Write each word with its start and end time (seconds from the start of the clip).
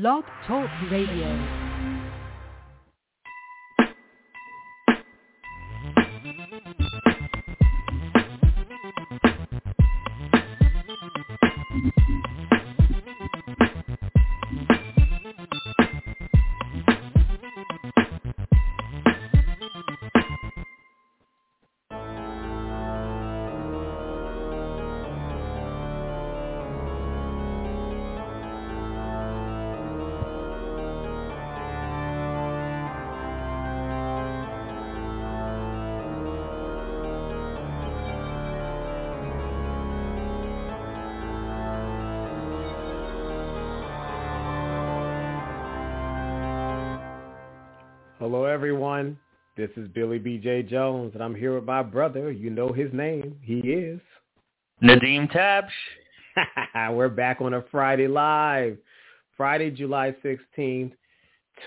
Blog 0.00 0.24
Talk 0.44 0.68
Radio. 0.90 1.63
Hello, 48.26 48.46
everyone. 48.46 49.18
This 49.54 49.68
is 49.76 49.86
Billy 49.88 50.18
B.J. 50.18 50.62
Jones, 50.62 51.10
and 51.12 51.22
I'm 51.22 51.34
here 51.34 51.54
with 51.54 51.64
my 51.64 51.82
brother. 51.82 52.32
You 52.32 52.48
know 52.48 52.72
his 52.72 52.90
name. 52.90 53.36
He 53.42 53.58
is 53.58 54.00
Nadim 54.82 55.30
Tabsch. 55.30 55.68
We're 56.94 57.10
back 57.10 57.42
on 57.42 57.52
a 57.52 57.62
Friday 57.70 58.08
live, 58.08 58.78
Friday, 59.36 59.70
July 59.70 60.16
16th, 60.24 60.92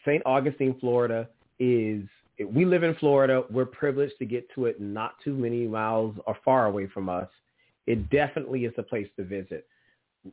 St. 0.06 0.22
Augustine, 0.26 0.76
Florida 0.80 1.28
is 1.60 2.04
we 2.46 2.66
live 2.66 2.84
in 2.84 2.96
Florida. 2.96 3.44
We're 3.50 3.66
privileged 3.66 4.18
to 4.20 4.26
get 4.26 4.48
to 4.56 4.66
it 4.66 4.80
not 4.80 5.16
too 5.24 5.34
many 5.34 5.68
miles 5.68 6.16
or 6.26 6.38
far 6.46 6.68
away 6.68 6.88
from 6.88 7.10
us. 7.10 7.28
It 7.88 8.10
definitely 8.10 8.66
is 8.66 8.74
a 8.78 8.84
place 8.84 9.08
to 9.18 9.24
visit. 9.24 9.68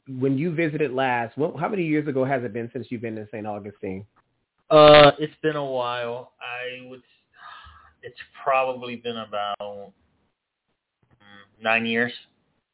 When 0.08 0.36
you 0.36 0.52
visited 0.54 0.92
last, 0.92 1.38
well, 1.38 1.56
how 1.56 1.68
many 1.68 1.84
years 1.84 2.08
ago 2.08 2.24
has 2.24 2.42
it 2.42 2.52
been 2.52 2.68
since 2.72 2.88
you've 2.90 3.02
been 3.02 3.16
in 3.16 3.28
St. 3.30 3.46
Augustine? 3.46 4.04
Uh, 4.70 5.12
it's 5.18 5.34
been 5.42 5.56
a 5.56 5.64
while. 5.64 6.32
I 6.40 6.88
would. 6.88 7.02
It's 8.02 8.18
probably 8.42 8.96
been 8.96 9.18
about 9.18 9.56
mm, 9.60 9.92
nine 11.62 11.86
years. 11.86 12.12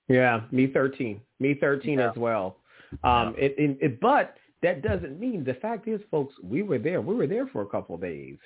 Yeah, 0.08 0.42
me 0.50 0.66
thirteen. 0.66 1.20
Me 1.40 1.54
thirteen 1.54 1.98
Yeah. 1.98 2.10
as 2.10 2.16
well. 2.16 2.56
Um, 3.04 3.34
Yeah. 3.36 3.44
it, 3.44 3.54
it, 3.58 3.78
it, 3.80 4.00
but 4.00 4.36
that 4.62 4.82
doesn't 4.82 5.18
mean 5.18 5.44
the 5.44 5.54
fact 5.54 5.88
is, 5.88 6.00
folks, 6.10 6.34
we 6.42 6.62
were 6.62 6.78
there. 6.78 7.00
We 7.00 7.14
were 7.14 7.26
there 7.26 7.46
for 7.46 7.62
a 7.62 7.66
couple 7.66 7.94
of 7.94 8.00
days, 8.00 8.36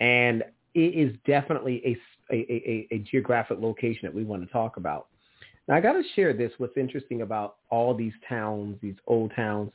and 0.00 0.42
it 0.74 0.94
is 0.94 1.14
definitely 1.26 1.82
a 1.86 1.96
a 2.32 2.98
geographic 3.10 3.58
location 3.60 4.00
that 4.04 4.14
we 4.14 4.22
want 4.22 4.40
to 4.46 4.52
talk 4.52 4.76
about. 4.76 5.08
Now, 5.66 5.74
I 5.74 5.80
got 5.80 5.94
to 5.94 6.02
share 6.14 6.32
this. 6.32 6.52
What's 6.58 6.76
interesting 6.76 7.22
about 7.22 7.56
all 7.70 7.92
these 7.92 8.12
towns, 8.28 8.76
these 8.80 8.94
old 9.06 9.32
towns, 9.34 9.72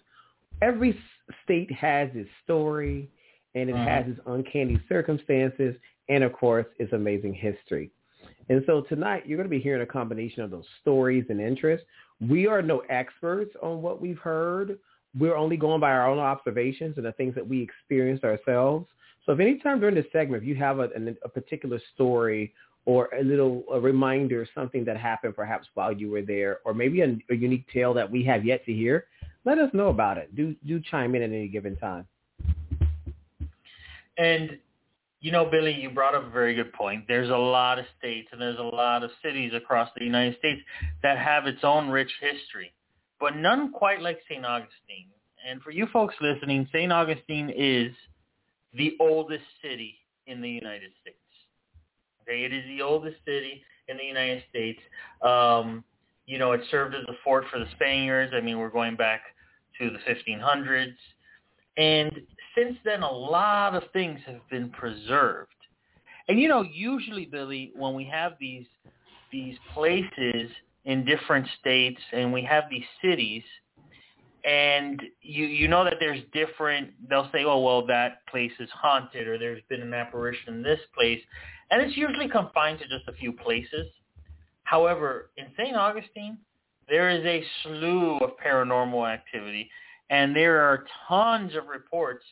every 0.62 0.98
state 1.44 1.72
has 1.72 2.10
its 2.14 2.30
story, 2.44 3.10
and 3.56 3.70
it 3.70 3.76
Mhm. 3.76 3.88
has 3.88 4.08
its 4.08 4.20
uncanny 4.26 4.80
circumstances, 4.88 5.76
and 6.08 6.24
of 6.24 6.32
course, 6.34 6.66
its 6.80 6.94
amazing 6.94 7.34
history. 7.34 7.92
And 8.50 8.64
so 8.66 8.82
tonight 8.82 9.26
you're 9.26 9.38
going 9.38 9.50
to 9.50 9.58
be 9.58 9.60
hearing 9.60 9.82
a 9.82 9.86
combination 9.86 10.44
of 10.44 10.52
those 10.52 10.68
stories 10.82 11.26
and 11.30 11.42
interests. 11.42 11.86
We 12.22 12.48
are 12.48 12.62
no 12.62 12.80
experts 12.90 13.56
on 13.62 13.82
what 13.82 14.02
we've 14.02 14.20
heard. 14.20 14.80
We're 15.18 15.36
only 15.36 15.58
going 15.58 15.82
by 15.82 15.92
our 15.92 16.08
own 16.08 16.20
observations 16.20 16.98
and 16.98 17.06
the 17.06 17.12
things 17.14 17.36
that 17.36 17.48
we 17.48 17.62
experienced 17.62 18.24
ourselves. 18.24 18.88
So 19.26 19.32
if 19.32 19.40
any 19.40 19.58
time 19.58 19.80
during 19.80 19.96
this 19.96 20.06
segment, 20.12 20.44
if 20.44 20.48
you 20.48 20.56
have 20.56 20.80
a, 20.80 20.90
a 21.24 21.30
particular 21.30 21.80
story 21.94 22.54
or 22.86 23.10
a 23.20 23.24
little 23.24 23.64
a 23.72 23.80
reminder, 23.80 24.48
something 24.54 24.86
that 24.86 24.98
happened 24.98 25.36
perhaps 25.36 25.68
while 25.74 25.92
you 25.92 26.12
were 26.12 26.22
there, 26.22 26.60
or 26.66 26.74
maybe 26.74 27.02
a, 27.02 27.18
a 27.32 27.36
unique 27.36 27.66
tale 27.74 27.94
that 27.96 28.10
we 28.10 28.24
have 28.24 28.46
yet 28.46 28.64
to 28.66 28.74
hear, 28.74 29.06
let 29.44 29.58
us 29.58 29.70
know 29.74 29.88
about 29.88 30.18
it. 30.18 30.36
Do 30.36 30.56
do 30.68 30.80
chime 30.80 31.16
in 31.16 31.24
at 31.24 31.30
any 31.30 31.48
given 31.48 31.76
time. 31.78 32.08
And 34.18 34.60
you 35.22 35.32
know, 35.32 35.46
Billy, 35.50 35.74
you 35.74 35.90
brought 35.90 36.14
up 36.14 36.28
a 36.28 36.30
very 36.30 36.54
good 36.54 36.72
point. 36.74 37.06
There's 37.08 37.32
a 37.32 37.36
lot 37.36 37.80
of 37.80 37.86
states 37.98 38.28
and 38.32 38.40
there's 38.40 38.60
a 38.60 38.64
lot 38.64 39.04
of 39.04 39.10
cities 39.24 39.54
across 39.56 39.90
the 39.98 40.06
United 40.06 40.38
States 40.38 40.62
that 41.02 41.18
have 41.18 41.48
its 41.48 41.64
own 41.64 41.90
rich 41.90 42.12
history, 42.22 42.74
but 43.20 43.36
none 43.36 43.72
quite 43.72 44.02
like 44.02 44.20
St. 44.30 44.46
Augustine. 44.46 45.08
And 45.48 45.64
for 45.64 45.72
you 45.72 45.88
folks 45.92 46.14
listening, 46.22 46.68
St. 46.72 46.92
Augustine 46.92 47.52
is 47.56 47.92
the 48.76 48.96
oldest 49.00 49.44
city 49.62 49.96
in 50.28 50.42
the 50.42 50.50
United 50.50 50.92
States. 51.02 51.18
Okay, 52.22 52.44
it 52.44 52.54
is 52.54 52.64
the 52.68 52.82
oldest 52.82 53.18
city 53.26 53.64
in 53.88 53.98
the 53.98 54.04
United 54.04 54.44
States. 54.50 54.80
Um, 55.22 55.84
you 56.26 56.40
know, 56.40 56.54
it 56.54 56.62
served 56.72 56.96
as 56.96 57.04
a 57.08 57.14
fort 57.24 57.46
for 57.52 57.60
the 57.60 57.68
Spaniards. 57.76 58.34
I 58.36 58.42
mean, 58.42 58.58
we're 58.58 58.70
going 58.70 58.96
back 58.96 59.22
to 59.80 59.90
the 59.90 60.00
1500s. 60.12 60.96
And 61.78 62.12
since 62.58 62.78
then, 62.84 63.04
a 63.04 63.12
lot 63.12 63.76
of 63.76 63.84
things 63.94 64.20
have 64.26 64.48
been 64.50 64.70
preserved. 64.70 65.52
And 66.28 66.40
you 66.40 66.48
know, 66.48 66.64
usually, 66.64 67.26
Billy, 67.26 67.72
when 67.76 67.94
we 67.94 68.06
have 68.06 68.34
these 68.40 68.66
these 69.32 69.58
places 69.74 70.50
in 70.86 71.04
different 71.04 71.48
states, 71.60 72.00
and 72.14 72.32
we 72.32 72.42
have 72.44 72.64
these 72.70 72.86
cities, 73.04 73.44
and 74.46 75.02
you 75.22 75.46
you 75.46 75.68
know 75.68 75.84
that 75.84 75.96
there's 76.00 76.22
different. 76.32 76.92
They'll 77.10 77.30
say, 77.32 77.44
"Oh, 77.44 77.60
well, 77.60 77.86
that 77.88 78.26
place 78.28 78.52
is 78.60 78.70
haunted," 78.72 79.28
or 79.28 79.38
"There's 79.40 79.62
been 79.70 79.82
an 79.82 79.94
apparition 79.94 80.56
in 80.56 80.64
this 80.64 80.80
place," 80.94 81.22
and 81.72 81.82
it's 81.82 81.98
usually 81.98 82.30
confined 82.30 82.80
to 82.80 82.88
just 82.88 83.08
a 83.08 83.14
few 83.14 83.32
places. 83.34 83.88
However, 84.64 85.32
in 85.38 85.48
St. 85.58 85.76
Augustine, 85.76 86.38
there 86.88 87.10
is 87.10 87.26
a 87.26 87.44
slew 87.64 88.18
of 88.18 88.32
paranormal 88.44 89.12
activity, 89.12 89.70
and 90.12 90.36
there 90.36 90.62
are 90.62 90.86
tons 91.08 91.56
of 91.56 91.68
reports 91.68 92.24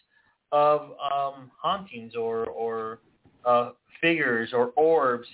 of 0.52 0.92
um, 1.12 1.50
hauntings 1.60 2.16
or 2.16 2.46
or 2.46 3.00
uh, 3.44 3.72
figures 4.02 4.52
or 4.54 4.68
orbs, 4.76 5.28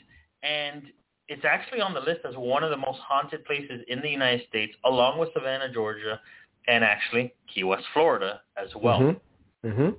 and 0.44 0.84
it's 1.28 1.44
actually 1.44 1.82
on 1.82 1.94
the 1.94 2.00
list 2.00 2.22
as 2.28 2.36
one 2.38 2.64
of 2.64 2.70
the 2.70 2.78
most 2.78 3.00
haunted 3.00 3.44
places 3.44 3.82
in 3.90 4.00
the 4.02 4.10
United 4.10 4.48
States, 4.48 4.74
along 4.86 5.20
with 5.20 5.30
Savannah, 5.34 5.72
Georgia, 5.72 6.20
and 6.68 6.84
actually 6.84 7.34
Key 7.54 7.64
West, 7.64 7.86
Florida, 7.94 8.42
as 8.58 8.70
well. 8.76 9.00
Mm-hmm. 9.00 9.70
hmm 9.70 9.90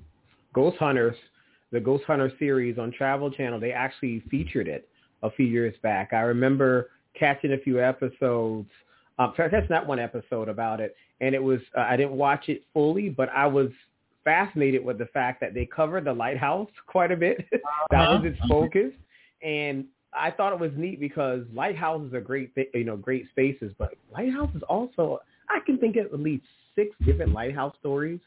Ghost 0.52 0.76
Hunters, 0.78 1.16
the 1.70 1.80
Ghost 1.80 2.04
Hunter 2.06 2.32
series 2.38 2.78
on 2.78 2.90
Travel 2.90 3.30
Channel, 3.30 3.60
they 3.60 3.72
actually 3.72 4.22
featured 4.30 4.66
it 4.66 4.88
a 5.22 5.30
few 5.30 5.46
years 5.46 5.74
back. 5.82 6.12
I 6.12 6.20
remember 6.20 6.90
catching 7.18 7.52
a 7.52 7.58
few 7.58 7.82
episodes. 7.82 8.68
Um, 9.18 9.32
that's 9.36 9.70
not 9.70 9.86
one 9.86 9.98
episode 9.98 10.48
about 10.48 10.80
it, 10.80 10.96
and 11.20 11.34
it 11.34 11.42
was 11.42 11.60
uh, 11.76 11.82
I 11.82 11.96
didn't 11.96 12.12
watch 12.12 12.48
it 12.48 12.62
fully, 12.72 13.10
but 13.10 13.28
I 13.30 13.46
was 13.46 13.68
fascinated 14.24 14.84
with 14.84 14.98
the 14.98 15.06
fact 15.06 15.40
that 15.40 15.54
they 15.54 15.66
covered 15.66 16.04
the 16.04 16.12
lighthouse 16.12 16.70
quite 16.86 17.12
a 17.12 17.16
bit. 17.16 17.44
that 17.90 18.10
was 18.10 18.22
its 18.24 18.38
focus, 18.48 18.92
and 19.42 19.84
I 20.12 20.30
thought 20.30 20.52
it 20.52 20.58
was 20.58 20.72
neat 20.76 20.98
because 20.98 21.44
lighthouses 21.54 22.12
are 22.14 22.20
great, 22.20 22.52
you 22.74 22.84
know, 22.84 22.96
great 22.96 23.28
spaces, 23.30 23.72
but 23.78 23.94
lighthouses 24.12 24.62
also, 24.68 25.20
I 25.50 25.60
can 25.64 25.78
think 25.78 25.96
of 25.96 26.06
at 26.06 26.20
least 26.20 26.44
six 26.74 26.94
different 27.04 27.32
lighthouse 27.32 27.74
stories 27.80 28.20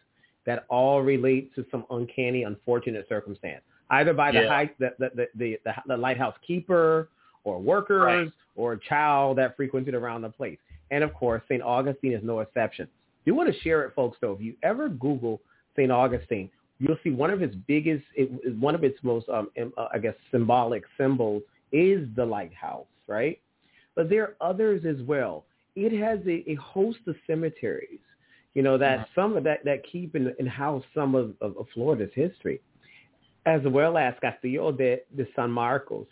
that 0.46 0.66
all 0.70 1.02
relate 1.02 1.54
to 1.56 1.66
some 1.72 1.86
uncanny, 1.90 2.44
unfortunate 2.44 3.06
circumstance, 3.08 3.64
either 3.92 4.14
by 4.14 4.32
the, 4.32 4.42
Yeah. 4.42 4.48
high, 4.50 4.72
the, 4.80 4.94
the, 5.00 5.10
the, 5.16 5.28
the, 5.64 5.74
the, 5.88 5.98
lighthouse 5.98 6.36
keeper 6.46 7.10
or 7.46 7.60
workers 7.60 8.02
Right. 8.28 8.32
or 8.56 8.74
a 8.74 8.80
child 8.80 9.38
that 9.38 9.56
frequented 9.56 9.94
around 9.94 10.22
the 10.22 10.30
place. 10.30 10.60
And 10.92 11.04
of 11.04 11.14
course, 11.14 11.42
St. 11.48 11.62
Augustine 11.62 12.14
is 12.14 12.24
no 12.24 12.40
exception. 12.42 12.86
Do 12.86 13.32
you 13.32 13.36
want 13.36 13.54
to 13.54 13.60
share 13.62 13.84
it, 13.84 13.94
folks, 13.96 14.18
though. 14.20 14.34
If 14.34 14.42
you 14.42 14.56
ever 14.64 14.90
Google 14.90 15.40
St. 15.78 15.92
Augustine, 15.92 16.50
you'll 16.80 16.98
see 17.04 17.12
one 17.12 17.30
of 17.30 17.42
its 17.42 17.56
biggest, 17.68 18.04
it, 18.16 18.58
one 18.60 18.76
of 18.76 18.84
its 18.84 18.98
most, 19.02 19.30
um, 19.30 19.50
uh, 19.78 19.88
I 19.94 19.98
guess, 19.98 20.16
symbolic 20.30 20.84
symbols 20.98 21.42
is 21.72 22.08
the 22.16 22.26
lighthouse, 22.26 22.86
right? 23.08 23.40
But 23.96 24.10
there 24.10 24.24
are 24.24 24.36
others 24.42 24.84
as 24.86 25.02
well. 25.08 25.46
It 25.76 25.92
has 26.00 26.20
a, 26.28 26.50
a 26.50 26.56
host 26.56 27.00
of 27.08 27.16
cemeteries, 27.26 28.00
you 28.54 28.62
know, 28.62 28.78
that 28.78 29.00
Mhm. 29.00 29.06
some 29.16 29.38
of 29.38 29.44
that, 29.46 29.64
that 29.66 29.84
keep 29.84 30.16
in, 30.16 30.34
in 30.40 30.46
house 30.46 30.84
some 30.94 31.16
of, 31.16 31.34
of, 31.42 31.58
of 31.58 31.68
Florida's 31.74 32.14
history, 32.14 32.62
as 33.46 33.62
well 33.64 33.98
as 33.98 34.14
Castillo 34.22 34.72
de, 34.72 35.02
de 35.16 35.26
San 35.36 35.52
Marcos, 35.52 36.08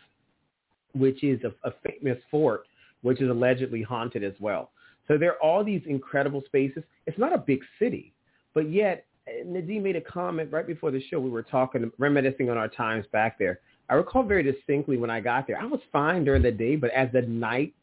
which 0.93 1.23
is 1.23 1.39
a, 1.43 1.53
a 1.67 1.73
famous 1.85 2.17
fort, 2.29 2.65
which 3.01 3.21
is 3.21 3.29
allegedly 3.29 3.81
haunted 3.81 4.23
as 4.23 4.33
well. 4.39 4.71
So 5.07 5.17
there 5.17 5.31
are 5.33 5.41
all 5.43 5.63
these 5.63 5.81
incredible 5.85 6.43
spaces. 6.45 6.83
It's 7.05 7.17
not 7.17 7.33
a 7.33 7.37
big 7.37 7.61
city, 7.79 8.13
but 8.53 8.69
yet 8.71 9.05
uh, 9.27 9.45
Nadim 9.45 9.83
made 9.83 9.95
a 9.95 10.01
comment 10.01 10.51
right 10.51 10.65
before 10.65 10.91
the 10.91 11.01
show. 11.09 11.19
We 11.19 11.29
were 11.29 11.43
talking, 11.43 11.91
reminiscing 11.97 12.49
on 12.49 12.57
our 12.57 12.67
times 12.67 13.05
back 13.11 13.37
there. 13.37 13.59
I 13.89 13.95
recall 13.95 14.23
very 14.23 14.43
distinctly 14.43 14.97
when 14.97 15.09
I 15.09 15.19
got 15.19 15.47
there. 15.47 15.59
I 15.59 15.65
was 15.65 15.81
fine 15.91 16.23
during 16.23 16.41
the 16.41 16.51
day, 16.51 16.75
but 16.77 16.91
as 16.91 17.09
the 17.11 17.21
night 17.23 17.73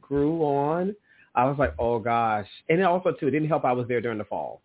grew 0.00 0.42
on, 0.42 0.94
I 1.34 1.44
was 1.44 1.56
like, 1.58 1.74
oh 1.78 1.98
gosh. 1.98 2.46
And 2.68 2.78
then 2.78 2.86
also 2.86 3.12
too, 3.12 3.28
it 3.28 3.32
didn't 3.32 3.48
help. 3.48 3.64
I 3.64 3.72
was 3.72 3.88
there 3.88 4.00
during 4.00 4.18
the 4.18 4.24
fall. 4.24 4.60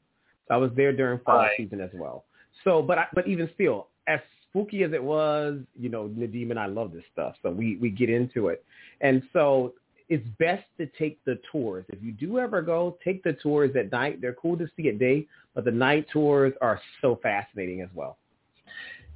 So 0.48 0.54
I 0.56 0.58
was 0.58 0.72
there 0.76 0.94
during 0.94 1.20
fall 1.20 1.38
Right. 1.38 1.52
season 1.58 1.82
as 1.82 1.90
well. 1.94 2.26
So, 2.64 2.82
but 2.82 2.98
I, 2.98 3.08
but 3.14 3.28
even 3.28 3.50
still, 3.54 3.88
as 4.08 4.20
spooky 4.50 4.84
as 4.84 4.94
it 4.94 5.04
was, 5.04 5.60
you 5.80 5.90
know, 5.90 6.10
Nadim 6.18 6.50
and 6.50 6.60
I 6.60 6.66
love 6.66 6.92
this 6.94 7.04
stuff, 7.12 7.36
so 7.42 7.52
we 7.52 7.78
we 7.78 7.90
get 7.90 8.10
into 8.10 8.48
it. 8.48 8.64
And 9.02 9.22
so 9.34 9.74
it's 10.10 10.26
best 10.40 10.64
to 10.78 10.88
take 10.98 11.24
the 11.26 11.40
tours. 11.52 11.86
If 11.90 12.02
you 12.02 12.12
do 12.14 12.40
ever 12.40 12.62
go, 12.62 12.98
take 13.04 13.24
the 13.24 13.34
tours 13.34 13.76
at 13.76 13.92
night. 13.92 14.22
They're 14.22 14.34
cool 14.34 14.58
to 14.58 14.68
see 14.76 14.88
at 14.88 15.00
day, 15.00 15.28
but 15.54 15.66
the 15.66 15.72
night 15.72 16.08
tours 16.12 16.54
are 16.62 16.80
so 17.02 17.20
fascinating 17.22 17.82
as 17.82 17.90
well. 17.94 18.18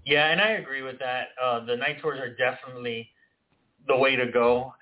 Yeah, 0.06 0.32
and 0.32 0.42
I 0.42 0.52
agree 0.52 0.82
with 0.82 1.00
that. 1.00 1.30
Uh, 1.42 1.64
the 1.66 1.76
night 1.76 2.02
tours 2.02 2.20
are 2.20 2.36
definitely 2.36 3.10
the 3.88 3.96
way 3.96 4.16
to 4.16 4.32
go. 4.32 4.74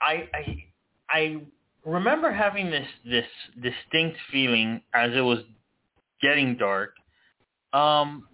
I 0.00 0.28
I 0.34 0.64
I 1.10 1.40
remember 1.84 2.32
having 2.32 2.70
this 2.70 2.86
this 3.04 3.24
distinct 3.54 4.18
feeling 4.30 4.82
as 4.94 5.10
it 5.14 5.20
was 5.20 5.40
getting 6.22 6.56
dark. 6.56 6.94
Um, 7.72 8.26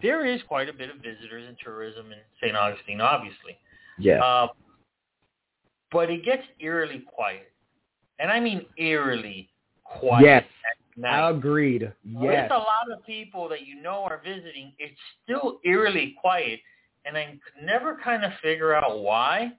there 0.00 0.26
is 0.26 0.40
quite 0.48 0.68
a 0.68 0.72
bit 0.72 0.90
of 0.90 0.96
visitors 0.96 1.46
and 1.46 1.56
tourism 1.62 2.06
in 2.06 2.18
St. 2.42 2.56
Augustine, 2.56 3.00
obviously. 3.00 3.56
Yeah. 3.98 4.22
Uh, 4.22 4.48
but 5.92 6.10
it 6.10 6.24
gets 6.24 6.42
eerily 6.58 7.04
quiet, 7.06 7.52
and 8.18 8.30
I 8.30 8.40
mean 8.40 8.64
eerily 8.78 9.50
quiet 9.84 10.24
yes. 10.24 10.44
night. 10.96 11.30
Agreed. 11.30 11.82
Yes. 11.82 11.94
With 12.04 12.50
a 12.50 12.58
lot 12.58 12.90
of 12.92 13.04
people 13.06 13.48
that 13.50 13.66
you 13.66 13.80
know 13.80 14.04
are 14.04 14.20
visiting, 14.24 14.72
it's 14.78 14.98
still 15.22 15.60
eerily 15.64 16.16
quiet, 16.20 16.60
and 17.04 17.16
I 17.16 17.38
never 17.62 17.98
kind 18.02 18.24
of 18.24 18.32
figure 18.42 18.74
out 18.74 19.00
why. 19.00 19.52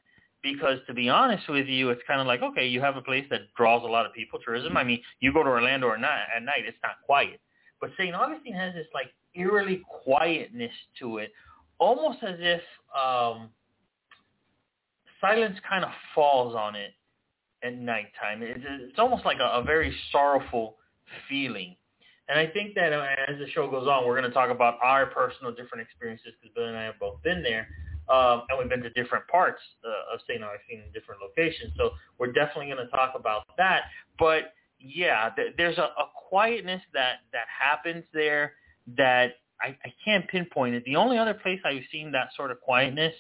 Because 0.44 0.80
to 0.88 0.94
be 0.94 1.10
honest 1.10 1.48
with 1.48 1.68
you, 1.68 1.90
it's 1.90 2.02
kind 2.06 2.20
of 2.20 2.28
like 2.28 2.42
okay, 2.42 2.68
you 2.68 2.82
have 2.82 2.98
a 2.98 3.02
place 3.02 3.26
that 3.30 3.54
draws 3.56 3.84
a 3.84 3.88
lot 3.88 4.06
of 4.06 4.14
people, 4.14 4.40
tourism. 4.44 4.78
I 4.78 4.84
mean, 4.84 5.02
you 5.20 5.34
go 5.34 5.42
to 5.42 5.50
Orlando 5.50 5.88
or 5.88 5.98
not 5.98 6.12
at 6.36 6.44
night, 6.44 6.66
it's 6.68 6.78
not 6.84 6.96
quiet. 7.06 7.40
But 7.80 7.92
St. 7.98 8.14
Augustine 8.14 8.54
has 8.54 8.74
this 8.74 8.88
like 8.94 9.08
eerily 9.36 9.82
quietness 10.04 10.72
to 11.00 11.18
it, 11.18 11.32
almost 11.80 12.20
as 12.24 12.36
if 12.40 12.62
um, 12.96 13.50
silence 15.20 15.58
kind 15.68 15.86
of 15.86 15.92
falls 16.14 16.56
on 16.56 16.76
it 16.76 16.92
at 17.64 17.78
nighttime. 17.78 18.42
It's, 18.42 18.60
it's 18.64 19.00
almost 19.00 19.26
like 19.26 19.40
a, 19.40 19.60
a 19.60 19.64
very 19.64 19.96
sorrowful 20.12 20.76
feeling. 21.30 21.76
And 22.30 22.40
I 22.40 22.48
think 22.48 22.76
that 22.76 22.94
uh, 22.94 23.06
as 23.28 23.38
the 23.40 23.50
show 23.52 23.70
goes 23.70 23.88
on, 23.88 24.06
we're 24.06 24.18
going 24.18 24.30
to 24.30 24.34
talk 24.34 24.50
about 24.50 24.78
our 24.82 25.08
personal 25.08 25.54
different 25.54 25.82
experiences 25.82 26.34
because 26.40 26.54
Bill 26.56 26.68
and 26.68 26.78
I 26.78 26.84
have 26.84 27.00
both 27.00 27.22
been 27.24 27.44
there. 27.44 27.68
Um, 28.10 28.44
and 28.50 28.60
we've 28.60 28.70
been 28.70 28.82
to 28.82 28.90
different 28.92 29.28
parts 29.28 29.62
uh, 29.86 30.14
of 30.14 30.20
St. 30.28 30.44
Augustine 30.44 30.84
in 30.86 30.92
different 30.92 31.22
locations. 31.22 31.72
So 31.78 31.92
we're 32.18 32.32
definitely 32.32 32.66
going 32.66 32.86
to 32.86 32.92
talk 32.92 33.14
about 33.16 33.44
that. 33.58 33.84
But 34.20 34.54
yeah, 34.80 35.30
th- 35.36 35.54
there's 35.58 35.78
a, 35.78 35.84
a 35.84 36.10
quietness 36.30 36.82
that, 36.94 37.18
that 37.32 37.46
happens 37.48 38.04
there 38.14 38.54
that 38.98 39.36
I, 39.62 39.78
I 39.86 39.94
can't 40.04 40.28
pinpoint 40.28 40.76
it. 40.76 40.84
The 40.86 40.98
only 40.98 41.18
other 41.18 41.34
place 41.34 41.60
I've 41.64 41.84
seen 41.92 42.12
that 42.12 42.30
sort 42.36 42.52
of 42.52 42.60
quietness 42.62 43.14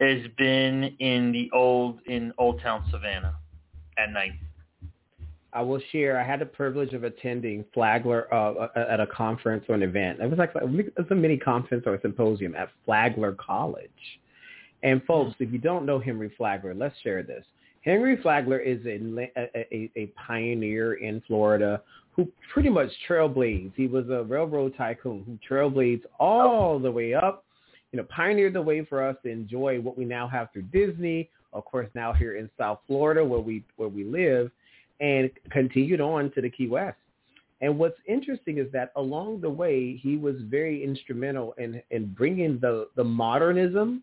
has 0.00 0.22
been 0.38 0.96
in 0.98 1.32
the 1.32 1.50
old, 1.52 2.00
in 2.06 2.32
Old 2.38 2.60
Town 2.60 2.84
Savannah 2.90 3.36
at 3.98 4.10
night. 4.10 4.32
I 5.54 5.62
will 5.62 5.80
share. 5.92 6.20
I 6.20 6.26
had 6.26 6.40
the 6.40 6.46
privilege 6.46 6.92
of 6.94 7.04
attending 7.04 7.64
Flagler 7.72 8.32
uh, 8.34 8.68
at 8.76 8.98
a 8.98 9.06
conference 9.06 9.64
or 9.68 9.76
an 9.76 9.82
event. 9.82 10.20
It 10.20 10.28
was 10.28 10.38
like 10.38 10.50
it 10.54 10.96
was 10.98 11.06
a 11.10 11.14
mini 11.14 11.36
conference 11.36 11.84
or 11.86 11.94
a 11.94 12.00
symposium 12.00 12.56
at 12.56 12.68
Flagler 12.84 13.32
College. 13.32 13.88
And 14.82 15.02
folks, 15.04 15.36
if 15.38 15.52
you 15.52 15.58
don't 15.58 15.86
know 15.86 15.98
Henry 15.98 16.32
Flagler, 16.36 16.74
let's 16.74 16.98
share 17.02 17.22
this. 17.22 17.44
Henry 17.82 18.20
Flagler 18.20 18.58
is 18.58 18.84
a, 18.86 18.98
a, 19.36 19.90
a 19.96 20.06
pioneer 20.26 20.94
in 20.94 21.22
Florida 21.26 21.80
who 22.12 22.28
pretty 22.52 22.68
much 22.70 22.88
trailblazed. 23.08 23.72
He 23.76 23.86
was 23.86 24.08
a 24.08 24.24
railroad 24.24 24.74
tycoon 24.76 25.22
who 25.24 25.38
trailblazed 25.48 26.02
all 26.18 26.78
the 26.78 26.90
way 26.90 27.14
up, 27.14 27.44
you 27.92 27.98
know, 27.98 28.04
pioneered 28.04 28.54
the 28.54 28.62
way 28.62 28.84
for 28.84 29.06
us 29.06 29.16
to 29.22 29.30
enjoy 29.30 29.80
what 29.80 29.96
we 29.96 30.04
now 30.04 30.26
have 30.28 30.48
through 30.52 30.62
Disney. 30.62 31.30
Of 31.52 31.64
course, 31.64 31.88
now 31.94 32.12
here 32.12 32.36
in 32.36 32.50
South 32.58 32.80
Florida 32.86 33.24
where 33.24 33.40
we 33.40 33.62
where 33.76 33.88
we 33.88 34.02
live 34.02 34.50
and 35.00 35.30
continued 35.50 36.00
on 36.00 36.30
to 36.32 36.40
the 36.40 36.50
Key 36.50 36.68
West. 36.68 36.96
And 37.60 37.78
what's 37.78 37.96
interesting 38.06 38.58
is 38.58 38.70
that 38.72 38.92
along 38.96 39.40
the 39.40 39.50
way, 39.50 39.96
he 39.96 40.16
was 40.16 40.36
very 40.42 40.82
instrumental 40.84 41.54
in, 41.56 41.80
in 41.90 42.12
bringing 42.12 42.58
the, 42.60 42.88
the 42.96 43.04
modernism 43.04 44.02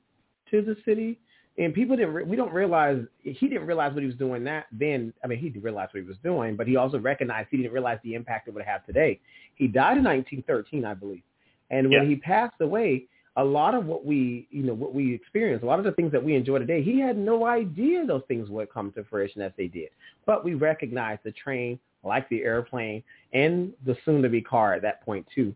to 0.49 0.61
the 0.61 0.75
city. 0.85 1.19
And 1.57 1.73
people 1.73 1.95
didn't, 1.95 2.13
re- 2.13 2.23
we 2.23 2.35
don't 2.35 2.53
realize, 2.53 3.03
he 3.21 3.47
didn't 3.47 3.67
realize 3.67 3.93
what 3.93 4.01
he 4.01 4.07
was 4.07 4.15
doing 4.15 4.43
that 4.45 4.65
then. 4.71 5.13
I 5.23 5.27
mean, 5.27 5.37
he 5.37 5.49
didn't 5.49 5.63
realize 5.63 5.89
what 5.91 6.01
he 6.01 6.07
was 6.07 6.17
doing, 6.23 6.55
but 6.55 6.65
he 6.65 6.75
also 6.75 6.97
recognized 6.97 7.49
he 7.51 7.57
didn't 7.57 7.73
realize 7.73 7.99
the 8.03 8.15
impact 8.15 8.47
it 8.47 8.53
would 8.53 8.63
have 8.65 8.85
today. 8.85 9.19
He 9.55 9.67
died 9.67 9.97
in 9.97 10.03
1913, 10.05 10.85
I 10.85 10.93
believe. 10.93 11.23
And 11.69 11.89
when 11.89 12.03
Yeah. 12.03 12.09
he 12.09 12.15
passed 12.15 12.59
away, 12.61 13.05
a 13.37 13.43
lot 13.43 13.75
of 13.75 13.85
what 13.85 14.05
we, 14.05 14.47
you 14.51 14.63
know, 14.63 14.73
what 14.73 14.93
we 14.93 15.13
experience, 15.13 15.63
a 15.63 15.65
lot 15.65 15.79
of 15.79 15.85
the 15.85 15.93
things 15.93 16.11
that 16.11 16.23
we 16.23 16.35
enjoy 16.35 16.59
today, 16.59 16.83
he 16.83 16.99
had 16.99 17.17
no 17.17 17.45
idea 17.45 18.05
those 18.05 18.23
things 18.27 18.49
would 18.49 18.69
come 18.71 18.91
to 18.91 19.03
fruition 19.05 19.41
as 19.41 19.53
they 19.57 19.67
did. 19.67 19.89
But 20.25 20.43
we 20.43 20.53
recognize 20.53 21.17
the 21.23 21.31
train, 21.31 21.79
like 22.03 22.27
the 22.29 22.43
airplane, 22.43 23.03
and 23.33 23.71
the 23.85 23.95
soon-to-be 24.03 24.41
car 24.41 24.73
at 24.73 24.81
that 24.81 25.03
point 25.05 25.25
too, 25.33 25.55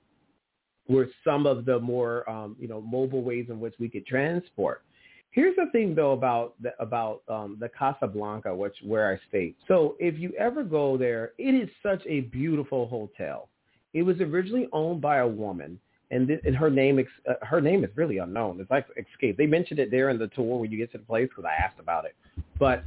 were 0.87 1.09
some 1.23 1.45
of 1.45 1.65
the 1.65 1.79
more, 1.79 2.29
um, 2.29 2.55
you 2.59 2.67
know, 2.67 2.79
mobile 2.79 3.23
ways 3.23 3.47
in 3.49 3.59
which 3.59 3.73
we 3.79 3.89
could 3.89 4.05
transport. 4.05 4.83
Here's 5.31 5.55
the 5.57 5.65
thing, 5.73 5.95
though, 5.95 6.13
about 6.13 6.53
the, 6.61 6.71
about 6.79 7.23
um, 7.27 7.57
the 7.59 7.67
Casablanca, 7.67 8.55
which 8.55 8.75
where 8.85 9.11
I 9.11 9.19
stayed. 9.27 9.55
So 9.67 9.97
if 9.99 10.17
you 10.17 10.31
ever 10.39 10.63
go 10.63 10.97
there, 10.97 11.33
it 11.37 11.53
is 11.53 11.67
such 11.83 12.01
a 12.07 12.21
beautiful 12.21 12.87
hotel. 12.87 13.49
It 13.93 14.03
was 14.03 14.21
originally 14.21 14.69
owned 14.71 15.01
by 15.01 15.17
a 15.17 15.27
woman, 15.27 15.77
and, 16.11 16.27
th- 16.27 16.41
and 16.45 16.55
her 16.55 16.69
name 16.69 16.99
ex- 16.99 17.09
uh, 17.29 17.33
her 17.45 17.61
name 17.61 17.83
is 17.83 17.89
really 17.95 18.19
unknown. 18.19 18.59
It's 18.59 18.69
like 18.69 18.85
Escape. 18.97 19.37
They 19.37 19.45
mentioned 19.45 19.79
it 19.79 19.91
there 19.91 20.09
in 20.09 20.19
the 20.19 20.27
tour 20.27 20.59
when 20.59 20.71
you 20.71 20.77
get 20.77 20.91
to 20.91 20.97
the 20.97 21.03
place 21.03 21.29
because 21.29 21.45
I 21.45 21.61
asked 21.61 21.79
about 21.79 22.05
it. 22.05 22.15
But 22.59 22.83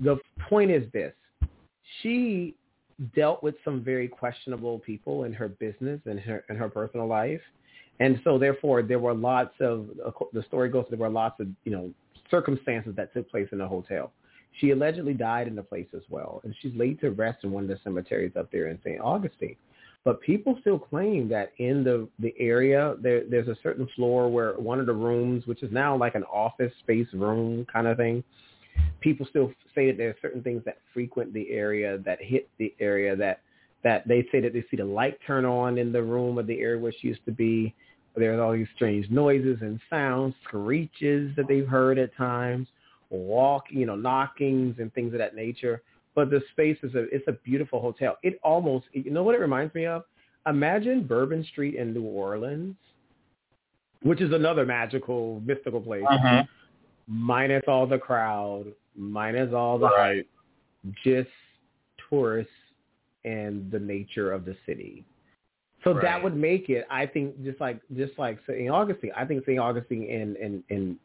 the 0.00 0.18
point 0.48 0.70
is 0.70 0.90
this: 0.92 1.12
she 2.02 2.54
dealt 3.16 3.42
with 3.42 3.54
some 3.64 3.82
very 3.82 4.06
questionable 4.06 4.78
people 4.80 5.24
in 5.24 5.32
her 5.32 5.48
business 5.48 6.00
and 6.06 6.20
her 6.20 6.44
in 6.48 6.56
her 6.56 6.68
personal 6.68 7.06
life, 7.06 7.40
and 8.00 8.20
so 8.24 8.38
therefore 8.38 8.82
there 8.82 8.98
were 8.98 9.14
lots 9.14 9.54
of 9.60 9.88
the 10.32 10.42
story 10.44 10.68
goes 10.68 10.86
there 10.90 10.98
were 10.98 11.08
lots 11.08 11.40
of 11.40 11.48
you 11.64 11.72
know 11.72 11.90
circumstances 12.30 12.94
that 12.96 13.12
took 13.12 13.30
place 13.30 13.48
in 13.52 13.58
the 13.58 13.66
hotel. 13.66 14.12
She 14.60 14.70
allegedly 14.70 15.14
died 15.14 15.48
in 15.48 15.54
the 15.54 15.62
place 15.62 15.86
as 15.94 16.02
well, 16.10 16.40
and 16.44 16.54
she's 16.60 16.74
laid 16.74 17.00
to 17.00 17.10
rest 17.10 17.42
in 17.42 17.50
one 17.50 17.62
of 17.64 17.68
the 17.68 17.78
cemeteries 17.82 18.32
up 18.38 18.50
there 18.52 18.68
in 18.68 18.78
St. 18.84 19.00
Augustine. 19.00 19.56
But 20.04 20.20
people 20.20 20.58
still 20.60 20.78
claim 20.78 21.28
that 21.28 21.52
in 21.58 21.84
the 21.84 22.08
the 22.18 22.34
area 22.38 22.96
there 23.00 23.22
there's 23.28 23.48
a 23.48 23.56
certain 23.62 23.88
floor 23.94 24.28
where 24.28 24.54
one 24.54 24.80
of 24.80 24.86
the 24.86 24.92
rooms, 24.92 25.46
which 25.46 25.62
is 25.62 25.70
now 25.70 25.96
like 25.96 26.14
an 26.14 26.24
office 26.24 26.72
space 26.80 27.06
room 27.12 27.64
kind 27.72 27.86
of 27.86 27.96
thing, 27.96 28.24
people 29.00 29.26
still 29.30 29.52
say 29.74 29.86
that 29.86 29.98
there 29.98 30.10
are 30.10 30.16
certain 30.20 30.42
things 30.42 30.62
that 30.64 30.78
frequent 30.92 31.32
the 31.32 31.50
area 31.50 31.98
that 31.98 32.18
hit 32.20 32.48
the 32.58 32.74
area 32.80 33.14
that 33.16 33.40
that 33.84 34.06
they 34.06 34.26
say 34.32 34.40
that 34.40 34.52
they 34.52 34.64
see 34.70 34.76
the 34.76 34.84
light 34.84 35.18
turn 35.26 35.44
on 35.44 35.78
in 35.78 35.92
the 35.92 36.02
room 36.02 36.38
of 36.38 36.46
the 36.46 36.58
area 36.58 36.80
where 36.80 36.92
she 37.00 37.08
used 37.08 37.24
to 37.24 37.32
be. 37.32 37.74
There's 38.14 38.40
all 38.40 38.52
these 38.52 38.66
strange 38.76 39.08
noises 39.10 39.58
and 39.60 39.80
sounds, 39.88 40.34
screeches 40.44 41.34
that 41.36 41.48
they've 41.48 41.66
heard 41.66 41.98
at 41.98 42.14
times, 42.16 42.68
walking, 43.10 43.78
you 43.78 43.86
know, 43.86 43.96
knockings 43.96 44.76
and 44.78 44.92
things 44.94 45.12
of 45.14 45.18
that 45.18 45.34
nature. 45.34 45.82
But 46.14 46.30
the 46.30 46.42
space 46.52 46.76
is 46.82 46.94
a 46.94 47.04
it's 47.14 47.26
a 47.28 47.32
beautiful 47.32 47.80
hotel. 47.80 48.18
It 48.22 48.38
almost 48.42 48.86
you 48.92 49.10
know 49.10 49.22
what 49.22 49.34
it 49.34 49.40
reminds 49.40 49.74
me 49.74 49.86
of? 49.86 50.04
Imagine 50.46 51.06
Bourbon 51.06 51.44
Street 51.44 51.76
in 51.76 51.94
New 51.94 52.02
Orleans, 52.02 52.74
which 54.02 54.20
is 54.20 54.32
another 54.32 54.66
magical, 54.66 55.40
mystical 55.44 55.80
place. 55.80 56.04
Uh-huh. 56.08 56.42
Minus 57.06 57.62
all 57.68 57.86
the 57.86 57.98
crowd, 57.98 58.66
minus 58.96 59.52
all 59.52 59.78
the 59.78 59.86
Right. 59.86 60.26
hype, 60.84 60.94
just 61.04 61.30
tourists 62.08 62.52
and 63.24 63.70
the 63.70 63.78
nature 63.78 64.32
of 64.32 64.44
the 64.44 64.56
city. 64.66 65.04
So 65.84 65.94
that 65.94 66.22
would 66.22 66.36
make 66.36 66.68
it, 66.68 66.86
I 66.90 67.06
think, 67.06 67.42
just 67.42 67.60
like 67.60 67.80
just 67.96 68.16
like 68.16 68.38
St. 68.46 68.70
Augustine. 68.70 69.10
I 69.16 69.24
think 69.24 69.44
St. 69.44 69.58
Augustine 69.58 70.08
and 70.08 70.36
in, 70.36 70.64
in, 70.68 70.98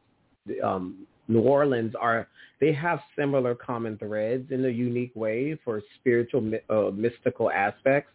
in 0.48 0.64
um, 0.64 1.08
New 1.27 1.41
Orleans 1.41 1.93
are 2.00 2.27
they 2.60 2.74
have 2.74 3.00
similar 3.17 3.53
common 3.53 3.98
threads 3.98 4.51
in 4.51 4.65
a 4.65 4.69
unique 4.69 5.12
way 5.15 5.57
for 5.63 5.81
spiritual 6.00 6.51
uh, 6.69 6.91
mystical 6.93 7.51
aspects. 7.51 8.12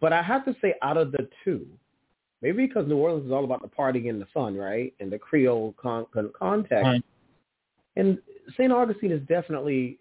But 0.00 0.12
I 0.12 0.22
have 0.22 0.44
to 0.46 0.56
say, 0.60 0.74
out 0.82 0.96
of 0.96 1.12
the 1.12 1.28
two, 1.44 1.66
maybe 2.42 2.66
because 2.66 2.88
New 2.88 2.96
Orleans 2.96 3.26
is 3.26 3.32
all 3.32 3.44
about 3.44 3.62
the 3.62 3.68
party 3.68 4.08
and 4.08 4.20
the 4.20 4.26
fun, 4.32 4.56
right, 4.56 4.92
and 5.00 5.10
the 5.12 5.18
Creole 5.18 5.74
con- 5.80 6.06
con- 6.12 6.32
context, 6.38 6.84
Right. 6.84 7.02
and 7.96 8.18
St. 8.56 8.72
Augustine 8.72 9.12
is 9.12 9.20
definitely 9.28 9.98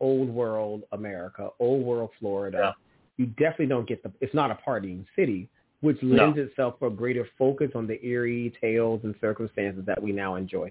old 0.00 0.28
world 0.28 0.82
America, 0.92 1.48
old 1.58 1.84
world 1.84 2.10
Florida. 2.20 2.58
Yeah. 2.58 2.72
You 3.18 3.26
definitely 3.26 3.66
don't 3.68 3.88
get 3.88 4.02
the. 4.02 4.12
It's 4.20 4.34
not 4.34 4.50
a 4.50 4.58
partying 4.66 5.04
city, 5.16 5.48
which 5.80 6.02
No. 6.02 6.16
lends 6.24 6.38
itself 6.38 6.78
for 6.78 6.88
a 6.88 6.90
greater 6.90 7.26
focus 7.38 7.70
on 7.74 7.86
the 7.86 8.04
eerie 8.04 8.52
tales 8.60 9.00
and 9.04 9.14
circumstances 9.20 9.84
that 9.86 10.02
we 10.02 10.12
now 10.12 10.34
enjoy. 10.34 10.70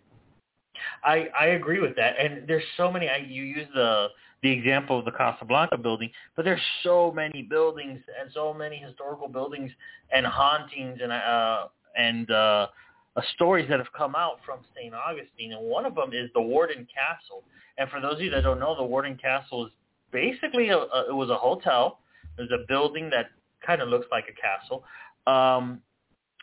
I 1.03 1.27
I 1.39 1.45
agree 1.47 1.79
with 1.79 1.95
that, 1.95 2.15
and 2.19 2.47
there's 2.47 2.63
so 2.77 2.91
many. 2.91 3.09
I, 3.09 3.17
you 3.17 3.43
use 3.43 3.67
the 3.73 4.07
the 4.41 4.51
example 4.51 4.99
of 4.99 5.05
the 5.05 5.11
Casablanca 5.11 5.77
building, 5.77 6.11
but 6.35 6.45
there's 6.45 6.61
so 6.83 7.11
many 7.11 7.41
buildings 7.41 7.99
and 8.19 8.29
so 8.33 8.53
many 8.53 8.77
historical 8.77 9.27
buildings 9.27 9.71
and 10.11 10.25
hauntings 10.25 10.99
and 11.01 11.11
uh 11.11 11.67
and 11.97 12.29
uh, 12.29 12.67
uh 13.15 13.21
stories 13.33 13.67
that 13.69 13.79
have 13.79 13.91
come 13.97 14.15
out 14.15 14.37
from 14.45 14.59
St. 14.75 14.93
Augustine, 14.93 15.53
and 15.53 15.65
one 15.65 15.85
of 15.85 15.95
them 15.95 16.11
is 16.13 16.29
the 16.33 16.41
Warden 16.41 16.87
Castle. 16.93 17.43
And 17.77 17.89
for 17.89 17.99
those 17.99 18.15
of 18.15 18.21
you 18.21 18.29
that 18.31 18.41
don't 18.41 18.59
know, 18.59 18.75
the 18.75 18.83
Warden 18.83 19.17
Castle 19.17 19.65
is 19.65 19.71
basically 20.11 20.69
a, 20.69 20.77
a 20.77 21.09
it 21.09 21.15
was 21.15 21.29
a 21.29 21.37
hotel. 21.37 21.99
There's 22.37 22.51
a 22.51 22.65
building 22.67 23.09
that 23.09 23.27
kind 23.65 23.81
of 23.81 23.89
looks 23.89 24.05
like 24.11 24.25
a 24.29 24.39
castle. 24.39 24.83
Um, 25.25 25.81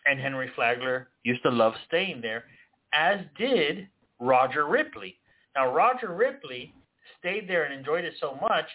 and 0.07 0.19
Henry 0.19 0.51
Flagler 0.57 1.09
used 1.23 1.43
to 1.45 1.51
love 1.51 1.75
staying 1.87 2.21
there, 2.21 2.45
as 2.93 3.21
did 3.39 3.87
Roger 4.23 4.67
Ripley. 4.67 5.17
Now, 5.57 5.75
Roger 5.75 6.15
Ripley 6.15 6.73
stayed 7.19 7.49
there 7.49 7.65
and 7.65 7.75
enjoyed 7.75 8.05
it 8.05 8.15
so 8.21 8.39
much 8.41 8.67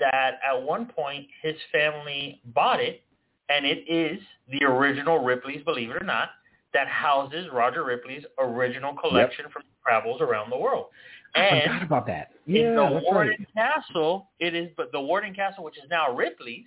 that 0.00 0.38
at 0.46 0.60
one 0.60 0.86
point 0.86 1.26
his 1.42 1.54
family 1.72 2.40
bought 2.54 2.80
it, 2.80 3.02
and 3.48 3.64
it 3.64 3.88
is 3.88 4.20
the 4.50 4.64
original 4.66 5.20
Ripley's, 5.20 5.62
believe 5.62 5.90
it 5.90 6.02
or 6.02 6.04
not, 6.04 6.30
that 6.74 6.88
houses 6.88 7.46
Roger 7.52 7.84
Ripley's 7.84 8.24
original 8.38 8.94
collection 8.94 9.46
from 9.52 9.62
travels 9.84 10.20
around 10.20 10.50
the 10.50 10.58
world. 10.58 10.86
I 11.34 11.62
forgot 11.64 11.82
about 11.82 12.06
that. 12.06 12.32
in 12.46 12.54
Yeah, 12.54 12.74
the 12.74 13.00
Warden 13.04 13.46
right. 13.54 13.54
Castle, 13.54 14.30
it 14.40 14.54
is, 14.54 14.70
but 14.76 14.90
the 14.92 15.00
Warden 15.00 15.34
Castle, 15.34 15.64
which 15.64 15.78
is 15.78 15.84
now 15.90 16.14
Ripley's, 16.14 16.66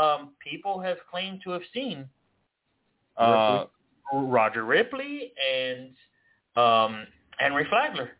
um, 0.00 0.30
people 0.40 0.80
have 0.80 0.96
claimed 1.10 1.40
to 1.44 1.50
have 1.50 1.62
seen 1.72 2.08
uh, 3.16 3.64
Roger 4.12 4.64
Ripley 4.64 5.32
and 5.54 5.90
um, 6.56 7.06
Henry 7.38 7.66
Flagler. 7.68 8.10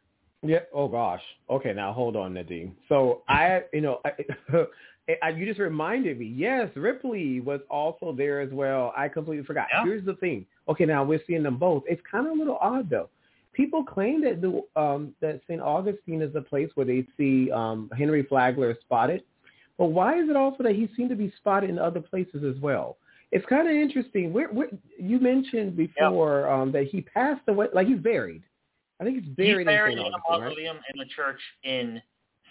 Yeah. 0.43 0.61
Oh 0.75 0.89
gosh. 0.89 1.23
Okay. 1.49 1.73
Now 1.73 1.93
hold 1.93 2.17
on, 2.17 2.35
Nadim. 2.35 2.73
So 2.89 3.23
I, 3.29 3.63
you 3.73 3.81
know, 3.81 4.01
I, 4.05 4.13
I, 5.23 5.31
you 5.31 5.47
just 5.47 5.61
reminded 5.61 6.19
me. 6.19 6.27
Yes, 6.27 6.71
Ripley 6.75 7.41
was 7.41 7.61
also 7.71 8.15
there 8.17 8.41
as 8.41 8.51
well. 8.53 8.93
I 8.97 9.09
completely 9.09 9.45
forgot. 9.45 9.67
Yeah. 9.73 9.85
Here's 9.85 10.05
the 10.05 10.15
thing. 10.15 10.47
Okay, 10.69 10.85
now 10.85 11.05
we're 11.05 11.21
seeing 11.27 11.43
them 11.43 11.59
both. 11.59 11.83
It's 11.87 12.03
kind 12.11 12.27
of 12.27 12.33
a 12.33 12.37
little 12.37 12.59
odd 12.61 12.91
though. 12.91 13.09
People 13.53 13.85
claim 13.85 14.23
that 14.23 14.41
the 14.41 14.63
um, 14.81 15.15
that 15.21 15.41
St. 15.49 15.61
Augustine 15.61 16.23
is 16.23 16.33
the 16.33 16.43
place 16.43 16.71
where 16.75 16.87
they 16.87 17.07
see 17.17 17.51
um, 17.51 17.91
Henry 17.97 18.25
Flagler 18.25 18.77
spotted, 18.81 19.23
but 19.79 19.87
why 19.87 20.21
is 20.21 20.29
it 20.29 20.37
also 20.37 20.63
that 20.63 20.75
he 20.75 20.89
seemed 20.97 21.11
to 21.11 21.17
be 21.17 21.33
spotted 21.39 21.71
in 21.71 21.79
other 21.79 22.01
places 22.01 22.43
as 22.45 22.61
well? 22.61 22.97
It's 23.31 23.47
kind 23.47 23.69
of 23.69 23.75
interesting. 23.75 24.33
Where, 24.33 24.49
where, 24.49 24.69
you 24.99 25.19
mentioned 25.19 25.77
before 25.77 26.49
um, 26.49 26.73
that 26.73 26.87
he 26.87 27.01
passed 27.01 27.43
away, 27.49 27.67
like 27.73 27.87
he's 27.87 27.99
buried. 27.99 28.43
I 29.01 29.05
think 29.05 29.25
he's 29.25 29.35
buried, 29.35 29.67
buried 29.67 29.99
in 29.99 30.07
in 30.07 30.13
a 30.13 30.17
Augustine, 30.17 30.31
right? 30.31 30.41
mausoleum 30.49 30.77
in 30.93 30.99
the 30.99 31.05
church 31.07 31.41
in 31.65 32.01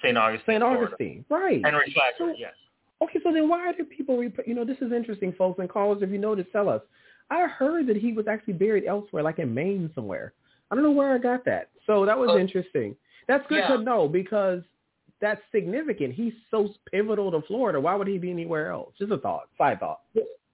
St. 0.02 0.18
Augustine. 0.18 0.46
St. 0.56 0.62
Florida. 0.62 0.84
Augustine, 0.86 1.26
right? 1.30 1.62
Henry 1.66 1.92
Flagler, 1.94 2.34
So- 2.34 2.38
yes. 2.38 2.54
Okay, 3.02 3.20
so 3.24 3.34
then 3.34 3.50
why 3.50 3.68
are 3.68 3.74
do 3.74 3.84
people, 3.84 4.18
rep- 4.18 4.48
you 4.48 4.54
know, 4.54 4.64
this 4.64 4.78
is 4.80 4.92
interesting, 4.94 5.34
folks 5.34 5.60
and 5.60 5.70
callers. 5.70 6.02
If 6.02 6.10
you 6.10 6.18
know, 6.20 6.36
to 6.36 6.44
tell 6.46 6.70
us. 6.70 6.82
I 7.30 7.48
heard 7.48 7.88
that 7.88 7.98
he 7.98 8.14
was 8.14 8.28
actually 8.28 8.54
buried 8.54 8.86
elsewhere, 8.86 9.24
like 9.24 9.40
in 9.40 9.54
Maine 9.54 9.90
somewhere. 9.96 10.34
I 10.72 10.76
don't 10.76 10.84
know 10.84 10.92
where 10.92 11.14
I 11.14 11.18
got 11.18 11.44
that. 11.46 11.70
So 11.86 12.06
that 12.06 12.18
was 12.18 12.30
Uh, 12.30 12.38
interesting. 12.38 12.96
That's 13.28 13.46
good 13.48 13.60
yeah. 13.70 13.76
to 13.78 13.84
know 13.84 14.08
because 14.08 14.62
that's 15.20 15.42
significant. 15.52 16.14
He's 16.14 16.34
so 16.52 16.70
pivotal 16.92 17.32
to 17.32 17.42
Florida. 17.48 17.80
Why 17.80 17.96
would 17.96 18.08
he 18.08 18.18
be 18.18 18.30
anywhere 18.30 18.72
else? 18.72 18.94
Just 18.98 19.12
a 19.12 19.18
thought, 19.18 19.50
side 19.58 19.80
thought. 19.80 20.02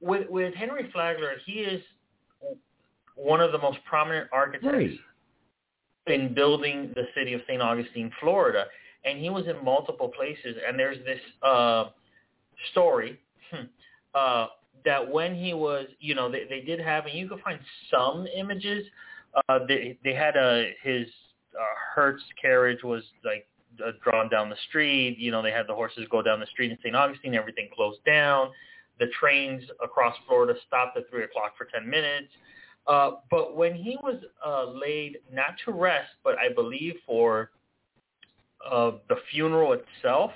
With 0.01 0.27
with 0.29 0.53
Henry 0.55 0.89
Flagler, 0.91 1.33
he 1.45 1.61
is 1.61 1.81
one 3.15 3.41
of 3.41 3.51
the 3.51 3.57
most 3.57 3.79
prominent 3.85 4.29
architects 4.31 4.65
Right. 4.73 4.99
In 6.09 6.33
building 6.33 6.91
the 6.95 7.03
city 7.15 7.33
of 7.33 7.41
St. 7.47 7.61
Augustine, 7.61 8.11
Florida, 8.19 8.65
and 9.05 9.19
he 9.19 9.29
was 9.29 9.45
in 9.47 9.63
multiple 9.63 10.09
places. 10.09 10.55
And 10.67 10.77
there's 10.77 10.97
this 11.05 11.19
uh, 11.43 11.85
story 12.71 13.19
hmm, 13.51 13.65
uh, 14.13 14.47
that 14.85 15.09
when 15.11 15.35
he 15.35 15.53
was, 15.53 15.87
you 15.99 16.15
know, 16.15 16.31
they, 16.31 16.45
they 16.49 16.61
did 16.61 16.79
have, 16.79 17.05
and 17.05 17.17
you 17.17 17.27
can 17.27 17.39
find 17.39 17.59
some 17.91 18.27
images. 18.35 18.85
Uh, 19.47 19.59
they 19.67 19.97
they 20.03 20.13
had 20.13 20.35
a 20.35 20.71
his 20.81 21.07
uh, 21.55 21.63
hearse 21.93 22.21
carriage 22.41 22.83
was 22.83 23.03
like 23.23 23.47
uh, 23.85 23.91
drawn 24.03 24.29
down 24.29 24.49
the 24.49 24.57
street. 24.67 25.17
You 25.19 25.31
know, 25.31 25.41
they 25.41 25.51
had 25.51 25.67
the 25.67 25.75
horses 25.75 26.07
go 26.09 26.21
down 26.21 26.39
the 26.39 26.47
street 26.47 26.71
in 26.71 26.77
St. 26.77 26.95
Augustine. 26.95 27.35
Everything 27.35 27.69
closed 27.75 28.03
down. 28.05 28.49
The 28.99 29.07
trains 29.19 29.63
across 29.83 30.15
Florida 30.27 30.59
stopped 30.67 30.97
at 30.97 31.09
three 31.09 31.23
o'clock 31.23 31.53
for 31.57 31.65
ten 31.65 31.89
minutes. 31.89 32.29
Uh, 32.89 33.11
but 33.29 33.55
when 33.55 33.73
he 33.75 33.97
was 34.01 34.17
uh, 34.45 34.65
laid, 34.65 35.19
not 35.31 35.53
to 35.63 35.71
rest, 35.71 36.09
but 36.23 36.35
I 36.39 36.51
believe 36.53 36.95
for 37.05 37.51
uh, 38.69 38.91
the 39.07 39.17
funeral 39.31 39.73
itself, 39.73 40.31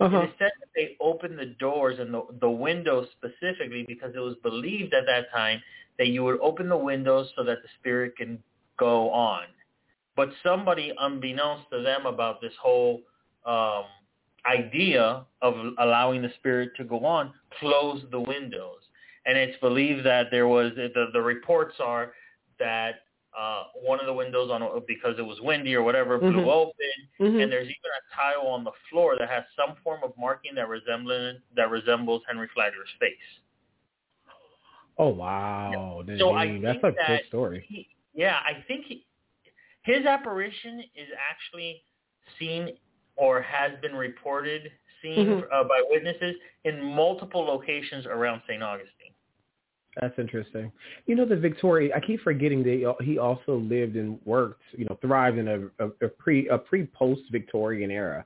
Uh-huh. 0.00 0.20
it 0.20 0.24
is 0.26 0.34
said 0.38 0.52
that 0.60 0.70
they 0.76 0.96
opened 1.00 1.36
the 1.38 1.50
doors 1.58 1.98
and 1.98 2.14
the, 2.14 2.22
the 2.40 2.48
windows 2.48 3.08
specifically 3.18 3.84
because 3.88 4.12
it 4.14 4.20
was 4.20 4.36
believed 4.44 4.94
at 4.94 5.04
that 5.06 5.24
time 5.32 5.60
that 5.98 6.06
you 6.06 6.22
would 6.22 6.38
open 6.40 6.68
the 6.68 6.76
windows 6.92 7.26
so 7.34 7.42
that 7.42 7.58
the 7.64 7.68
spirit 7.80 8.16
can 8.16 8.38
go 8.78 9.10
on. 9.10 9.46
But 10.14 10.28
somebody, 10.44 10.92
unbeknownst 10.98 11.64
to 11.72 11.82
them 11.82 12.06
about 12.06 12.40
this 12.40 12.52
whole 12.62 13.00
um, 13.44 13.84
idea 14.46 15.24
of 15.42 15.54
allowing 15.78 16.22
the 16.22 16.32
spirit 16.38 16.70
to 16.76 16.84
go 16.84 17.04
on, 17.04 17.32
closed 17.58 18.06
the 18.12 18.20
windows. 18.20 18.82
And 19.28 19.36
it's 19.38 19.58
believed 19.60 20.04
that 20.06 20.26
there 20.32 20.48
was, 20.48 20.72
the, 20.74 21.06
the 21.12 21.20
reports 21.20 21.76
are 21.78 22.12
that 22.58 22.94
uh, 23.38 23.64
one 23.84 24.00
of 24.00 24.06
the 24.06 24.12
windows 24.12 24.50
on 24.50 24.62
because 24.88 25.16
it 25.18 25.22
was 25.32 25.38
windy 25.42 25.74
or 25.74 25.82
whatever 25.82 26.18
blew 26.18 26.32
Mhm. 26.32 26.48
open 26.62 26.96
Mhm. 27.20 27.42
and 27.42 27.52
there's 27.52 27.68
even 27.68 27.90
a 28.00 28.16
tile 28.16 28.46
on 28.48 28.64
the 28.64 28.72
floor 28.90 29.16
that 29.18 29.28
has 29.28 29.44
some 29.54 29.76
form 29.84 30.00
of 30.02 30.12
marking 30.18 30.54
that 30.56 30.66
resembles 30.68 31.36
that 31.54 31.68
resembles 31.70 32.22
Henry 32.26 32.48
Flagler's 32.56 32.90
face. 32.98 33.28
oh 34.96 35.08
wow, 35.10 36.02
So 36.18 36.32
I 36.34 36.58
that's 36.60 36.78
a 36.82 36.92
that 36.92 37.06
good 37.06 37.26
story. 37.28 37.64
He, 37.68 37.88
yeah, 38.14 38.38
I 38.44 38.64
think 38.66 38.86
he, 38.86 39.06
his 39.82 40.04
apparition 40.06 40.80
is 40.96 41.08
actually 41.30 41.84
seen 42.38 42.76
or 43.16 43.40
has 43.42 43.72
been 43.82 43.94
reported 43.94 44.72
seen 45.02 45.26
Mhm. 45.26 45.48
uh, 45.52 45.64
by 45.64 45.80
witnesses 45.90 46.34
in 46.64 46.82
multiple 46.82 47.42
locations 47.44 48.06
around 48.06 48.42
St. 48.48 48.62
Augustine. 48.62 48.94
That's 50.00 50.18
interesting. 50.18 50.70
You 51.06 51.14
know, 51.16 51.24
the 51.24 51.36
Victoria. 51.36 51.92
I 51.94 52.00
keep 52.00 52.20
forgetting 52.22 52.62
that 52.62 52.96
he 53.02 53.18
also 53.18 53.56
lived 53.56 53.96
and 53.96 54.18
worked. 54.24 54.62
You 54.76 54.84
know, 54.84 54.98
thrived 55.00 55.38
in 55.38 55.48
a, 55.48 55.84
a, 55.84 55.88
a 56.02 56.08
pre 56.08 56.48
a 56.48 56.58
pre 56.58 56.86
post 56.86 57.22
Victorian 57.32 57.90
era, 57.90 58.24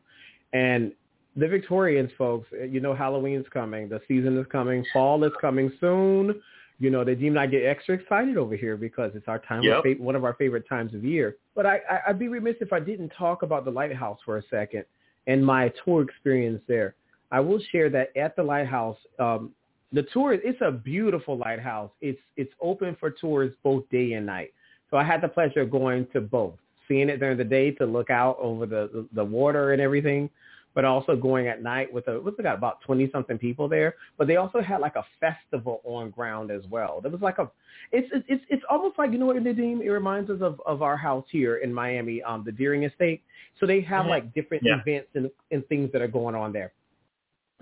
and 0.52 0.92
the 1.36 1.48
Victorians, 1.48 2.10
folks. 2.18 2.48
You 2.68 2.80
know, 2.80 2.94
Halloween's 2.94 3.46
coming. 3.52 3.88
The 3.88 4.00
season 4.06 4.38
is 4.38 4.46
coming. 4.50 4.84
Fall 4.92 5.24
is 5.24 5.32
coming 5.40 5.72
soon. 5.80 6.40
You 6.78 6.90
know, 6.90 7.04
they 7.04 7.14
deem 7.14 7.38
I 7.38 7.46
get 7.46 7.64
extra 7.64 7.94
excited 7.94 8.36
over 8.36 8.56
here 8.56 8.76
because 8.76 9.12
it's 9.14 9.28
our 9.28 9.38
time, 9.38 9.62
Yep. 9.62 9.84
of 9.84 10.00
one 10.00 10.16
of 10.16 10.24
our 10.24 10.34
favorite 10.34 10.68
times 10.68 10.94
of 10.94 11.04
year. 11.04 11.36
But 11.54 11.64
I, 11.64 11.76
I, 11.88 11.98
I'd 12.08 12.18
be 12.18 12.26
remiss 12.28 12.56
if 12.60 12.72
I 12.72 12.80
didn't 12.80 13.10
talk 13.10 13.42
about 13.42 13.64
the 13.64 13.70
lighthouse 13.70 14.18
for 14.24 14.38
a 14.38 14.42
second 14.50 14.84
and 15.28 15.44
my 15.44 15.72
tour 15.84 16.02
experience 16.02 16.60
there. 16.66 16.96
I 17.30 17.40
will 17.40 17.60
share 17.70 17.88
that 17.90 18.14
at 18.16 18.34
the 18.36 18.42
lighthouse, 18.42 18.98
um, 19.18 19.52
the 19.92 20.02
tour 20.12 20.32
it's 20.32 20.60
a 20.60 20.70
beautiful 20.70 21.36
lighthouse. 21.36 21.90
It's 22.00 22.20
it's 22.36 22.52
open 22.60 22.96
for 22.98 23.10
tours 23.10 23.52
both 23.62 23.88
day 23.90 24.12
and 24.12 24.26
night. 24.26 24.52
So 24.90 24.96
I 24.96 25.04
had 25.04 25.22
the 25.22 25.28
pleasure 25.28 25.60
of 25.60 25.70
going 25.70 26.06
to 26.12 26.20
both, 26.20 26.54
seeing 26.88 27.08
it 27.08 27.18
during 27.18 27.38
the 27.38 27.44
day 27.44 27.70
to 27.72 27.86
look 27.86 28.10
out 28.10 28.36
over 28.40 28.66
the 28.66 28.90
the, 28.92 29.08
the 29.14 29.24
water 29.24 29.72
and 29.72 29.80
everything, 29.80 30.30
but 30.74 30.84
also 30.84 31.14
going 31.14 31.48
at 31.48 31.62
night 31.62 31.92
with 31.92 32.08
a 32.08 32.20
with 32.20 32.36
got 32.42 32.56
about 32.56 32.80
twenty 32.80 33.10
something 33.10 33.38
people 33.38 33.68
there. 33.68 33.94
But 34.16 34.28
they 34.28 34.36
also 34.36 34.62
had 34.62 34.80
like 34.80 34.96
a 34.96 35.04
festival 35.20 35.82
on 35.84 36.10
ground 36.10 36.50
as 36.50 36.62
well. 36.70 37.00
There 37.00 37.10
was 37.10 37.20
like 37.20 37.38
a 37.38 37.50
it's 37.90 38.08
it's 38.28 38.44
it's 38.48 38.62
almost 38.70 38.98
like 38.98 39.12
you 39.12 39.18
know 39.18 39.26
what 39.26 39.36
Nadim? 39.36 39.82
It 39.82 39.90
reminds 39.90 40.30
us 40.30 40.40
of 40.40 40.60
of 40.64 40.80
our 40.80 40.96
house 40.96 41.26
here 41.30 41.56
in 41.56 41.72
Miami, 41.72 42.22
um, 42.22 42.44
the 42.44 42.52
Deering 42.52 42.84
Estate. 42.84 43.22
So 43.60 43.66
they 43.66 43.82
have 43.82 44.02
mm-hmm. 44.02 44.10
like 44.10 44.34
different 44.34 44.62
yeah. 44.64 44.80
events 44.80 45.08
and 45.14 45.30
and 45.50 45.66
things 45.68 45.90
that 45.92 46.00
are 46.00 46.08
going 46.08 46.34
on 46.34 46.52
there. 46.52 46.72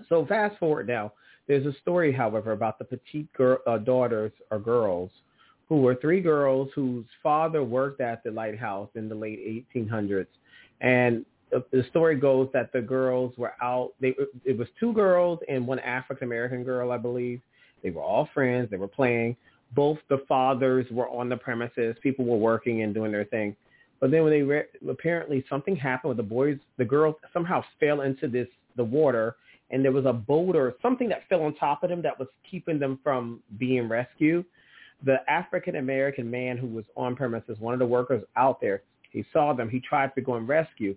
So 0.07 0.25
fast 0.25 0.57
forward 0.57 0.87
now. 0.87 1.13
There's 1.47 1.65
a 1.65 1.77
story, 1.81 2.11
however, 2.11 2.51
about 2.51 2.79
the 2.79 2.85
petite 2.85 3.31
girl, 3.33 3.57
uh, 3.67 3.77
daughters 3.77 4.31
or 4.51 4.59
girls 4.59 5.11
who 5.67 5.81
were 5.81 5.95
three 5.95 6.21
girls 6.21 6.69
whose 6.75 7.05
father 7.23 7.63
worked 7.63 8.01
at 8.01 8.23
the 8.23 8.31
lighthouse 8.31 8.89
in 8.95 9.07
the 9.07 9.15
late 9.15 9.65
1800s. 9.73 10.27
And 10.81 11.25
the 11.51 11.85
story 11.89 12.15
goes 12.15 12.49
that 12.53 12.71
the 12.73 12.81
girls 12.81 13.33
were 13.37 13.53
out. 13.61 13.91
They 13.99 14.15
it 14.45 14.57
was 14.57 14.67
two 14.79 14.93
girls 14.93 15.39
and 15.47 15.65
one 15.65 15.79
African 15.79 16.27
American 16.27 16.63
girl, 16.63 16.91
I 16.91 16.97
believe. 16.97 17.41
They 17.83 17.89
were 17.89 18.01
all 18.01 18.29
friends. 18.33 18.69
They 18.69 18.77
were 18.77 18.87
playing. 18.87 19.35
Both 19.75 19.99
the 20.09 20.23
fathers 20.27 20.85
were 20.91 21.09
on 21.09 21.29
the 21.29 21.37
premises. 21.37 21.95
People 22.01 22.25
were 22.25 22.37
working 22.37 22.83
and 22.83 22.93
doing 22.93 23.11
their 23.11 23.25
thing. 23.25 23.55
But 23.99 24.11
then 24.11 24.23
when 24.23 24.31
they 24.31 24.41
re- 24.41 24.63
apparently 24.89 25.45
something 25.49 25.75
happened 25.75 26.09
with 26.09 26.17
the 26.17 26.23
boys, 26.23 26.57
the 26.77 26.85
girls 26.85 27.15
somehow 27.33 27.63
fell 27.79 28.01
into 28.01 28.27
this 28.27 28.47
the 28.75 28.83
water, 28.83 29.35
and 29.71 29.83
there 29.83 29.91
was 29.91 30.05
a 30.05 30.23
or 30.29 30.75
something 30.81 31.09
that 31.09 31.27
fell 31.29 31.43
on 31.43 31.55
top 31.55 31.83
of 31.83 31.89
them 31.89 32.01
that 32.01 32.17
was 32.19 32.27
keeping 32.49 32.77
them 32.77 32.99
from 33.03 33.41
being 33.57 33.87
rescued. 33.89 34.45
The 35.03 35.17
African 35.27 35.77
American 35.77 36.29
man 36.29 36.57
who 36.57 36.67
was 36.67 36.85
on 36.95 37.15
premises, 37.15 37.57
one 37.59 37.73
of 37.73 37.79
the 37.79 37.85
workers 37.85 38.23
out 38.35 38.61
there, 38.61 38.83
he 39.11 39.25
saw 39.33 39.53
them. 39.53 39.69
He 39.69 39.79
tried 39.79 40.13
to 40.15 40.21
go 40.21 40.35
and 40.35 40.47
rescue 40.47 40.95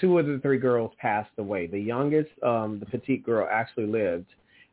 two 0.00 0.18
of 0.18 0.26
the 0.26 0.38
three 0.38 0.58
girls 0.58 0.92
passed 1.00 1.30
away. 1.38 1.66
The 1.66 1.80
youngest, 1.80 2.30
um, 2.42 2.78
the 2.78 2.86
petite 2.86 3.24
girl, 3.24 3.48
actually 3.50 3.86
lived. 3.86 4.26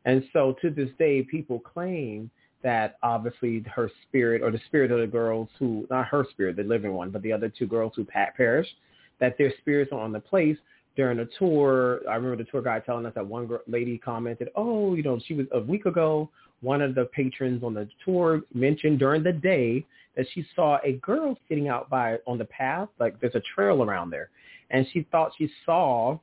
And 0.04 0.24
so 0.32 0.56
to 0.62 0.70
this 0.70 0.90
day, 0.98 1.22
people 1.22 1.58
claim 1.58 2.30
that 2.62 2.96
obviously 3.02 3.64
her 3.74 3.90
spirit 4.06 4.42
or 4.42 4.50
the 4.50 4.60
spirit 4.66 4.90
of 4.90 5.00
the 5.00 5.06
girls 5.06 5.48
who, 5.58 5.86
not 5.90 6.06
her 6.06 6.26
spirit, 6.30 6.56
the 6.56 6.62
living 6.62 6.92
one, 6.92 7.10
but 7.10 7.22
the 7.22 7.32
other 7.32 7.48
two 7.48 7.66
girls 7.66 7.92
who 7.94 8.04
perished, 8.04 8.74
that 9.20 9.36
their 9.38 9.52
spirits 9.58 9.92
are 9.92 10.00
on 10.00 10.12
the 10.12 10.20
place 10.20 10.56
during 10.98 11.16
the 11.16 11.28
tour. 11.38 12.00
I 12.06 12.16
remember 12.16 12.36
the 12.36 12.50
tour 12.50 12.60
guide 12.60 12.82
telling 12.84 13.06
us 13.06 13.14
that 13.14 13.26
one 13.26 13.48
lady 13.66 13.96
commented, 13.96 14.50
oh, 14.54 14.94
you 14.94 15.02
know, 15.02 15.18
she 15.26 15.32
was 15.32 15.46
a 15.52 15.60
week 15.60 15.86
ago, 15.86 16.28
one 16.60 16.82
of 16.82 16.94
the 16.94 17.06
patrons 17.06 17.62
on 17.64 17.72
the 17.72 17.88
tour 18.04 18.42
mentioned 18.52 18.98
during 18.98 19.22
the 19.22 19.32
day 19.32 19.86
that 20.16 20.26
she 20.34 20.44
saw 20.54 20.78
a 20.84 20.92
girl 20.94 21.38
sitting 21.48 21.68
out 21.68 21.88
by 21.88 22.18
on 22.26 22.36
the 22.36 22.44
path, 22.44 22.88
like 22.98 23.18
there's 23.20 23.34
a 23.34 23.42
trail 23.54 23.82
around 23.82 24.10
there 24.10 24.28
and 24.70 24.86
she 24.92 25.06
thought 25.10 25.32
she 25.36 25.50
saw 25.64 26.18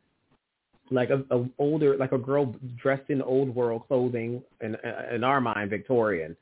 like 0.91 1.09
a, 1.09 1.23
a 1.35 1.45
older 1.57 1.97
like 1.97 2.11
a 2.11 2.17
girl 2.17 2.55
dressed 2.81 3.09
in 3.09 3.21
old 3.21 3.53
world 3.55 3.83
clothing 3.87 4.41
in 4.61 4.77
in 5.13 5.23
our 5.23 5.41
mind 5.41 5.69
Victorian, 5.69 6.35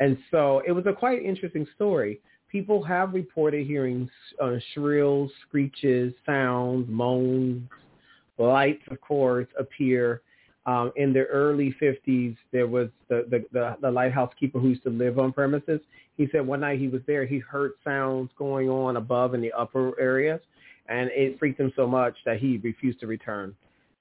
and 0.00 0.18
so 0.30 0.62
it 0.66 0.72
was 0.72 0.84
a 0.86 0.92
quite 0.92 1.22
interesting 1.22 1.66
story. 1.74 2.20
People 2.50 2.82
have 2.82 3.12
reported 3.12 3.66
hearing 3.66 4.08
uh, 4.42 4.56
shrill 4.72 5.30
screeches, 5.46 6.14
sounds, 6.24 6.86
moans, 6.88 7.68
lights, 8.38 8.82
of 8.90 9.00
course, 9.00 9.48
appear. 9.58 10.22
Um, 10.64 10.92
in 10.96 11.12
the 11.12 11.24
early 11.24 11.76
50s, 11.80 12.36
there 12.50 12.66
was 12.66 12.88
the, 13.08 13.24
the, 13.30 13.44
the, 13.52 13.76
the 13.80 13.90
lighthouse 13.90 14.32
keeper 14.38 14.58
who 14.58 14.70
used 14.70 14.82
to 14.82 14.90
live 14.90 15.18
on 15.18 15.32
premises. 15.32 15.80
He 16.16 16.28
said 16.32 16.44
one 16.44 16.60
night 16.60 16.80
he 16.80 16.88
was 16.88 17.02
there, 17.06 17.24
he 17.24 17.38
heard 17.38 17.72
sounds 17.84 18.30
going 18.36 18.68
on 18.68 18.96
above 18.96 19.34
in 19.34 19.40
the 19.40 19.52
upper 19.52 19.98
areas 20.00 20.40
and 20.88 21.10
it 21.12 21.38
freaked 21.38 21.60
him 21.60 21.72
so 21.76 21.86
much 21.86 22.16
that 22.24 22.38
he 22.38 22.58
refused 22.58 23.00
to 23.00 23.06
return. 23.06 23.54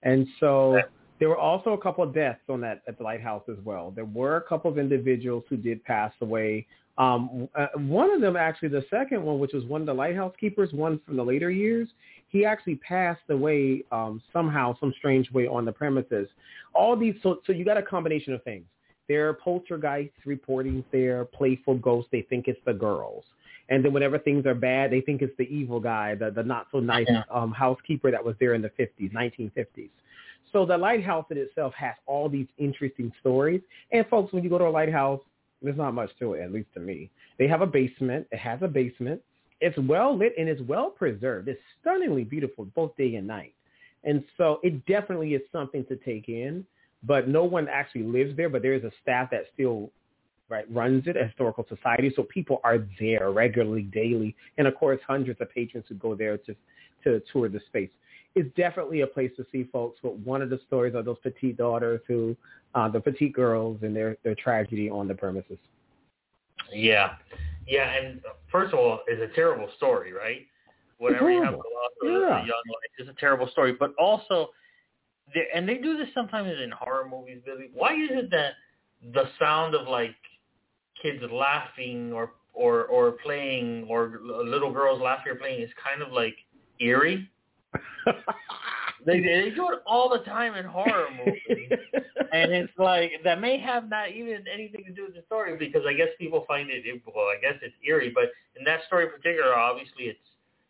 And 0.04 0.28
so 0.40 0.80
there 1.20 1.30
were 1.30 1.38
also 1.38 1.74
a 1.74 1.78
couple 1.78 2.04
of 2.04 2.14
deaths 2.14 2.42
on 2.50 2.62
that 2.62 2.81
at 2.88 2.98
the 2.98 3.03
lighthouse 3.03 3.44
as 3.50 3.58
well. 3.64 3.92
There 3.92 4.05
were 4.05 4.38
a 4.38 4.42
couple 4.42 4.70
of 4.70 4.77
individuals 4.77 5.44
who 5.50 5.58
did 5.58 5.84
pass 5.84 6.14
away. 6.22 6.68
Um, 6.98 7.50
uh, 7.55 7.68
one 7.75 8.12
of 8.12 8.22
them, 8.22 8.38
actually, 8.38 8.70
the 8.70 8.86
second 8.90 9.22
one, 9.24 9.40
which 9.40 9.53
was 9.53 9.66
one 9.66 9.81
of 9.81 9.88
the 9.88 9.94
lighthouse 9.94 10.34
keepers, 10.40 10.72
one 10.72 11.00
from 11.05 11.18
the 11.18 11.24
later 11.24 11.51
years, 11.51 11.90
he 12.29 12.46
actually 12.46 12.75
passed 12.75 13.22
away 13.29 13.84
um, 13.92 14.22
somehow, 14.31 14.77
some 14.79 14.94
strange 14.98 15.29
way 15.31 15.48
on 15.48 15.66
the 15.66 15.72
premises. 15.72 16.27
All 16.74 16.96
these, 16.96 17.16
so, 17.22 17.42
so 17.46 17.53
you 17.53 17.66
got 17.66 17.77
a 17.77 17.84
combination 17.84 18.34
of 18.34 18.44
things. 18.44 18.66
There 19.08 19.27
are 19.29 19.34
poltergeists 19.34 20.16
reporting 20.25 20.84
there, 20.92 21.25
playful 21.25 21.75
ghosts. 21.75 22.10
They 22.12 22.22
think 22.22 22.48
it's 22.48 22.60
the 22.66 22.74
girls 22.74 23.24
and 23.70 23.84
then 23.84 23.94
whenever 23.94 24.20
things 24.20 24.46
are 24.46 24.55
bad, 24.55 24.92
they 24.92 25.01
think 25.01 25.22
it's 25.22 25.36
the 25.38 25.44
evil 25.44 25.79
guy, 25.79 26.16
the 26.16 26.29
the 26.31 26.44
not 26.44 26.68
so 26.72 26.79
nice 26.79 27.08
yeah. 27.10 27.24
um, 27.31 27.51
housekeeper 27.51 28.12
that 28.12 28.24
was 28.24 28.36
there 28.40 28.53
in 28.53 28.62
the 28.62 28.70
50s, 28.70 29.12
1950s. 29.12 29.90
So 30.51 30.66
the 30.66 30.77
lighthouse 30.77 31.25
in 31.31 31.38
itself 31.38 31.74
has 31.74 31.96
all 32.05 32.29
these 32.29 32.48
interesting 32.58 33.12
stories. 33.20 33.62
And 33.92 34.05
folks, 34.08 34.31
when 34.31 34.44
you 34.44 34.50
go 34.50 34.58
to 34.58 34.66
a 34.66 34.70
lighthouse, 34.70 35.20
there's 35.66 35.78
not 35.78 35.94
much 35.94 36.12
to 36.20 36.34
it, 36.34 36.42
at 36.42 36.51
least 36.51 36.70
to 36.75 36.80
me. 36.80 37.10
They 37.38 37.48
have 37.48 37.62
a 37.62 37.68
basement. 37.68 38.28
It 38.32 38.40
has 38.40 38.60
a 38.62 38.68
basement. 38.68 39.22
It's 39.62 39.78
well 39.78 40.18
lit 40.18 40.34
and 40.38 40.48
it's 40.50 40.62
well 40.62 40.90
preserved. 40.90 41.48
It's 41.48 41.60
stunningly 41.82 42.24
beautiful 42.24 42.66
both 42.66 42.96
day 42.98 43.16
and 43.16 43.28
night. 43.28 43.54
And 44.04 44.24
so 44.38 44.60
it 44.64 44.86
definitely 44.86 45.34
is 45.34 45.42
something 45.51 45.86
to 45.86 45.96
take 45.98 46.30
in. 46.30 46.66
But 47.04 47.28
no 47.28 47.44
one 47.44 47.68
actually 47.68 48.04
lives 48.04 48.36
there, 48.36 48.50
but 48.50 48.62
there 48.62 48.74
is 48.74 48.84
a 48.84 48.92
staff 49.01 49.30
that 49.32 49.46
still 49.54 49.92
right, 50.50 50.66
runs 50.74 51.08
it, 51.08 51.18
a 51.18 51.25
historical 51.25 51.66
society. 51.68 52.12
So 52.16 52.24
people 52.24 52.62
are 52.64 52.80
there 53.00 53.32
regularly, 53.32 53.84
daily, 53.84 54.36
and 54.58 54.68
of 54.68 54.75
course, 54.75 55.00
hundreds 55.08 55.40
of 55.42 55.50
patrons 55.51 55.86
who 55.90 55.96
go 55.96 56.16
there 56.16 56.38
to 56.40 56.56
to 57.04 57.22
tour 57.32 57.50
the 57.50 57.60
space. 57.68 57.92
It's 58.36 58.54
definitely 58.56 59.02
a 59.02 59.08
place 59.08 59.32
to 59.38 59.46
see 59.52 59.64
folks. 59.72 60.00
But 60.04 60.18
one 60.20 60.42
of 60.42 60.50
the 60.50 60.60
stories 60.68 60.96
are 60.96 61.04
those 61.04 61.18
petite 61.24 61.58
daughters 61.58 62.02
who, 62.08 62.36
uh, 62.74 62.90
the 62.90 63.00
petite 63.00 63.34
girls, 63.34 63.80
and 63.82 63.96
their 63.96 64.18
their 64.24 64.36
tragedy 64.36 64.90
on 64.90 65.08
the 65.08 65.16
premises. 65.16 65.58
Yeah, 66.72 67.16
yeah, 67.68 67.96
and 67.96 68.22
first 68.52 68.74
of 68.74 68.80
all, 68.80 69.02
it's 69.08 69.22
a 69.22 69.34
terrible 69.36 69.70
story, 69.78 70.14
right? 70.14 70.46
Whenever 70.98 71.32
you 71.32 71.44
have 71.44 71.54
the 71.54 71.58
loss 71.58 71.92
of 72.02 72.10
yeah. 72.10 72.38
a 72.38 72.40
young 72.40 72.48
life, 72.48 72.92
it's 72.98 73.10
a 73.10 73.20
terrible 73.20 73.48
story. 73.50 73.74
But 73.74 73.94
also, 74.00 74.50
and 75.54 75.68
they 75.68 75.78
do 75.78 75.98
this 75.98 76.08
sometimes 76.14 76.50
in 76.62 76.72
horror 76.72 77.08
movies, 77.10 77.40
Billy. 77.46 77.70
Why 77.74 77.94
is 77.96 78.10
it 78.12 78.32
that 78.32 78.54
the 79.14 79.26
sound 79.40 79.76
of 79.76 79.88
like 79.88 80.16
kids 81.02 81.24
laughing 81.32 82.14
or 82.14 82.32
or 82.54 82.86
or 82.86 83.12
playing 83.24 83.86
or 83.90 84.20
little 84.24 84.72
girls 84.72 85.02
laughing 85.02 85.34
or 85.34 85.36
playing 85.36 85.62
is 85.62 85.70
kind 85.84 86.02
of 86.02 86.12
like 86.12 86.36
eerie. 86.80 87.30
they 89.05 89.20
they 89.20 89.51
do 89.55 89.70
it 89.70 89.79
all 89.85 90.09
the 90.09 90.24
time 90.25 90.55
in 90.55 90.66
horror 90.66 91.07
movies, 91.11 91.70
and 92.31 92.51
it's 92.51 92.74
like 92.77 93.11
that 93.24 93.40
may 93.42 93.59
have 93.59 93.90
not 93.90 94.11
even 94.11 94.46
anything 94.51 94.83
to 94.85 94.92
do 94.92 95.05
with 95.05 95.16
the 95.16 95.24
story 95.25 95.57
because 95.57 95.83
I 95.88 95.94
guess 95.94 96.09
people 96.18 96.46
find 96.48 96.70
it 96.70 96.83
well. 97.05 97.25
I 97.25 97.38
guess 97.42 97.59
it's 97.61 97.75
eerie, 97.88 98.11
but 98.14 98.25
in 98.57 98.64
that 98.66 98.81
story 98.88 99.05
in 99.05 99.11
particular, 99.11 99.55
obviously 99.55 100.05
it's 100.05 100.20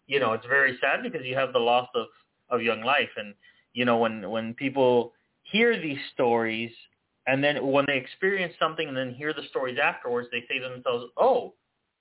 you 0.07 0.19
know 0.19 0.33
it's 0.33 0.45
very 0.45 0.77
sad 0.81 1.03
because 1.03 1.25
you 1.25 1.35
have 1.35 1.53
the 1.53 1.59
loss 1.59 1.89
of 1.95 2.07
of 2.49 2.61
young 2.61 2.81
life, 2.81 3.09
and 3.17 3.33
you 3.73 3.85
know 3.85 3.97
when 3.97 4.29
when 4.29 4.53
people 4.53 5.13
hear 5.43 5.79
these 5.79 5.99
stories 6.13 6.71
and 7.27 7.43
then 7.43 7.65
when 7.71 7.85
they 7.87 7.97
experience 7.97 8.53
something 8.59 8.87
and 8.87 8.95
then 8.95 9.13
hear 9.13 9.33
the 9.33 9.43
stories 9.49 9.77
afterwards, 9.81 10.27
they 10.31 10.43
say 10.47 10.59
to 10.59 10.69
themselves, 10.69 11.05
oh, 11.17 11.53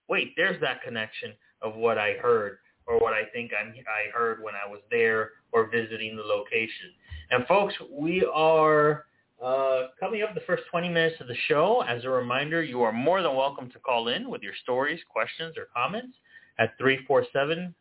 wait, 0.08 0.34
there's 0.36 0.60
that 0.60 0.82
connection 0.82 1.32
of 1.62 1.74
what 1.76 1.98
I 1.98 2.14
heard 2.14 2.58
or 2.86 2.98
what 2.98 3.12
I 3.12 3.24
think 3.32 3.52
I'm, 3.58 3.68
I 3.68 4.16
heard 4.16 4.42
when 4.42 4.54
I 4.54 4.68
was 4.70 4.80
there 4.90 5.30
or 5.52 5.68
visiting 5.70 6.16
the 6.16 6.22
location. 6.22 6.90
And 7.30 7.46
folks, 7.46 7.74
we 7.90 8.28
are 8.32 9.06
uh, 9.42 9.88
coming 9.98 10.22
up 10.22 10.34
the 10.34 10.42
first 10.46 10.64
20 10.70 10.88
minutes 10.88 11.16
of 11.20 11.28
the 11.28 11.36
show. 11.48 11.82
As 11.88 12.04
a 12.04 12.08
reminder, 12.08 12.62
you 12.62 12.82
are 12.82 12.92
more 12.92 13.22
than 13.22 13.34
welcome 13.34 13.70
to 13.70 13.78
call 13.78 14.08
in 14.08 14.30
with 14.30 14.42
your 14.42 14.54
stories, 14.62 15.00
questions, 15.10 15.56
or 15.56 15.66
comments 15.74 16.16
at 16.58 16.76
347 16.78 17.74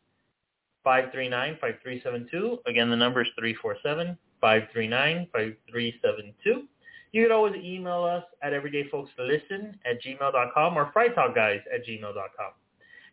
539 0.83 1.57
5372. 1.61 2.59
Again, 2.65 2.89
the 2.89 2.95
number 2.95 3.21
is 3.21 3.27
347 3.37 4.17
539 4.41 5.27
5372. 5.31 6.67
You 7.13 7.23
can 7.23 7.31
always 7.31 7.55
email 7.55 8.03
us 8.03 8.23
at 8.41 8.53
everydayfolkslisten 8.53 9.75
at 9.85 10.01
gmail.com 10.03 10.77
or 10.77 10.91
frighttalkguys 10.91 11.61
at 11.73 11.85
gmail.com. 11.87 12.51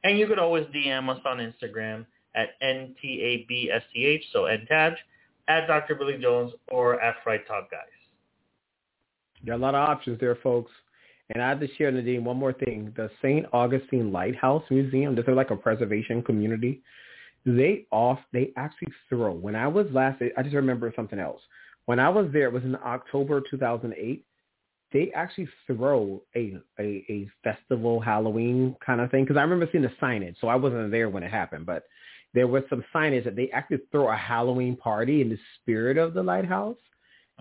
And 0.04 0.18
you 0.18 0.26
could 0.26 0.38
always 0.38 0.66
DM 0.66 1.08
us 1.08 1.20
on 1.24 1.38
Instagram 1.38 2.06
at 2.34 2.60
NTABSCH, 2.62 4.22
so 4.32 4.40
NTAB, 4.42 4.94
at 5.48 5.66
Dr. 5.66 5.94
Billy 5.94 6.18
Jones 6.20 6.52
or 6.68 7.00
at 7.00 7.16
Fright 7.22 7.46
Talk 7.46 7.70
Guys. 7.70 7.80
Got 9.44 9.56
a 9.56 9.58
lot 9.58 9.74
of 9.74 9.88
options 9.88 10.20
there, 10.20 10.36
folks. 10.36 10.70
And 11.32 11.42
I 11.42 11.48
have 11.48 11.60
to 11.60 11.68
share, 11.76 11.92
Nadim, 11.92 12.22
one 12.22 12.36
more 12.36 12.52
thing. 12.52 12.92
The 12.96 13.10
St. 13.22 13.46
Augustine 13.52 14.12
Lighthouse 14.12 14.64
Museum, 14.70 15.14
this 15.14 15.24
is 15.26 15.34
like 15.34 15.50
a 15.50 15.56
preservation 15.56 16.22
community. 16.22 16.82
They 17.46 17.86
off, 17.90 18.18
they 18.32 18.52
actually 18.56 18.92
throw. 19.08 19.32
When 19.32 19.56
I 19.56 19.66
was 19.66 19.86
last, 19.92 20.22
I 20.36 20.42
just 20.42 20.54
remember 20.54 20.92
something 20.94 21.18
else. 21.18 21.40
When 21.86 21.98
I 21.98 22.08
was 22.08 22.28
there, 22.32 22.44
it 22.44 22.52
was 22.52 22.64
in 22.64 22.76
October 22.76 23.42
2008. 23.50 24.24
They 24.92 25.10
actually 25.14 25.48
throw 25.66 26.22
a 26.34 26.56
a, 26.78 27.04
a 27.08 27.28
festival 27.44 28.00
Halloween 28.00 28.76
kind 28.84 29.00
of 29.00 29.10
thing 29.10 29.24
because 29.24 29.36
I 29.36 29.42
remember 29.42 29.68
seeing 29.70 29.84
the 29.84 29.92
signage. 30.00 30.36
So 30.40 30.48
I 30.48 30.56
wasn't 30.56 30.90
there 30.90 31.08
when 31.08 31.22
it 31.22 31.30
happened, 31.30 31.66
but 31.66 31.84
there 32.34 32.46
was 32.46 32.62
some 32.70 32.84
signage 32.94 33.24
that 33.24 33.36
they 33.36 33.50
actually 33.50 33.80
throw 33.90 34.10
a 34.10 34.16
Halloween 34.16 34.76
party 34.76 35.20
in 35.20 35.28
the 35.30 35.38
spirit 35.56 35.98
of 35.98 36.14
the 36.14 36.22
lighthouse. 36.22 36.76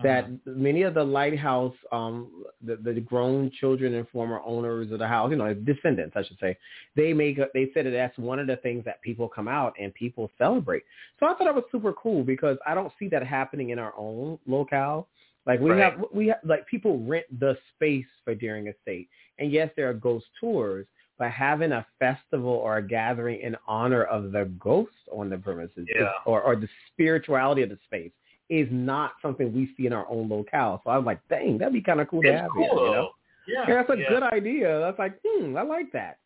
That 0.02 0.24
Uh-huh. 0.24 0.32
many 0.46 0.82
of 0.82 0.94
the 0.94 1.04
lighthouse, 1.04 1.74
um, 1.92 2.44
the, 2.64 2.76
the 2.76 3.00
grown 3.00 3.50
children 3.60 3.94
and 3.96 4.08
former 4.08 4.40
owners 4.46 4.90
of 4.90 4.98
the 4.98 5.06
house, 5.06 5.30
you 5.30 5.36
know, 5.36 5.52
descendants, 5.52 6.16
I 6.16 6.22
should 6.22 6.38
say, 6.40 6.56
they 6.96 7.12
make 7.12 7.36
a, 7.36 7.48
they 7.52 7.70
said 7.74 7.84
that 7.84 7.90
that's 7.90 8.16
one 8.16 8.38
of 8.38 8.46
the 8.46 8.56
things 8.56 8.82
that 8.86 9.02
people 9.02 9.28
come 9.28 9.46
out 9.46 9.74
and 9.78 9.92
people 9.92 10.30
celebrate. 10.38 10.84
So 11.18 11.26
I 11.26 11.34
thought 11.34 11.44
that 11.44 11.54
was 11.54 11.64
super 11.70 11.92
cool 11.92 12.24
because 12.24 12.56
I 12.66 12.74
don't 12.74 12.90
see 12.98 13.08
that 13.08 13.26
happening 13.26 13.70
in 13.70 13.78
our 13.78 13.92
own 13.94 14.38
locale. 14.46 15.06
Like 15.46 15.60
we 15.60 15.70
Right. 15.70 15.80
have, 15.92 16.04
we 16.12 16.28
have, 16.28 16.38
like 16.44 16.66
people 16.66 16.98
rent 17.00 17.26
the 17.40 17.56
space 17.74 18.06
for 18.24 18.34
Deering 18.34 18.68
Estate, 18.68 19.08
and 19.38 19.50
yes, 19.50 19.70
there 19.76 19.88
are 19.88 19.94
ghost 19.94 20.26
tours, 20.38 20.86
but 21.18 21.30
having 21.30 21.72
a 21.72 21.86
festival 21.98 22.50
or 22.50 22.76
a 22.78 22.82
gathering 22.86 23.40
in 23.40 23.56
honor 23.66 24.04
of 24.04 24.32
the 24.32 24.44
ghost 24.58 24.92
on 25.12 25.30
the 25.30 25.38
premises, 25.38 25.86
is- 25.88 26.06
or 26.26 26.42
or 26.42 26.56
the 26.56 26.68
spirituality 26.92 27.62
of 27.62 27.70
the 27.70 27.78
space, 27.84 28.12
is 28.48 28.68
not 28.70 29.12
something 29.22 29.52
we 29.52 29.72
see 29.76 29.86
in 29.86 29.92
our 29.92 30.06
own 30.10 30.28
locale. 30.28 30.80
So 30.84 30.90
I'm 30.90 31.04
like, 31.04 31.20
dang, 31.28 31.56
that'd 31.58 31.72
be 31.72 31.80
kind 31.80 32.00
of 32.00 32.08
cool 32.08 32.22
to 32.22 32.28
It's 32.28 32.40
have 32.40 32.50
cool, 32.50 32.62
here, 32.62 32.86
you 32.86 32.90
know? 32.92 33.10
Yeah, 33.46 33.64
Yeah, 33.68 33.74
that's 33.76 33.90
a 33.90 33.98
yeah. 33.98 34.08
good 34.08 34.22
idea. 34.24 34.80
That's 34.80 34.98
like, 34.98 35.18
hmm, 35.24 35.56
I 35.56 35.62
like 35.62 35.90
that. 35.92 36.18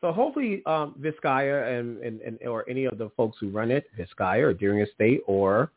So 0.00 0.12
hopefully, 0.12 0.62
um, 0.66 0.94
Vizcaya 1.00 1.78
and, 1.78 1.98
and, 2.02 2.20
and 2.22 2.38
or 2.46 2.68
any 2.68 2.86
of 2.86 2.98
the 2.98 3.10
folks 3.16 3.36
who 3.38 3.50
run 3.50 3.70
it, 3.70 3.84
Vizcaya 3.96 4.42
or 4.42 4.54
Deering 4.54 4.80
Estate, 4.80 5.20
or 5.26 5.70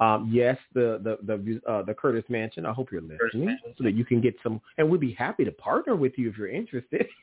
um, 0.00 0.30
yes, 0.32 0.56
the 0.74 0.98
the 1.02 1.18
the 1.22 1.70
uh, 1.70 1.82
the 1.82 1.94
Curtiss 1.94 2.24
Mansion. 2.28 2.64
I 2.64 2.72
hope 2.72 2.90
you're 2.90 3.02
listening 3.02 3.56
so 3.76 3.84
that 3.84 3.92
you 3.92 4.04
can 4.04 4.20
get 4.20 4.34
some, 4.42 4.60
and 4.78 4.88
we'd 4.88 5.00
be 5.00 5.12
happy 5.12 5.44
to 5.44 5.52
partner 5.52 5.94
with 5.94 6.12
you 6.16 6.30
if 6.30 6.36
you're 6.36 6.48
interested. 6.48 7.06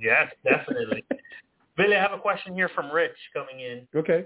Yes, 0.00 0.32
definitely. 0.44 1.04
Billy, 1.76 1.96
I 1.96 2.02
have 2.02 2.12
a 2.12 2.18
question 2.18 2.54
here 2.54 2.68
from 2.74 2.90
Rich 2.90 3.16
coming 3.32 3.60
in. 3.60 3.86
okay. 3.94 4.24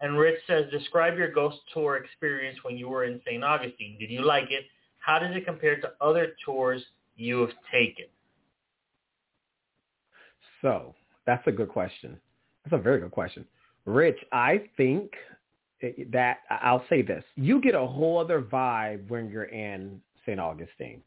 And 0.00 0.18
Rich 0.18 0.40
says, 0.46 0.64
describe 0.70 1.16
your 1.16 1.30
ghost 1.32 1.58
tour 1.72 1.96
experience 1.96 2.58
when 2.62 2.76
you 2.76 2.88
were 2.88 3.04
in 3.04 3.20
St. 3.24 3.42
Augustine. 3.42 3.96
Did 3.98 4.10
you 4.10 4.22
like 4.22 4.50
it? 4.50 4.64
How 4.98 5.18
does 5.18 5.34
it 5.34 5.46
compare 5.46 5.80
to 5.80 5.92
other 6.00 6.34
tours 6.44 6.82
you 7.16 7.40
have 7.40 7.52
taken? 7.72 8.06
So 10.60 10.94
that's 11.24 11.46
a 11.46 11.52
good 11.52 11.68
question. 11.68 12.18
That's 12.64 12.78
a 12.78 12.82
very 12.82 13.00
good 13.00 13.12
question. 13.12 13.46
Rich, 13.84 14.18
I 14.32 14.62
think 14.76 15.12
Eh, 15.82 15.88
eh, 15.98 16.04
that 16.12 16.38
I'll 16.50 16.84
say 16.88 17.02
this. 17.02 17.24
You 17.34 17.60
get 17.60 17.74
a 17.74 17.86
whole 17.86 18.18
other 18.18 18.40
vibe 18.40 19.08
when 19.08 19.28
you're 19.28 19.44
in 19.44 20.00
St. 20.24 20.40
Augustine. 20.40 21.02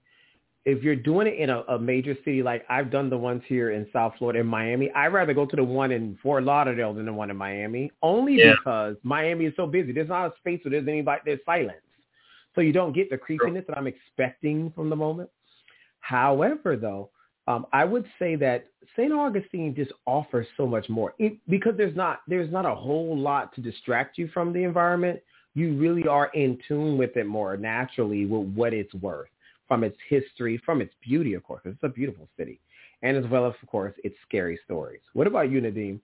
If 0.65 0.83
you're 0.83 0.95
doing 0.95 1.25
it 1.27 1.39
in 1.39 1.49
a, 1.49 1.61
a 1.61 1.79
major 1.79 2.15
city, 2.25 2.43
like 2.43 2.65
I've 2.69 2.91
done 2.91 3.09
the 3.09 3.17
ones 3.17 3.41
here 3.47 3.71
in 3.71 3.87
South 3.91 4.13
Florida 4.17 4.39
in 4.39 4.45
Miami, 4.45 4.91
I'd 4.91 5.07
rather 5.13 5.33
go 5.33 5.45
to 5.45 5.55
the 5.55 5.63
one 5.63 5.91
in 5.91 6.17
Fort 6.21 6.43
Lauderdale 6.43 6.93
than 6.93 7.05
the 7.05 7.13
one 7.13 7.29
in 7.31 7.37
Miami, 7.37 7.91
only 8.03 8.35
Yeah. 8.35 8.53
because 8.57 8.95
Miami 9.03 9.45
is 9.45 9.53
so 9.55 9.65
busy. 9.65 9.91
There's 9.91 10.09
not 10.09 10.27
a 10.27 10.33
space 10.37 10.59
where 10.63 10.71
there's 10.71 10.87
anybody, 10.87 11.21
there's 11.25 11.39
silence. 11.45 11.79
So 12.55 12.61
you 12.61 12.73
don't 12.73 12.93
get 12.93 13.09
the 13.09 13.17
creepiness 13.17 13.63
that 13.67 13.77
I'm 13.77 13.87
expecting 13.87 14.71
from 14.75 14.89
the 14.89 14.95
moment. 14.95 15.29
However, 16.01 16.75
though, 16.75 17.09
um, 17.49 17.65
I 17.73 17.83
would 17.83 18.05
say 18.19 18.35
that 18.37 18.67
St. 18.95 19.11
Augustine 19.11 19.73
just 19.75 19.91
offers 20.05 20.47
so 20.55 20.67
much 20.67 20.87
more 20.87 21.13
it, 21.17 21.33
because 21.49 21.73
there's 21.75 21.95
not 21.95 22.21
there's 22.27 22.51
not 22.51 22.65
a 22.65 22.73
whole 22.73 23.17
lot 23.17 23.53
to 23.55 23.61
distract 23.61 24.17
you 24.17 24.29
from 24.33 24.53
the 24.53 24.63
environment. 24.63 25.19
You 25.55 25.75
really 25.75 26.07
are 26.07 26.27
in 26.35 26.59
tune 26.67 26.97
with 26.97 27.17
it 27.17 27.25
more 27.25 27.57
naturally 27.57 28.25
with 28.25 28.47
what 28.55 28.73
it's 28.73 28.93
worth 28.95 29.29
from 29.67 29.83
its 29.83 29.97
history, 30.07 30.61
from 30.63 30.79
its 30.79 30.93
beauty, 31.01 31.33
of 31.33 31.43
course. 31.43 31.61
It's 31.65 31.77
a 31.81 31.89
beautiful 31.89 32.29
city, 32.37 32.59
and 33.01 33.17
as 33.17 33.29
well 33.29 33.47
as, 33.47 33.53
of 33.61 33.67
course, 33.67 33.93
its 34.03 34.15
scary 34.27 34.59
stories. 34.65 35.01
What 35.13 35.27
about 35.27 35.51
you, 35.51 35.59
Nadim? 35.59 35.99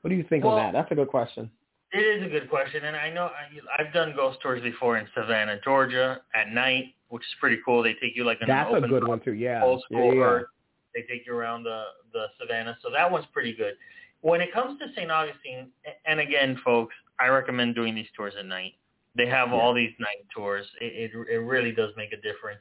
What 0.00 0.10
do 0.10 0.16
you 0.16 0.24
think 0.28 0.44
Well, 0.44 0.54
on 0.54 0.72
that? 0.72 0.78
That's 0.78 0.92
a 0.92 0.94
good 0.94 1.08
question. 1.08 1.50
It 1.92 1.98
is 1.98 2.26
a 2.26 2.28
good 2.28 2.50
question, 2.50 2.84
and 2.84 2.96
I 2.96 3.10
know 3.10 3.26
I, 3.26 3.82
I've 3.82 3.92
done 3.92 4.12
ghost 4.16 4.38
tours 4.42 4.60
before 4.62 4.98
in 4.98 5.06
Savannah, 5.14 5.60
Georgia, 5.62 6.20
at 6.34 6.50
night, 6.50 6.94
which 7.08 7.22
is 7.22 7.34
pretty 7.38 7.58
cool. 7.64 7.82
They 7.84 7.94
take 7.94 8.16
you 8.16 8.24
like 8.24 8.38
on 8.42 8.48
That's 8.48 8.74
an 8.74 8.84
a 8.84 8.88
good 8.88 9.06
one 9.06 9.20
too. 9.20 9.34
Yeah, 9.34 9.62
old 9.62 9.82
yeah, 9.90 9.98
school 9.98 10.14
yeah. 10.14 10.22
earth. 10.22 10.46
They 10.94 11.02
take 11.02 11.26
you 11.26 11.34
around 11.34 11.64
the 11.64 11.84
the 12.12 12.26
savannah, 12.40 12.76
so 12.82 12.90
that 12.90 13.10
one's 13.10 13.26
pretty 13.32 13.52
good. 13.54 13.74
When 14.20 14.40
it 14.40 14.52
comes 14.52 14.78
to 14.80 14.86
St. 14.94 15.10
Augustine, 15.10 15.68
and 16.06 16.20
again, 16.20 16.58
folks, 16.64 16.94
I 17.20 17.26
recommend 17.28 17.74
doing 17.74 17.94
these 17.94 18.06
tours 18.16 18.34
at 18.38 18.46
night. 18.46 18.72
They 19.16 19.26
have 19.26 19.48
Yeah. 19.50 19.56
all 19.56 19.74
these 19.74 19.92
night 19.98 20.26
tours. 20.34 20.66
It, 20.80 21.10
it 21.12 21.28
it 21.30 21.38
really 21.38 21.72
does 21.72 21.90
make 21.96 22.12
a 22.12 22.16
difference. 22.16 22.60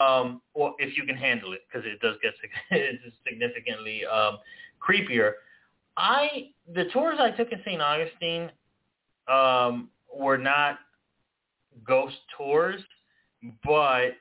Um, 0.00 0.42
well, 0.54 0.74
if 0.78 0.96
you 0.96 1.04
can 1.04 1.16
handle 1.16 1.52
it, 1.52 1.60
because 1.68 1.86
it 1.86 2.00
does 2.00 2.16
get 2.22 2.34
it's 2.70 3.02
significantly 3.28 4.04
um, 4.06 4.38
creepier. 4.80 5.32
I 5.96 6.50
the 6.74 6.86
tours 6.92 7.18
I 7.20 7.30
took 7.30 7.52
in 7.52 7.60
St. 7.64 7.80
Augustine 7.80 8.50
um, 9.28 9.90
were 10.14 10.38
not 10.38 10.78
ghost 11.86 12.16
tours, 12.36 12.80
but 13.64 14.12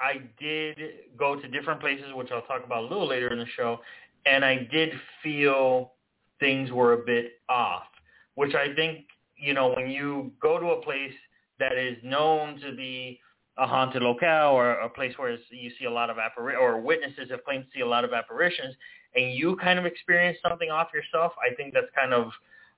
I 0.00 0.20
did 0.38 0.76
go 1.18 1.40
to 1.40 1.48
different 1.48 1.80
places, 1.80 2.06
which 2.14 2.30
I'll 2.30 2.42
talk 2.42 2.64
about 2.64 2.84
a 2.84 2.86
little 2.86 3.08
later 3.08 3.32
in 3.32 3.38
the 3.38 3.46
show, 3.56 3.80
and 4.26 4.44
I 4.44 4.68
did 4.70 4.90
feel 5.22 5.92
things 6.40 6.70
were 6.70 6.92
a 6.92 6.98
bit 6.98 7.40
off, 7.48 7.84
which 8.34 8.54
I 8.54 8.74
think, 8.74 9.06
you 9.36 9.54
know, 9.54 9.72
when 9.74 9.90
you 9.90 10.32
go 10.40 10.58
to 10.58 10.66
a 10.70 10.82
place 10.82 11.14
that 11.58 11.76
is 11.76 11.96
known 12.04 12.60
to 12.60 12.74
be 12.76 13.20
a 13.56 13.66
haunted 13.66 14.02
locale 14.02 14.52
or 14.52 14.72
a 14.74 14.88
place 14.88 15.12
where 15.16 15.36
you 15.50 15.70
see 15.78 15.86
a 15.86 15.90
lot 15.90 16.10
of 16.10 16.16
appari- 16.16 16.58
or 16.58 16.80
witnesses 16.80 17.28
have 17.30 17.44
claimed 17.44 17.64
to 17.64 17.70
see 17.74 17.80
a 17.80 17.86
lot 17.86 18.04
of 18.04 18.12
apparitions, 18.12 18.74
and 19.16 19.32
you 19.32 19.56
kind 19.56 19.78
of 19.78 19.86
experience 19.86 20.38
something 20.48 20.70
off 20.70 20.88
yourself, 20.94 21.32
I 21.42 21.54
think 21.56 21.74
that's 21.74 21.88
kind 21.96 22.14
of 22.14 22.30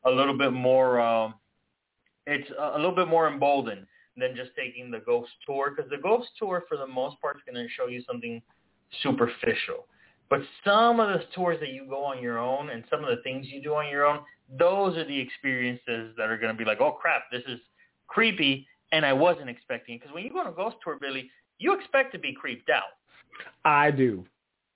a 0.05 0.11
little 0.11 0.37
bit 0.37 0.53
more, 0.53 1.01
um, 1.01 1.35
it's 2.27 2.51
a 2.59 2.77
little 2.77 2.95
bit 2.95 3.09
more 3.09 3.29
emboldened 3.29 3.87
than 4.17 4.35
just 4.37 4.51
taking 4.57 4.91
the 4.91 5.01
ghost 5.01 5.31
tour 5.47 5.73
because 5.75 5.91
the 5.91 5.99
ghost 5.99 6.29
tour 6.39 6.65
for 6.69 6.77
the 6.77 6.87
most 6.87 7.21
part 7.21 7.37
is 7.37 7.43
going 7.47 7.65
to 7.65 7.73
show 7.73 7.87
you 7.87 8.03
something 8.07 8.43
superficial. 9.03 9.87
But 10.29 10.41
some 10.65 11.01
of 11.01 11.09
the 11.09 11.25
tours 11.35 11.59
that 11.61 11.71
you 11.71 11.87
go 11.89 12.05
on 12.05 12.23
your 12.23 12.39
own 12.39 12.71
and 12.71 12.85
some 12.89 13.03
of 13.03 13.11
the 13.11 13.23
things 13.23 13.47
you 13.49 13.63
do 13.63 13.75
on 13.75 13.89
your 13.89 14.07
own, 14.07 14.21
those 14.59 14.97
are 14.97 15.05
the 15.05 15.19
experiences 15.19 16.15
that 16.17 16.29
are 16.31 16.39
going 16.39 16.53
to 16.53 16.59
be 16.59 16.65
like, 16.65 16.81
oh 16.81 16.93
crap, 16.93 17.23
this 17.33 17.43
is 17.49 17.59
creepy 18.07 18.67
and 18.93 19.05
I 19.05 19.13
wasn't 19.13 19.49
expecting 19.49 19.97
it. 19.97 20.01
Because 20.01 20.15
when 20.15 20.25
you 20.25 20.31
go 20.31 20.39
on 20.41 20.47
a 20.47 20.53
ghost 20.53 20.77
tour, 20.83 20.99
Billy, 21.01 21.31
you 21.59 21.75
expect 21.75 22.13
to 22.13 22.19
be 22.19 22.33
creeped 22.33 22.71
out, 22.71 22.83
I 23.65 23.91
do. 23.91 24.25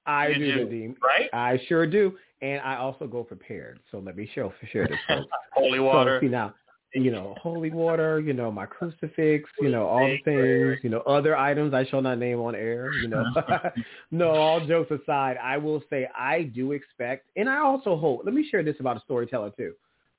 I 0.06 0.28
You 0.28 0.34
do, 0.34 0.68
do. 0.68 0.94
Right? 1.02 1.30
I 1.32 1.60
sure 1.68 1.86
do. 1.86 2.16
And 2.42 2.60
I 2.60 2.76
also 2.76 3.06
go 3.06 3.24
prepared. 3.24 3.80
So 3.90 3.98
let 3.98 4.16
me 4.16 4.28
show 4.34 4.52
share 4.70 4.86
this. 4.86 4.98
folks. 5.08 5.26
Holy 5.54 5.80
water. 5.80 6.18
So 6.20 6.26
see 6.26 6.30
now, 6.30 6.54
you 6.94 7.10
know, 7.10 7.34
holy 7.40 7.70
water, 7.70 8.20
you 8.20 8.32
know, 8.32 8.50
my 8.50 8.66
crucifix, 8.66 9.50
you 9.60 9.68
know, 9.68 9.86
all 9.86 10.06
the 10.06 10.18
things, 10.24 10.78
you 10.84 10.90
know, 10.90 11.00
other 11.00 11.36
items 11.36 11.74
I 11.74 11.84
shall 11.86 12.00
not 12.00 12.18
name 12.18 12.38
on 12.40 12.54
air, 12.54 12.92
you 12.92 13.08
know. 13.08 13.24
no, 14.12 14.30
all 14.30 14.64
jokes 14.64 14.92
aside, 14.92 15.36
I 15.42 15.58
will 15.58 15.82
say 15.90 16.08
I 16.16 16.44
do 16.44 16.72
expect, 16.72 17.26
and 17.36 17.48
I 17.48 17.58
also 17.58 17.96
hope, 17.96 18.22
let 18.24 18.32
me 18.32 18.46
share 18.48 18.62
this 18.62 18.76
about 18.78 18.96
a 18.96 19.00
storyteller 19.00 19.50
too. 19.50 19.74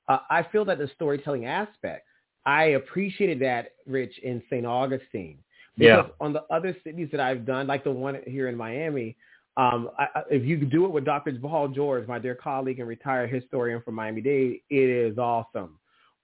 Uh, 0.08 0.18
I 0.28 0.44
feel 0.52 0.64
that 0.66 0.78
the 0.78 0.90
storytelling 0.94 1.46
aspect, 1.46 2.06
I 2.44 2.64
appreciated 2.64 3.40
that, 3.40 3.72
Rich, 3.86 4.18
in 4.22 4.42
St. 4.50 4.66
Augustine. 4.66 5.38
Yeah. 5.76 5.96
Because 5.96 6.12
on 6.20 6.32
the 6.32 6.44
other 6.50 6.76
cities 6.84 7.08
that 7.10 7.20
I've 7.20 7.44
done, 7.44 7.66
like 7.66 7.84
the 7.84 7.90
one 7.90 8.20
here 8.26 8.48
in 8.48 8.56
Miami, 8.56 9.16
um, 9.56 9.90
I, 9.98 10.08
if 10.30 10.44
you 10.44 10.58
do 10.58 10.84
it 10.84 10.92
with 10.92 11.04
Dr. 11.04 11.32
Paul 11.40 11.68
George, 11.68 12.06
my 12.06 12.18
dear 12.18 12.34
colleague 12.34 12.78
and 12.78 12.88
retired 12.88 13.32
historian 13.32 13.80
from 13.82 13.94
Miami-Dade, 13.94 14.60
it 14.68 14.76
is 14.76 15.16
awesome. 15.18 15.78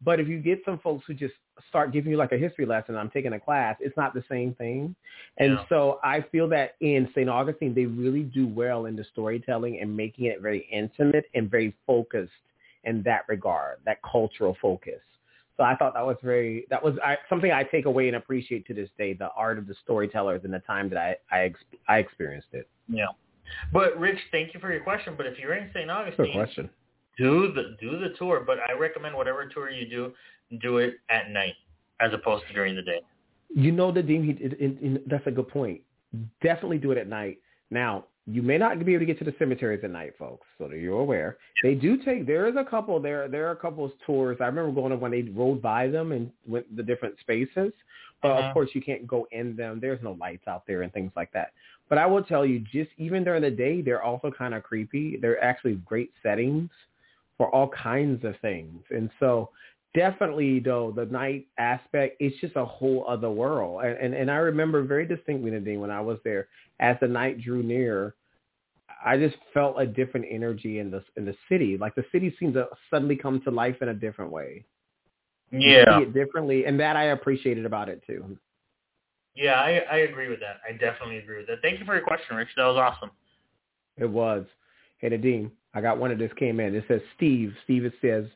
But 0.05 0.21
if 0.21 0.29
you 0.29 0.41
get 0.41 0.61
some 0.65 0.79
folks 0.79 1.05
who 1.07 1.15
just 1.15 1.35
start 1.69 1.93
giving 1.93 2.11
you 2.11 2.19
like 2.19 2.33
a 2.33 2.39
history 2.39 2.67
lesson, 2.67 2.97
I'm 2.97 3.11
taking 3.11 3.35
a 3.35 3.41
class, 3.41 3.77
it's 3.81 3.97
not 3.97 4.15
the 4.15 4.25
same 4.29 4.55
thing. 4.55 4.95
And 5.39 5.53
Yeah. 5.53 5.65
so 5.69 6.01
I 6.03 6.23
feel 6.23 6.49
that 6.49 6.75
in 6.81 7.09
St. 7.11 7.29
Augustine, 7.29 7.75
they 7.75 7.87
really 7.87 8.23
do 8.23 8.47
well 8.47 8.87
in 8.87 8.97
the 8.97 9.05
storytelling 9.05 9.81
and 9.81 9.97
making 9.97 10.27
it 10.27 10.41
very 10.41 10.61
intimate 10.71 11.27
and 11.35 11.51
very 11.51 11.75
focused 11.87 12.33
in 12.85 13.03
that 13.05 13.23
regard, 13.29 13.79
that 13.85 13.99
cultural 14.03 14.57
focus. 14.61 15.01
So 15.57 15.63
I 15.63 15.77
thought 15.77 15.95
that 15.95 16.05
was 16.05 16.17
very, 16.23 16.67
that 16.71 16.83
was 16.83 16.99
I, 17.05 17.19
something 17.29 17.53
I 17.53 17.63
take 17.63 17.85
away 17.85 18.09
and 18.09 18.17
appreciate 18.17 18.67
to 18.67 18.75
this 18.75 18.89
day, 18.99 19.13
the 19.13 19.31
art 19.37 19.59
of 19.59 19.67
the 19.67 19.75
storytellers 19.75 20.43
and 20.45 20.53
the 20.53 20.61
time 20.61 20.89
that 20.89 20.99
I, 20.99 21.17
I, 21.31 21.43
ex- 21.45 21.65
I 21.89 21.99
experienced 21.99 22.49
it. 22.53 22.69
Yeah. 22.89 23.07
But 23.73 23.99
Rich, 23.99 24.19
thank 24.31 24.55
you 24.55 24.61
for 24.61 24.73
your 24.73 24.83
question. 24.83 25.15
But 25.17 25.27
if 25.27 25.39
you're 25.39 25.55
in 25.55 25.71
St. 25.75 25.87
Good 25.87 25.91
Augustine, 25.91 26.33
question. 26.33 26.71
Do 27.19 27.53
the 27.53 27.77
do 27.81 27.99
the 27.99 28.11
tour. 28.19 28.43
But 28.47 28.59
I 28.69 28.73
recommend 28.73 29.15
whatever 29.15 29.45
tour 29.47 29.71
you 29.71 29.89
do, 29.89 30.13
do 30.61 30.79
it 30.79 30.95
at 31.11 31.31
night 31.31 31.55
as 32.01 32.13
opposed 32.13 32.47
to 32.49 32.55
during 32.55 32.75
the 32.75 32.83
day. 32.83 33.01
You 33.55 33.71
know, 33.71 33.93
the 33.93 34.03
Dean, 34.03 34.25
he, 34.25 34.45
it, 34.45 34.53
it, 34.55 34.79
it- 34.81 35.09
that's 35.09 35.27
a 35.27 35.31
good 35.31 35.49
point. 35.49 35.81
Definitely 36.43 36.79
do 36.79 36.91
it 36.93 36.99
at 36.99 37.09
night. 37.09 37.39
Now, 37.71 38.05
you 38.27 38.43
may 38.43 38.57
not 38.59 38.79
be 38.85 38.93
able 38.93 39.01
to 39.01 39.07
get 39.07 39.19
to 39.19 39.25
the 39.25 39.35
cemeteries 39.39 39.81
at 39.83 39.91
night, 39.91 40.13
folks. 40.19 40.47
So 40.59 40.69
that 40.69 40.79
you're 40.79 41.01
aware, 41.01 41.39
they 41.63 41.75
do 41.75 41.97
take. 41.97 42.27
There 42.27 42.47
is 42.49 42.55
a 42.57 42.65
couple. 42.65 43.01
There 43.01 43.29
there 43.29 43.49
are 43.49 43.53
a 43.53 43.57
couple 43.57 43.85
of 43.85 43.93
tours. 44.07 44.39
I 44.41 44.47
remember 44.47 44.73
going 44.73 44.91
to 44.91 44.97
when 44.97 45.11
they 45.11 45.23
rode 45.23 45.61
by 45.61 45.89
them 45.89 46.13
and 46.13 46.31
went 46.47 46.75
the 46.77 46.83
different 46.83 47.19
spaces. 47.21 47.73
But 48.23 48.33
uh-huh. 48.33 48.49
of 48.49 48.55
course, 48.55 48.71
you 48.75 48.81
can't 48.83 49.07
go 49.07 49.27
in 49.33 49.57
them. 49.57 49.81
There's 49.81 50.03
no 50.03 50.13
lights 50.13 50.47
out 50.47 50.63
there 50.67 50.83
and 50.83 50.93
things 50.93 51.11
like 51.17 51.33
that. 51.33 51.53
But 51.89 51.99
I 51.99 52.07
will 52.07 52.23
tell 52.23 52.47
you, 52.47 52.61
just 52.61 52.91
even 52.97 53.25
during 53.25 53.43
the 53.43 53.51
day, 53.51 53.83
they're 53.83 54.03
also 54.03 54.31
kind 54.31 54.55
of 54.55 54.63
creepy. 54.63 55.19
They're 55.21 55.43
actually 55.43 55.75
great 55.85 56.13
settings 56.23 56.71
for 57.37 57.53
all 57.55 57.69
kinds 57.69 58.25
of 58.25 58.35
things. 58.41 58.83
And 58.91 59.11
so 59.19 59.51
definitely 59.95 60.59
though 60.59 60.93
the 60.95 61.05
night 61.07 61.47
aspect 61.59 62.17
it's 62.19 62.39
just 62.41 62.57
a 62.57 62.65
whole 62.65 63.05
other 63.09 63.31
world. 63.31 63.85
And 63.85 63.97
and, 63.99 64.15
and 64.15 64.31
i 64.31 64.37
remember 64.37 64.83
very 64.83 65.07
distinctly 65.07 65.51
nadim 65.51 65.81
when 65.81 65.91
i 65.91 66.01
was 66.01 66.19
there 66.25 66.49
as 66.81 66.97
the 67.01 67.09
night 67.09 67.41
drew 67.41 67.63
near 67.63 68.15
i 69.05 69.17
just 69.17 69.37
felt 69.53 69.81
a 69.81 69.87
different 69.87 70.27
energy 70.31 70.79
in 70.79 70.91
the 70.91 71.03
in 71.17 71.25
the 71.25 71.35
city. 71.49 71.77
Like 71.77 71.95
the 71.95 72.05
city 72.13 72.35
seemed 72.39 72.55
to 72.55 72.69
suddenly 72.91 73.17
come 73.17 73.41
to 73.43 73.51
life 73.51 73.77
in 73.83 73.89
a 73.89 73.95
different 73.95 74.31
way. 74.31 74.65
Yeah. 75.51 76.01
differently 76.15 76.65
and 76.65 76.81
that 76.81 76.97
i 76.97 77.05
appreciated 77.05 77.67
about 77.67 77.89
it 77.89 78.03
too. 78.07 78.39
Yeah 79.35 79.61
i 79.61 79.83
i 79.91 79.97
agree 79.99 80.29
with 80.29 80.41
that. 80.41 80.61
I 80.67 80.73
definitely 80.73 81.19
agree 81.19 81.39
with 81.39 81.49
that. 81.49 81.59
Thank 81.61 81.81
you 81.81 81.85
for 81.85 81.95
your 81.95 82.05
question 82.05 82.37
rich. 82.37 82.49
That 82.57 82.65
was 82.65 82.77
awesome. 82.77 83.11
It 83.99 84.09
was. 84.09 84.47
Hey 84.99 85.11
nadim 85.11 85.51
i 85.75 85.81
got 85.81 85.99
one 85.99 86.11
of 86.11 86.19
this 86.19 86.33
came 86.39 86.61
in 86.61 86.75
it 86.75 86.85
says 86.89 87.01
steve 87.17 87.55
steve 87.65 87.85
it 87.85 87.95
says 88.01 88.27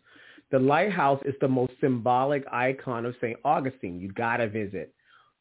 the 0.50 0.58
lighthouse 0.58 1.20
is 1.24 1.34
the 1.40 1.48
most 1.48 1.72
symbolic 1.80 2.44
icon 2.52 3.04
of 3.04 3.14
St. 3.20 3.38
Augustine. 3.44 4.00
You 4.00 4.12
got 4.12 4.36
to 4.36 4.48
visit. 4.48 4.94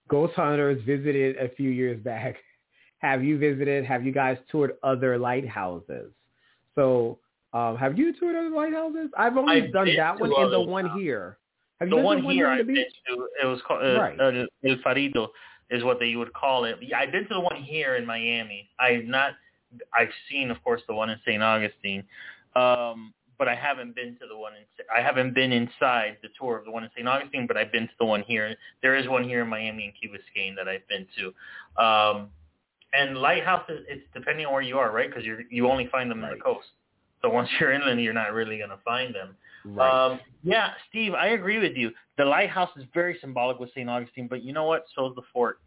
Ghost 0.07 0.33
Hunters 0.33 0.81
visited 0.85 1.37
a 1.37 1.49
few 1.55 1.69
years 1.69 2.01
back. 2.03 2.35
Have 2.99 3.23
you 3.23 3.37
visited? 3.37 3.85
Have 3.85 4.03
you 4.03 4.11
guys 4.11 4.37
toured 4.49 4.77
other 4.81 5.17
lighthouses? 5.17 6.11
So 6.73 7.19
um, 7.53 7.77
have 7.77 7.97
you 7.97 8.13
toured 8.17 8.35
other 8.35 8.49
lighthouses? 8.49 9.11
I've 9.15 9.37
only 9.37 9.61
I've 9.61 9.71
done 9.71 9.95
that 9.95 10.19
one 10.19 10.31
and 10.35 10.51
the 10.51 10.59
one 10.59 10.89
here. 10.99 11.37
Have 11.79 11.89
the 11.89 11.97
one 11.97 12.23
here 12.23 12.47
I've 12.47 12.65
been 12.65 12.75
to, 12.75 13.27
it 13.43 13.45
was 13.45 13.59
called 13.67 13.83
uh, 13.83 13.99
right. 13.99 14.19
uh, 14.19 14.45
El 14.67 14.77
Farito 14.77 15.27
is 15.69 15.83
what 15.83 15.99
they 15.99 16.15
would 16.15 16.33
call 16.33 16.65
it. 16.65 16.77
Yeah, 16.81 16.99
I've 16.99 17.11
been 17.11 17.27
to 17.27 17.35
the 17.35 17.39
one 17.39 17.61
here 17.63 17.95
in 17.95 18.05
Miami. 18.05 18.69
I've 18.79 19.05
not. 19.05 19.33
I've 19.93 20.09
seen, 20.29 20.51
of 20.51 20.63
course, 20.63 20.81
the 20.87 20.93
one 20.93 21.09
in 21.09 21.17
St. 21.25 21.41
Augustine. 21.41 22.03
Um, 22.55 23.13
but 23.37 23.47
I 23.47 23.55
haven't 23.55 23.95
been 23.95 24.15
to 24.19 24.27
the 24.27 24.37
one 24.37 24.53
in 24.53 24.63
I 24.95 25.01
haven't 25.01 25.33
been 25.33 25.51
inside 25.51 26.17
the 26.21 26.29
tour 26.39 26.57
of 26.57 26.65
the 26.65 26.71
one 26.71 26.83
in 26.83 26.89
St. 26.95 27.07
Augustine, 27.07 27.47
but 27.47 27.57
I've 27.57 27.71
been 27.71 27.87
to 27.87 27.93
the 27.99 28.05
one 28.05 28.23
here. 28.23 28.55
There 28.81 28.95
is 28.95 29.07
one 29.07 29.23
here 29.23 29.41
in 29.41 29.49
Miami 29.49 29.85
and 29.85 29.93
Key 29.93 30.07
Biscayne 30.07 30.55
that 30.55 30.67
I've 30.67 30.87
been 30.87 31.05
to. 31.17 31.83
Um, 31.83 32.29
and 32.93 33.17
lighthouses, 33.17 33.85
it's 33.89 34.05
depending 34.13 34.45
on 34.45 34.53
where 34.53 34.61
you 34.61 34.77
are, 34.77 34.91
right? 34.91 35.09
Because 35.09 35.25
you 35.25 35.39
you 35.49 35.69
only 35.69 35.87
find 35.91 36.09
them 36.09 36.21
right. 36.21 36.31
on 36.31 36.37
the 36.37 36.43
coast. 36.43 36.67
So 37.21 37.29
once 37.29 37.49
you're 37.59 37.73
inland, 37.73 38.01
you're 38.01 38.13
not 38.13 38.33
really 38.33 38.57
going 38.57 38.69
to 38.69 38.79
find 38.85 39.13
them. 39.13 39.35
Right. 39.65 40.11
Um, 40.11 40.19
yeah, 40.43 40.69
Steve, 40.89 41.13
I 41.13 41.29
agree 41.29 41.57
with 41.57 41.75
you. 41.75 41.91
The 42.17 42.25
lighthouse 42.25 42.69
is 42.77 42.83
very 42.93 43.17
symbolic 43.19 43.59
with 43.59 43.71
St. 43.71 43.89
Augustine, 43.89 44.27
but 44.27 44.43
you 44.43 44.53
know 44.53 44.65
what? 44.65 44.85
So 44.95 45.07
is 45.07 45.15
the 45.15 45.23
fort. 45.33 45.59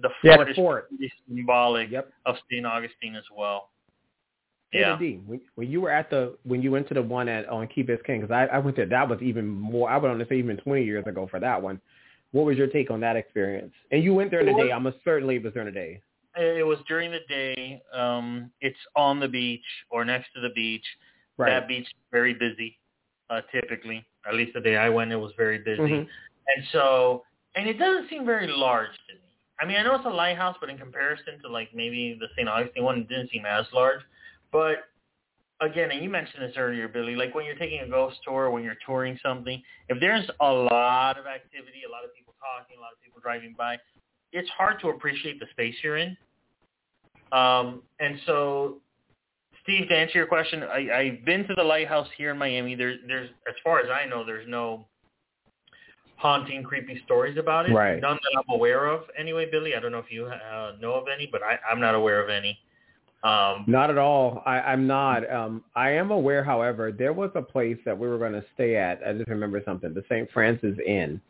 The 0.00 0.10
fort 0.20 0.46
yeah, 0.46 0.50
is 0.50 0.56
fort. 0.56 0.88
symbolic 1.26 1.90
yep. 1.90 2.12
of 2.26 2.36
St. 2.50 2.66
Augustine 2.66 3.16
as 3.16 3.24
well. 3.34 3.70
Yeah. 4.72 4.98
D, 4.98 5.20
when, 5.26 5.40
when 5.54 5.70
you 5.70 5.80
were 5.80 5.90
at 5.90 6.10
the 6.10 6.36
when 6.44 6.60
you 6.60 6.70
went 6.70 6.88
to 6.88 6.94
the 6.94 7.02
one 7.02 7.28
at 7.28 7.48
on 7.48 7.66
Key 7.68 7.82
Biscayne, 7.82 8.20
because 8.20 8.30
I, 8.30 8.46
I 8.46 8.58
went 8.58 8.76
there, 8.76 8.86
that 8.86 9.08
was 9.08 9.20
even 9.22 9.46
more. 9.46 9.88
I 9.88 9.96
would 9.96 10.10
only 10.10 10.26
say 10.28 10.36
even 10.36 10.56
20 10.58 10.84
years 10.84 11.06
ago 11.06 11.26
for 11.30 11.40
that 11.40 11.60
one. 11.62 11.80
What 12.32 12.44
was 12.44 12.58
your 12.58 12.66
take 12.66 12.90
on 12.90 13.00
that 13.00 13.16
experience? 13.16 13.72
And 13.90 14.02
you 14.02 14.12
went 14.12 14.30
there 14.30 14.40
in 14.40 14.46
the 14.46 14.62
day. 14.62 14.72
I'm 14.72 14.86
a 14.86 14.92
certainly 15.04 15.36
it 15.36 15.44
was 15.44 15.54
during 15.54 15.66
the 15.66 15.72
day. 15.72 16.02
It 16.36 16.66
was 16.66 16.78
during 16.86 17.10
the 17.10 17.20
day. 17.28 17.80
Um, 17.94 18.50
it's 18.60 18.76
on 18.94 19.20
the 19.20 19.28
beach 19.28 19.64
or 19.90 20.04
next 20.04 20.28
to 20.34 20.40
the 20.40 20.50
beach. 20.50 20.84
Right. 21.38 21.50
That 21.50 21.68
beach 21.68 21.84
is 21.84 21.94
very 22.10 22.34
busy, 22.34 22.78
uh, 23.30 23.40
typically. 23.52 24.04
At 24.28 24.34
least 24.34 24.52
the 24.54 24.60
day 24.60 24.76
I 24.76 24.88
went, 24.88 25.12
it 25.12 25.16
was 25.16 25.32
very 25.36 25.58
busy. 25.58 25.80
Mm-hmm. 25.80 25.94
And 25.94 26.66
so, 26.72 27.22
and 27.54 27.68
it 27.68 27.78
doesn't 27.78 28.10
seem 28.10 28.26
very 28.26 28.48
large 28.48 28.90
to 29.08 29.14
me. 29.14 29.20
I 29.60 29.66
mean, 29.66 29.76
I 29.76 29.82
know 29.82 29.94
it's 29.94 30.04
a 30.04 30.10
lighthouse, 30.10 30.56
but 30.60 30.68
in 30.68 30.78
comparison 30.78 31.40
to 31.42 31.48
like 31.48 31.68
maybe 31.74 32.16
the 32.18 32.26
St. 32.36 32.48
Augustine 32.48 32.84
one, 32.84 32.98
it 32.98 33.08
didn't 33.08 33.30
seem 33.30 33.46
as 33.46 33.64
large. 33.72 34.00
But 34.52 34.88
again, 35.60 35.90
and 35.90 36.02
you 36.02 36.10
mentioned 36.10 36.42
this 36.42 36.54
earlier, 36.56 36.88
Billy, 36.88 37.14
like 37.14 37.34
when 37.34 37.46
you're 37.46 37.56
taking 37.56 37.80
a 37.80 37.88
ghost 37.88 38.18
tour, 38.24 38.50
when 38.50 38.62
you're 38.62 38.76
touring 38.84 39.18
something, 39.22 39.62
if 39.88 39.98
there's 40.00 40.28
a 40.40 40.52
lot 40.52 41.18
of 41.18 41.26
activity, 41.26 41.82
a 41.88 41.90
lot 41.90 42.04
of 42.04 42.14
people 42.14 42.34
talking, 42.40 42.76
a 42.76 42.80
lot 42.80 42.92
of 42.92 43.00
people 43.02 43.20
driving 43.22 43.54
by, 43.56 43.76
it's 44.32 44.48
hard 44.50 44.80
to 44.80 44.88
appreciate 44.88 45.40
the 45.40 45.46
space 45.52 45.74
you're 45.82 45.96
in. 45.96 46.16
Um, 47.32 47.82
and 47.98 48.18
so, 48.26 48.76
Steve, 49.62 49.88
to 49.88 49.96
answer 49.96 50.18
your 50.18 50.26
question, 50.26 50.62
I, 50.62 50.88
I've 50.94 51.24
been 51.24 51.46
to 51.48 51.54
the 51.54 51.64
lighthouse 51.64 52.08
here 52.16 52.30
in 52.30 52.38
Miami. 52.38 52.74
There's, 52.74 52.98
there's, 53.06 53.30
as 53.48 53.54
far 53.64 53.80
as 53.80 53.86
I 53.90 54.06
know, 54.08 54.24
there's 54.24 54.46
no 54.48 54.86
haunting, 56.16 56.62
creepy 56.62 57.00
stories 57.04 57.38
about 57.38 57.68
it. 57.68 57.72
Right. 57.72 58.00
None 58.00 58.16
that 58.16 58.38
I'm 58.38 58.54
aware 58.54 58.86
of. 58.86 59.02
Anyway, 59.18 59.46
Billy, 59.50 59.74
I 59.74 59.80
don't 59.80 59.92
know 59.92 59.98
if 59.98 60.10
you 60.10 60.26
uh, 60.26 60.72
know 60.80 60.94
of 60.94 61.04
any, 61.14 61.28
but 61.30 61.42
I, 61.42 61.58
I'm 61.70 61.80
not 61.80 61.94
aware 61.94 62.22
of 62.22 62.30
any. 62.30 62.58
Um, 63.22 63.64
not 63.66 63.90
at 63.90 63.98
all. 63.98 64.42
I, 64.46 64.60
I'm 64.60 64.86
not. 64.86 65.28
Um, 65.30 65.64
I 65.74 65.90
am 65.90 66.10
aware, 66.10 66.44
however, 66.44 66.92
there 66.92 67.12
was 67.12 67.30
a 67.34 67.42
place 67.42 67.78
that 67.84 67.98
we 67.98 68.08
were 68.08 68.18
going 68.18 68.32
to 68.32 68.44
stay 68.54 68.76
at. 68.76 69.00
I 69.06 69.12
just 69.14 69.28
remember 69.28 69.62
something. 69.64 69.94
The 69.94 70.04
St. 70.08 70.30
Francis 70.32 70.76
Inn 70.86 71.20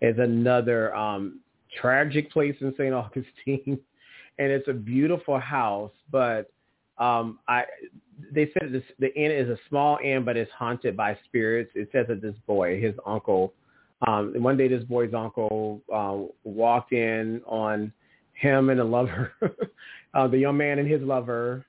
is 0.00 0.18
another 0.18 0.94
um, 0.96 1.40
tragic 1.80 2.30
place 2.32 2.56
in 2.60 2.72
St. 2.76 2.92
Augustine, 2.92 3.78
and 4.38 4.50
it's 4.50 4.68
a 4.68 4.72
beautiful 4.72 5.38
house. 5.38 5.92
But 6.10 6.50
um, 6.98 7.38
I, 7.46 7.64
they 8.32 8.50
said 8.52 8.72
this, 8.72 8.82
the 8.98 9.14
inn 9.14 9.30
is 9.30 9.48
a 9.48 9.58
small 9.68 9.98
inn, 10.02 10.24
but 10.24 10.36
it's 10.36 10.50
haunted 10.52 10.96
by 10.96 11.16
spirits. 11.24 11.70
It 11.74 11.88
says 11.92 12.06
that 12.08 12.20
this 12.20 12.34
boy, 12.46 12.80
his 12.80 12.94
uncle, 13.06 13.52
um, 14.06 14.32
and 14.34 14.44
one 14.44 14.56
day 14.56 14.68
this 14.68 14.84
boy's 14.84 15.14
uncle 15.14 15.80
uh, 15.92 16.18
walked 16.44 16.92
in 16.92 17.40
on 17.46 17.92
him 18.34 18.70
and 18.70 18.80
a 18.80 18.84
lover, 18.84 19.32
uh, 20.14 20.28
the 20.28 20.38
young 20.38 20.56
man 20.56 20.78
and 20.78 20.90
his 20.90 21.02
lover. 21.02 21.64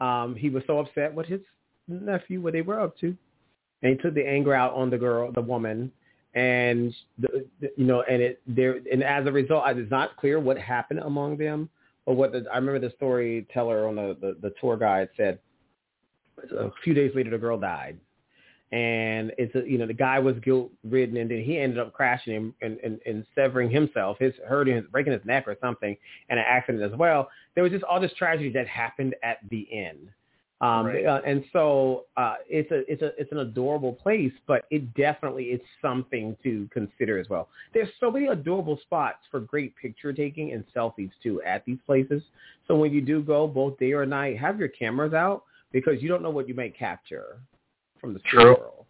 Um, 0.00 0.34
he 0.36 0.50
was 0.50 0.62
so 0.66 0.80
upset 0.80 1.14
with 1.14 1.26
his 1.26 1.40
nephew, 1.88 2.40
what 2.40 2.52
they 2.52 2.62
were 2.62 2.80
up 2.80 2.98
to, 2.98 3.16
and 3.82 3.92
he 3.92 4.02
took 4.02 4.14
the 4.14 4.26
anger 4.26 4.54
out 4.54 4.74
on 4.74 4.90
the 4.90 4.98
girl, 4.98 5.32
the 5.32 5.40
woman, 5.40 5.90
and 6.34 6.94
the, 7.18 7.46
the, 7.60 7.72
you 7.76 7.84
know, 7.84 8.02
and 8.02 8.22
it 8.22 8.40
there, 8.46 8.80
and 8.92 9.02
as 9.02 9.26
a 9.26 9.32
result, 9.32 9.64
it's 9.68 9.90
not 9.90 10.16
clear 10.16 10.38
what 10.38 10.58
happened 10.58 11.00
among 11.00 11.36
them, 11.36 11.68
or 12.06 12.14
what 12.14 12.32
the, 12.32 12.44
I 12.52 12.56
remember 12.56 12.78
the 12.80 12.94
storyteller 12.96 13.88
on 13.88 13.96
the, 13.96 14.16
the 14.20 14.36
the 14.40 14.54
tour 14.60 14.76
guide 14.76 15.08
said. 15.16 15.38
A 16.56 16.70
few 16.84 16.94
days 16.94 17.10
later, 17.16 17.30
the 17.30 17.38
girl 17.38 17.58
died 17.58 17.98
and 18.70 19.32
it's 19.38 19.54
a, 19.54 19.68
you 19.68 19.78
know 19.78 19.86
the 19.86 19.94
guy 19.94 20.18
was 20.18 20.34
guilt 20.44 20.70
ridden 20.84 21.16
and 21.16 21.30
then 21.30 21.42
he 21.42 21.58
ended 21.58 21.78
up 21.78 21.92
crashing 21.92 22.34
and, 22.34 22.52
and, 22.60 22.78
and, 22.84 23.00
and 23.06 23.26
severing 23.34 23.70
himself 23.70 24.18
his 24.20 24.34
hurting 24.46 24.76
his 24.76 24.84
breaking 24.92 25.12
his 25.12 25.24
neck 25.24 25.44
or 25.46 25.56
something 25.60 25.96
in 26.28 26.38
an 26.38 26.44
accident 26.46 26.84
as 26.84 26.96
well. 26.98 27.30
There 27.54 27.64
was 27.64 27.72
just 27.72 27.84
all 27.84 28.00
this 28.00 28.12
tragedy 28.18 28.50
that 28.52 28.66
happened 28.66 29.14
at 29.22 29.38
the 29.50 29.66
end. 29.72 30.10
Um 30.60 30.86
right. 30.86 31.06
uh, 31.06 31.20
and 31.24 31.44
so 31.50 32.04
uh 32.18 32.34
it's 32.46 32.70
a 32.70 32.90
it's 32.92 33.00
a 33.00 33.12
it's 33.18 33.32
an 33.32 33.38
adorable 33.38 33.94
place 33.94 34.32
but 34.46 34.64
it 34.70 34.92
definitely 34.94 35.44
is 35.44 35.60
something 35.80 36.36
to 36.42 36.68
consider 36.70 37.18
as 37.18 37.28
well. 37.30 37.48
There's 37.72 37.88
so 37.98 38.10
many 38.10 38.26
adorable 38.26 38.78
spots 38.82 39.20
for 39.30 39.40
great 39.40 39.74
picture 39.76 40.12
taking 40.12 40.52
and 40.52 40.62
selfies 40.76 41.12
too 41.22 41.40
at 41.42 41.64
these 41.64 41.78
places. 41.86 42.22
So 42.66 42.76
when 42.76 42.92
you 42.92 43.00
do 43.00 43.22
go 43.22 43.46
both 43.46 43.78
day 43.78 43.92
or 43.92 44.04
night 44.04 44.38
have 44.38 44.58
your 44.58 44.68
cameras 44.68 45.14
out 45.14 45.44
because 45.72 46.02
you 46.02 46.08
don't 46.10 46.22
know 46.22 46.30
what 46.30 46.48
you 46.48 46.54
may 46.54 46.68
capture 46.68 47.38
from 48.00 48.14
the 48.14 48.20
True. 48.20 48.56
world. 48.56 48.86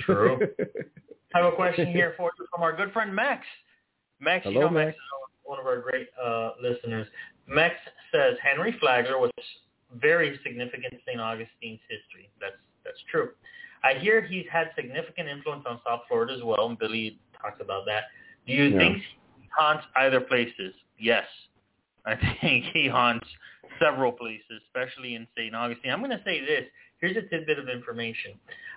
True. 0.00 0.38
I 1.34 1.38
have 1.38 1.52
a 1.52 1.56
question 1.56 1.86
here 1.88 2.14
for 2.16 2.30
you 2.38 2.46
from 2.52 2.62
our 2.62 2.74
good 2.74 2.92
friend 2.92 3.14
Max. 3.14 3.46
Max, 4.20 4.44
Hello, 4.44 4.54
you 4.54 4.60
know, 4.66 4.70
Max. 4.70 4.86
Max 4.86 4.96
is 4.96 5.02
one 5.44 5.58
of 5.60 5.66
our 5.66 5.80
great 5.80 6.08
uh, 6.22 6.50
listeners. 6.60 7.06
Max 7.46 7.74
says 8.12 8.36
Henry 8.42 8.76
Flagler 8.80 9.18
was 9.18 9.30
very 10.00 10.38
significant 10.42 10.92
in 10.92 10.98
St. 11.06 11.20
Augustine's 11.20 11.80
history. 11.88 12.30
That's 12.40 12.56
that's 12.84 12.98
true. 13.10 13.30
I 13.82 13.94
hear 13.94 14.20
he's 14.22 14.46
had 14.50 14.70
significant 14.76 15.28
influence 15.28 15.64
on 15.68 15.80
South 15.86 16.00
Florida 16.08 16.34
as 16.34 16.42
well, 16.42 16.66
and 16.66 16.78
Billy 16.78 17.18
talked 17.40 17.60
about 17.60 17.84
that. 17.86 18.04
Do 18.46 18.52
you 18.52 18.64
yeah. 18.64 18.78
think 18.78 18.96
he 18.98 19.48
haunts 19.56 19.84
either 19.96 20.20
places? 20.20 20.74
Yes. 20.98 21.24
I 22.04 22.16
think 22.40 22.66
he 22.72 22.88
haunts 22.88 23.26
several 23.80 24.12
places, 24.12 24.60
especially 24.66 25.14
in 25.14 25.26
St. 25.36 25.54
Augustine. 25.54 25.92
I'm 25.92 26.00
going 26.00 26.10
to 26.10 26.22
say 26.24 26.40
this. 26.40 26.64
Here's 27.00 27.16
a 27.16 27.22
tidbit 27.22 27.58
of 27.58 27.68
information. 27.68 28.32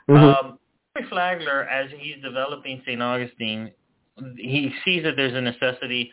Mm-hmm. 0.09 0.47
Um, 0.47 0.59
Flagler, 1.09 1.63
as 1.65 1.89
he's 1.97 2.21
developing 2.21 2.81
St. 2.85 3.01
Augustine, 3.01 3.71
he 4.37 4.71
sees 4.85 5.03
that 5.03 5.15
there's 5.15 5.33
a 5.33 5.41
necessity 5.41 6.11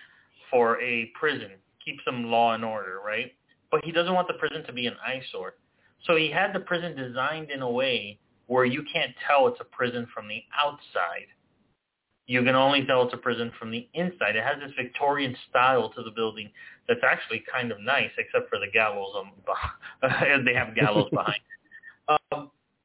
for 0.51 0.81
a 0.81 1.11
prison, 1.19 1.51
keep 1.85 1.97
some 2.05 2.25
law 2.25 2.55
and 2.55 2.65
order, 2.65 2.99
right? 3.05 3.33
But 3.71 3.85
he 3.85 3.93
doesn't 3.93 4.13
want 4.15 4.27
the 4.27 4.35
prison 4.35 4.65
to 4.67 4.73
be 4.73 4.87
an 4.87 4.95
eyesore. 5.07 5.55
So 6.07 6.17
he 6.17 6.31
had 6.31 6.53
the 6.55 6.61
prison 6.61 6.97
designed 6.97 7.51
in 7.51 7.61
a 7.63 7.71
way 7.71 8.19
where 8.47 8.65
you 8.65 8.83
can't 8.93 9.13
tell 9.29 9.47
it's 9.47 9.61
a 9.61 9.65
prison 9.65 10.07
from 10.13 10.27
the 10.29 10.43
outside. 10.59 11.29
you 12.27 12.43
can 12.45 12.55
only 12.55 12.85
tell 12.87 13.03
it's 13.03 13.15
a 13.15 13.17
prison 13.17 13.51
from 13.59 13.71
the 13.71 13.89
inside. 13.95 14.37
It 14.37 14.45
has 14.45 14.57
this 14.61 14.73
Victorian 14.77 15.37
style 15.49 15.91
to 15.91 16.03
the 16.03 16.13
building 16.13 16.51
that's 16.89 17.01
actually 17.05 17.43
kind 17.53 17.73
of 17.73 17.81
nice, 17.81 18.11
except 18.19 18.49
for 18.49 18.59
the 18.59 18.71
gallows. 18.73 19.15
On, 19.15 19.31
they 20.45 20.55
have 20.55 20.75
gallows 20.75 21.11
behind. 21.13 21.41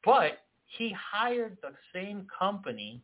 But 0.05 0.43
he 0.65 0.93
hired 0.93 1.57
the 1.61 1.71
same 1.93 2.27
company 2.37 3.01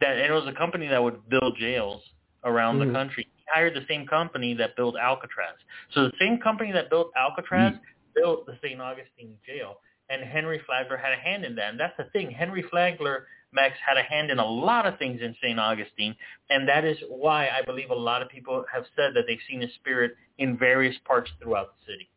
that, 0.00 0.18
and 0.18 0.26
it 0.26 0.32
was 0.32 0.46
a 0.46 0.58
company 0.58 0.88
that 0.88 1.02
would 1.02 1.28
build 1.28 1.56
jails 1.58 2.02
around 2.44 2.78
mm-hmm. 2.78 2.88
the 2.88 2.94
country. 2.94 3.28
He 3.34 3.44
hired 3.52 3.74
the 3.74 3.86
same 3.88 4.06
company 4.06 4.54
that 4.54 4.76
built 4.76 4.96
Alcatraz. 4.96 5.54
So 5.94 6.04
the 6.04 6.12
same 6.18 6.38
company 6.38 6.72
that 6.72 6.90
built 6.90 7.10
Alcatraz 7.16 7.74
mm-hmm. 7.74 7.82
built 8.20 8.46
the 8.46 8.58
St. 8.62 8.80
Augustine 8.80 9.36
jail, 9.46 9.76
and 10.10 10.22
Henry 10.22 10.60
Flagler 10.66 10.96
had 10.96 11.12
a 11.12 11.16
hand 11.16 11.44
in 11.44 11.54
that. 11.56 11.70
And 11.70 11.80
that's 11.80 11.96
the 11.96 12.04
thing. 12.12 12.30
Henry 12.30 12.64
Flagler 12.70 13.26
Max 13.52 13.74
had 13.86 13.98
a 13.98 14.02
hand 14.02 14.30
in 14.30 14.38
a 14.38 14.46
lot 14.46 14.86
of 14.86 14.98
things 14.98 15.20
in 15.20 15.36
St. 15.42 15.58
Augustine, 15.60 16.16
and 16.50 16.66
that 16.68 16.84
is 16.84 16.96
why 17.08 17.48
I 17.48 17.62
believe 17.62 17.90
a 17.90 17.94
lot 17.94 18.22
of 18.22 18.28
people 18.28 18.64
have 18.72 18.84
said 18.96 19.12
that 19.14 19.24
they've 19.28 19.38
seen 19.48 19.60
his 19.60 19.72
spirit 19.74 20.16
in 20.38 20.56
various 20.56 20.96
parts 21.04 21.30
throughout 21.40 21.74
the 21.76 21.92
city. 21.92 22.08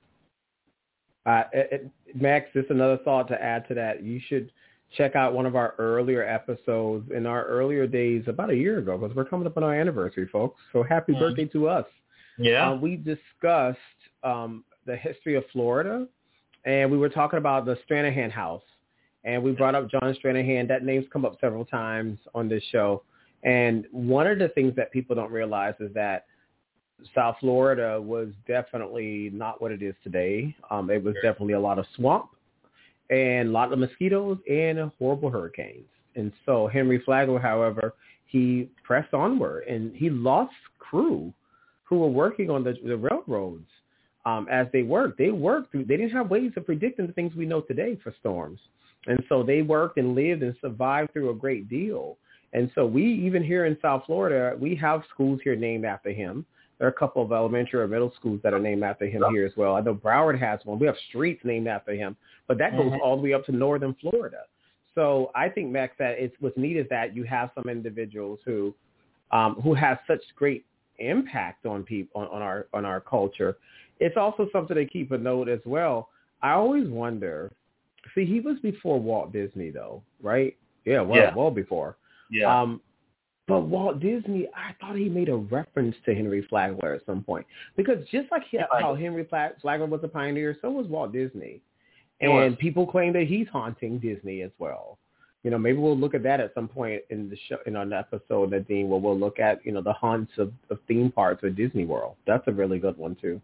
Uh, 1.25 1.43
it, 1.53 1.89
Max, 2.13 2.47
just 2.53 2.69
another 2.69 2.97
thought 3.03 3.27
to 3.29 3.41
add 3.41 3.67
to 3.67 3.73
that. 3.73 4.03
You 4.03 4.19
should 4.27 4.51
check 4.95 5.15
out 5.15 5.33
one 5.33 5.45
of 5.45 5.55
our 5.55 5.73
earlier 5.79 6.23
episodes 6.23 7.09
in 7.13 7.25
our 7.25 7.45
earlier 7.45 7.87
days 7.87 8.23
about 8.27 8.51
a 8.51 8.55
year 8.55 8.77
ago 8.77 8.97
because 8.97 9.15
we're 9.15 9.25
coming 9.25 9.47
up 9.47 9.57
on 9.57 9.63
our 9.63 9.73
anniversary, 9.73 10.27
folks. 10.31 10.61
So 10.71 10.83
happy 10.83 11.13
mm-hmm. 11.13 11.21
birthday 11.21 11.45
to 11.45 11.67
us. 11.67 11.85
Yeah. 12.37 12.71
Uh, 12.71 12.75
we 12.75 12.95
discussed 12.97 13.79
um, 14.23 14.63
the 14.85 14.95
history 14.95 15.35
of 15.35 15.43
Florida, 15.51 16.07
and 16.65 16.91
we 16.91 16.97
were 16.97 17.09
talking 17.09 17.37
about 17.37 17.65
the 17.65 17.77
Stranahan 17.89 18.31
House 18.31 18.61
and 19.25 19.41
we 19.41 19.51
brought 19.51 19.75
up 19.75 19.89
John 19.89 20.15
Stranahan. 20.23 20.67
That 20.67 20.85
name's 20.85 21.07
come 21.11 21.25
up 21.25 21.37
several 21.41 21.65
times 21.65 22.19
on 22.33 22.47
this 22.47 22.63
show. 22.71 23.03
And 23.43 23.85
one 23.91 24.27
of 24.27 24.39
the 24.39 24.49
things 24.49 24.75
that 24.75 24.91
people 24.91 25.15
don't 25.15 25.31
realize 25.31 25.73
is 25.79 25.93
that 25.95 26.25
South 27.13 27.35
Florida 27.39 28.01
was 28.01 28.29
definitely 28.47 29.29
not 29.33 29.61
what 29.61 29.71
it 29.71 29.81
is 29.81 29.95
today. 30.03 30.55
Um, 30.71 30.89
it 30.89 31.03
was 31.03 31.15
definitely 31.15 31.53
a 31.53 31.59
lot 31.59 31.79
of 31.79 31.85
swamp 31.95 32.29
and 33.09 33.49
a 33.49 33.51
lot 33.51 33.71
of 33.71 33.79
mosquitoes 33.79 34.37
and 34.49 34.91
horrible 34.97 35.29
hurricanes. 35.29 35.87
And 36.15 36.31
so 36.45 36.67
Henry 36.67 37.01
Flagler, 37.03 37.39
however, 37.39 37.93
he 38.25 38.69
pressed 38.83 39.13
onward 39.13 39.67
and 39.67 39.95
he 39.95 40.09
lost 40.09 40.53
crew 40.79 41.33
who 41.83 41.99
were 41.99 42.07
working 42.09 42.49
on 42.49 42.63
the, 42.63 42.75
the 42.85 42.97
railroads 42.97 43.67
um, 44.25 44.47
as 44.49 44.67
they 44.73 44.83
worked. 44.83 45.17
They 45.17 45.29
worked 45.29 45.71
through, 45.71 45.85
they 45.85 45.97
didn't 45.97 46.11
have 46.11 46.29
ways 46.29 46.51
of 46.57 46.65
predicting 46.65 47.07
the 47.07 47.13
things 47.13 47.35
we 47.35 47.45
know 47.45 47.61
today 47.61 47.97
for 48.03 48.13
storms. 48.19 48.59
And 49.07 49.23
so 49.29 49.43
they 49.43 49.61
worked 49.61 49.97
and 49.97 50.15
lived 50.15 50.41
and 50.41 50.55
survived 50.61 51.13
through 51.13 51.29
a 51.29 51.35
great 51.35 51.69
deal. 51.69 52.17
And 52.53 52.71
so 52.73 52.85
we, 52.85 53.03
even 53.03 53.43
here 53.43 53.65
in 53.65 53.77
South 53.81 54.03
Florida, 54.05 54.55
we 54.57 54.75
have 54.75 55.03
schools 55.13 55.41
here 55.43 55.55
named 55.55 55.85
after 55.85 56.11
him. 56.11 56.45
There 56.77 56.87
are 56.87 56.91
a 56.91 56.93
couple 56.93 57.23
of 57.23 57.31
elementary 57.31 57.81
or 57.81 57.87
middle 57.87 58.13
schools 58.15 58.39
that 58.43 58.53
are 58.53 58.59
named 58.59 58.83
after 58.83 59.05
him 59.05 59.23
here 59.31 59.45
as 59.45 59.53
well. 59.55 59.75
I 59.75 59.81
know 59.81 59.95
Broward 59.95 60.39
has 60.39 60.59
one. 60.65 60.77
We 60.77 60.87
have 60.87 60.95
streets 61.09 61.41
named 61.43 61.67
after 61.67 61.93
him, 61.93 62.17
but 62.47 62.57
that 62.57 62.73
goes 62.73 62.91
mm-hmm. 62.91 63.01
all 63.01 63.15
the 63.15 63.23
way 63.23 63.33
up 63.33 63.45
to 63.45 63.51
northern 63.51 63.95
Florida. 64.01 64.41
So 64.93 65.31
I 65.35 65.49
think, 65.49 65.71
Max, 65.71 65.93
that 65.99 66.15
it's 66.17 66.35
what's 66.39 66.57
neat 66.57 66.77
is 66.77 66.87
that 66.89 67.15
you 67.15 67.23
have 67.23 67.51
some 67.55 67.69
individuals 67.69 68.39
who 68.45 68.73
um, 69.31 69.55
who 69.63 69.73
have 69.73 69.99
such 70.07 70.21
great 70.35 70.65
impact 70.99 71.65
on 71.65 71.83
people 71.83 72.21
on, 72.21 72.27
on 72.27 72.41
our 72.41 72.67
on 72.73 72.85
our 72.85 72.99
culture. 72.99 73.57
It's 73.99 74.17
also 74.17 74.47
something 74.51 74.75
to 74.75 74.85
keep 74.85 75.11
a 75.11 75.17
note 75.17 75.47
as 75.49 75.61
well. 75.65 76.09
I 76.41 76.51
always 76.51 76.87
wonder 76.87 77.51
See, 78.13 78.25
he 78.25 78.39
was 78.39 78.57
before 78.59 78.99
Walt 78.99 79.33
Disney, 79.33 79.71
though, 79.71 80.03
right? 80.21 80.55
Yeah, 80.85 81.01
well, 81.01 81.19
yeah. 81.19 81.35
well 81.35 81.49
before. 81.49 81.97
Yeah. 82.29 82.61
Um, 82.61 82.81
but 83.47 83.61
Walt 83.61 83.99
Disney, 83.99 84.47
I 84.55 84.73
thought 84.79 84.95
he 84.95 85.07
made 85.07 85.29
a 85.29 85.35
reference 85.35 85.95
to 86.05 86.15
Henry 86.15 86.45
Flagler 86.49 86.93
at 86.93 87.05
some 87.05 87.23
point 87.23 87.45
because 87.77 87.97
just 88.11 88.31
like 88.31 88.43
he, 88.49 88.59
how 88.79 88.95
Henry 88.95 89.27
Flagler 89.29 89.85
was 89.85 90.01
a 90.03 90.07
pioneer, 90.07 90.57
so 90.61 90.71
was 90.71 90.87
Walt 90.87 91.13
Disney, 91.13 91.61
and 92.21 92.57
people 92.57 92.87
claim 92.87 93.13
that 93.13 93.27
he's 93.27 93.47
haunting 93.49 93.99
Disney 93.99 94.41
as 94.41 94.51
well. 94.57 94.97
You 95.43 95.51
know, 95.51 95.59
maybe 95.59 95.77
we'll 95.77 95.97
look 95.97 96.15
at 96.15 96.23
that 96.23 96.39
at 96.39 96.55
some 96.55 96.67
point 96.67 97.03
in 97.11 97.29
the 97.29 97.37
show, 97.47 97.57
in 97.67 97.75
an 97.75 97.93
episode, 97.93 98.49
Nadim, 98.49 98.87
where 98.87 98.99
we'll 98.99 99.17
look 99.17 99.39
at 99.39 99.63
you 99.63 99.71
know 99.71 99.81
the 99.81 99.93
haunts 99.93 100.31
of, 100.39 100.51
of 100.71 100.79
theme 100.87 101.11
parks 101.11 101.43
of 101.43 101.55
Disney 101.55 101.85
World. 101.85 102.15
That's 102.25 102.47
a 102.47 102.51
really 102.51 102.79
good 102.79 102.97
one 102.97 103.15
too. 103.21 103.39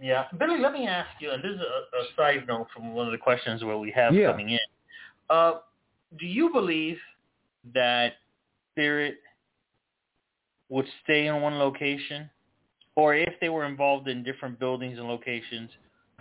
Yeah, 0.00 0.24
Billy. 0.38 0.58
Let 0.58 0.72
me 0.72 0.86
ask 0.86 1.10
you, 1.20 1.30
and 1.30 1.44
this 1.44 1.52
is 1.52 1.60
a, 1.60 1.96
a 1.96 2.06
side 2.16 2.46
note 2.48 2.68
from 2.74 2.94
one 2.94 3.04
of 3.04 3.12
the 3.12 3.18
questions 3.18 3.62
where 3.62 3.76
we 3.76 3.90
have 3.90 4.14
yeah. 4.14 4.30
coming 4.30 4.50
in. 4.50 4.58
Uh, 5.28 5.54
do 6.18 6.24
you 6.24 6.50
believe 6.52 6.96
that 7.74 8.14
spirit 8.72 9.18
would 10.68 10.86
stay 11.04 11.26
in 11.26 11.40
one 11.40 11.58
location, 11.58 12.28
or 12.96 13.14
if 13.14 13.34
they 13.40 13.48
were 13.48 13.64
involved 13.64 14.08
in 14.08 14.22
different 14.22 14.58
buildings 14.58 14.98
and 14.98 15.06
locations, 15.06 15.70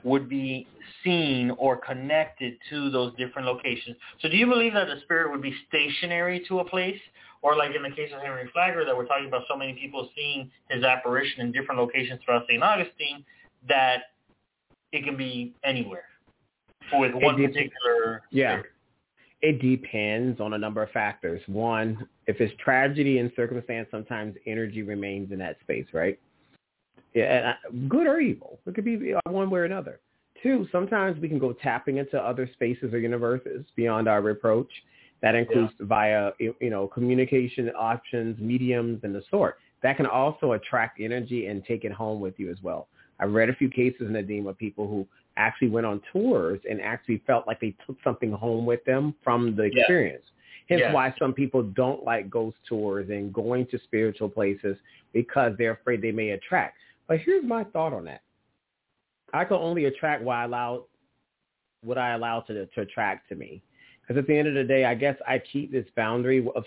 would 0.03 0.29
be 0.29 0.67
seen 1.03 1.51
or 1.57 1.77
connected 1.77 2.53
to 2.69 2.91
those 2.91 3.15
different 3.15 3.47
locations. 3.47 3.97
So 4.21 4.29
do 4.29 4.37
you 4.37 4.45
believe 4.45 4.73
that 4.73 4.85
the 4.85 5.01
spirit 5.01 5.31
would 5.31 5.41
be 5.41 5.53
stationary 5.67 6.45
to 6.47 6.59
a 6.59 6.65
place? 6.65 6.99
Or 7.41 7.55
like 7.55 7.75
in 7.75 7.83
the 7.83 7.89
case 7.89 8.11
of 8.15 8.21
Henry 8.21 8.49
Flagler 8.53 8.85
that 8.85 8.95
we're 8.95 9.05
talking 9.05 9.27
about 9.27 9.43
so 9.47 9.55
many 9.55 9.73
people 9.73 10.09
seeing 10.15 10.49
his 10.69 10.83
apparition 10.83 11.41
in 11.41 11.51
different 11.51 11.79
locations 11.79 12.19
throughout 12.23 12.43
St. 12.47 12.61
Augustine, 12.61 13.23
that 13.67 14.03
it 14.91 15.03
can 15.03 15.17
be 15.17 15.53
anywhere 15.63 16.05
with 16.93 17.13
one 17.13 17.37
de- 17.37 17.47
particular. 17.47 18.23
Yeah. 18.31 18.61
It 19.45 19.61
depends 19.61 20.41
on 20.41 20.53
a 20.53 20.57
number 20.57 20.81
of 20.81 20.89
factors. 20.89 21.39
One, 21.45 22.07
if 22.25 22.41
it's 22.41 22.51
tragedy 22.59 23.19
and 23.19 23.31
circumstance, 23.35 23.87
sometimes 23.91 24.35
energy 24.47 24.81
remains 24.81 25.31
in 25.31 25.37
that 25.37 25.57
space, 25.61 25.85
right? 25.93 26.17
Yeah, 27.13 27.53
good 27.87 28.07
or 28.07 28.19
evil. 28.19 28.57
It 28.65 28.73
could 28.73 28.85
be 28.85 29.13
one 29.29 29.51
way 29.51 29.59
or 29.59 29.65
another. 29.65 29.99
Two, 30.41 30.67
sometimes 30.71 31.21
we 31.21 31.29
can 31.29 31.37
go 31.37 31.53
tapping 31.53 31.97
into 31.97 32.17
other 32.19 32.49
spaces 32.53 32.91
or 32.91 32.97
universes 32.97 33.63
beyond 33.75 34.07
our 34.07 34.23
reproach. 34.23 34.71
That 35.21 35.35
includes 35.35 35.73
yeah. 35.79 35.85
via, 35.85 36.31
you 36.39 36.71
know, 36.71 36.87
communication 36.87 37.69
options, 37.77 38.39
mediums, 38.39 39.01
and 39.03 39.13
the 39.13 39.21
sort. 39.29 39.59
That 39.83 39.95
can 39.95 40.07
also 40.07 40.53
attract 40.53 40.99
energy 40.99 41.45
and 41.45 41.63
take 41.63 41.83
it 41.83 41.91
home 41.91 42.19
with 42.19 42.33
you 42.39 42.49
as 42.49 42.57
well. 42.63 42.87
I've 43.19 43.31
read 43.31 43.49
a 43.51 43.55
few 43.55 43.69
cases, 43.69 44.07
Nadim, 44.09 44.49
of 44.49 44.57
people 44.57 44.87
who 44.87 45.05
actually 45.37 45.69
went 45.69 45.85
on 45.85 46.01
tours 46.11 46.59
and 46.69 46.81
actually 46.81 47.21
felt 47.27 47.47
like 47.47 47.59
they 47.59 47.75
took 47.85 47.97
something 48.03 48.31
home 48.31 48.65
with 48.65 48.83
them 48.85 49.13
from 49.23 49.55
the 49.55 49.63
experience. 49.63 50.23
Yeah. 50.25 50.31
Hence 50.67 50.81
yeah. 50.85 50.93
why 50.93 51.13
some 51.19 51.33
people 51.33 51.61
don't 51.61 52.03
like 52.03 52.29
ghost 52.29 52.57
tours 52.67 53.09
and 53.09 53.33
going 53.33 53.67
to 53.67 53.79
spiritual 53.83 54.29
places 54.29 54.77
because 55.13 55.53
they're 55.57 55.73
afraid 55.73 56.01
they 56.01 56.11
may 56.11 56.31
attract. 56.31 56.77
But 57.07 57.19
here's 57.19 57.43
my 57.43 57.63
thought 57.65 57.93
on 57.93 58.05
that. 58.05 58.21
I 59.33 59.45
can 59.45 59.57
only 59.57 59.85
attract 59.85 60.23
what 60.23 60.37
I 60.37 60.45
allow, 60.45 60.85
what 61.83 61.97
I 61.97 62.13
allow 62.13 62.39
to, 62.41 62.65
to 62.65 62.81
attract 62.81 63.29
to 63.29 63.35
me. 63.35 63.61
Because 64.01 64.19
at 64.19 64.27
the 64.27 64.37
end 64.37 64.47
of 64.47 64.53
the 64.53 64.63
day, 64.63 64.85
I 64.85 64.95
guess 64.95 65.15
I 65.27 65.39
keep 65.39 65.71
this 65.71 65.85
boundary 65.95 66.47
of, 66.55 66.63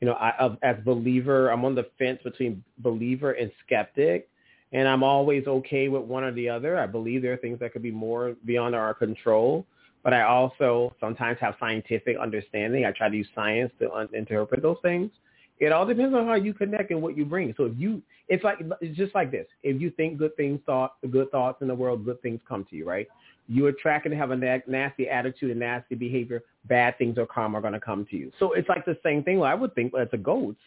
you 0.00 0.06
know, 0.06 0.14
I, 0.14 0.32
of, 0.38 0.56
as 0.62 0.76
believer, 0.84 1.50
I'm 1.50 1.64
on 1.64 1.74
the 1.74 1.86
fence 1.98 2.20
between 2.24 2.64
believer 2.78 3.32
and 3.32 3.50
skeptic 3.64 4.29
and 4.72 4.86
I'm 4.86 5.02
always 5.02 5.46
okay 5.46 5.88
with 5.88 6.02
one 6.02 6.24
or 6.24 6.32
the 6.32 6.48
other. 6.48 6.78
I 6.78 6.86
believe 6.86 7.22
there 7.22 7.32
are 7.32 7.38
things 7.38 7.58
that 7.60 7.72
could 7.72 7.82
be 7.82 7.90
more 7.90 8.36
beyond 8.44 8.74
our 8.74 8.94
control, 8.94 9.66
but 10.04 10.14
I 10.14 10.22
also 10.22 10.94
sometimes 11.00 11.38
have 11.40 11.56
scientific 11.58 12.16
understanding. 12.18 12.84
I 12.84 12.92
try 12.92 13.08
to 13.08 13.16
use 13.16 13.28
science 13.34 13.72
to 13.80 13.92
un- 13.92 14.08
interpret 14.12 14.62
those 14.62 14.78
things. 14.82 15.10
It 15.58 15.72
all 15.72 15.84
depends 15.84 16.14
on 16.14 16.26
how 16.26 16.34
you 16.34 16.54
connect 16.54 16.90
and 16.90 17.02
what 17.02 17.16
you 17.16 17.24
bring. 17.24 17.52
So 17.56 17.64
if 17.64 17.72
you, 17.76 18.00
it's 18.28 18.42
like 18.44 18.58
it's 18.80 18.96
just 18.96 19.14
like 19.14 19.30
this. 19.30 19.46
If 19.62 19.80
you 19.80 19.90
think 19.90 20.18
good 20.18 20.34
things, 20.36 20.60
thought 20.64 20.94
good 21.10 21.30
thoughts 21.30 21.60
in 21.60 21.68
the 21.68 21.74
world, 21.74 22.04
good 22.04 22.22
things 22.22 22.40
come 22.48 22.64
to 22.70 22.76
you, 22.76 22.88
right? 22.88 23.08
You 23.46 23.66
attract 23.66 24.06
and 24.06 24.14
have 24.14 24.30
a 24.30 24.36
na- 24.36 24.58
nasty 24.66 25.08
attitude 25.08 25.50
and 25.50 25.60
nasty 25.60 25.96
behavior, 25.96 26.44
bad 26.66 26.96
things 26.96 27.18
or 27.18 27.26
karma 27.26 27.58
are 27.58 27.60
going 27.60 27.74
to 27.74 27.80
come 27.80 28.06
to 28.10 28.16
you. 28.16 28.32
So 28.38 28.52
it's 28.52 28.68
like 28.68 28.86
the 28.86 28.96
same 29.02 29.22
thing. 29.22 29.40
Well, 29.40 29.50
I 29.50 29.54
would 29.54 29.74
think 29.74 29.92
as 30.00 30.08
the 30.12 30.18
goats 30.18 30.60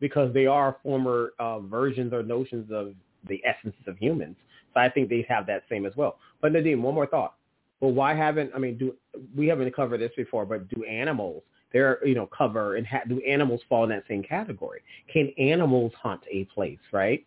because 0.00 0.32
they 0.32 0.46
are 0.46 0.76
former 0.82 1.32
uh, 1.38 1.58
versions 1.58 2.12
or 2.12 2.22
notions 2.22 2.70
of 2.72 2.94
the 3.26 3.42
essences 3.44 3.82
of 3.86 3.96
humans. 3.98 4.36
So 4.74 4.80
I 4.80 4.88
think 4.88 5.08
they 5.08 5.26
have 5.28 5.46
that 5.46 5.64
same 5.68 5.86
as 5.86 5.96
well. 5.96 6.18
But 6.40 6.52
Nadim, 6.52 6.80
one 6.80 6.94
more 6.94 7.06
thought. 7.06 7.34
Well, 7.80 7.92
why 7.92 8.14
haven't 8.14 8.50
I 8.54 8.58
mean, 8.58 8.76
do 8.76 8.94
we 9.36 9.46
haven't 9.46 9.74
covered 9.74 10.00
this 10.00 10.12
before? 10.16 10.44
But 10.44 10.68
do 10.68 10.84
animals? 10.84 11.42
They're 11.72 12.04
you 12.06 12.14
know 12.14 12.26
cover 12.26 12.76
and 12.76 12.86
ha- 12.86 13.02
do 13.08 13.20
animals 13.20 13.60
fall 13.68 13.84
in 13.84 13.90
that 13.90 14.04
same 14.08 14.22
category? 14.22 14.80
Can 15.12 15.32
animals 15.38 15.92
hunt 16.00 16.22
a 16.30 16.44
place, 16.46 16.78
right? 16.92 17.24